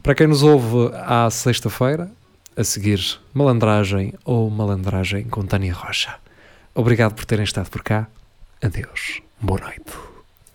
Para 0.02 0.14
quem 0.14 0.26
nos 0.26 0.42
ouve 0.42 0.92
à 0.94 1.28
sexta-feira, 1.30 2.10
a 2.56 2.64
seguir, 2.64 3.00
malandragem 3.32 4.12
ou 4.24 4.50
malandragem 4.50 5.24
com 5.24 5.42
Tânia 5.46 5.72
Rocha. 5.72 6.14
Obrigado 6.74 7.14
por 7.14 7.24
terem 7.24 7.44
estado 7.44 7.70
por 7.70 7.82
cá. 7.82 8.06
Adeus. 8.62 9.20
Boa 9.40 9.60
noite. 9.60 10.11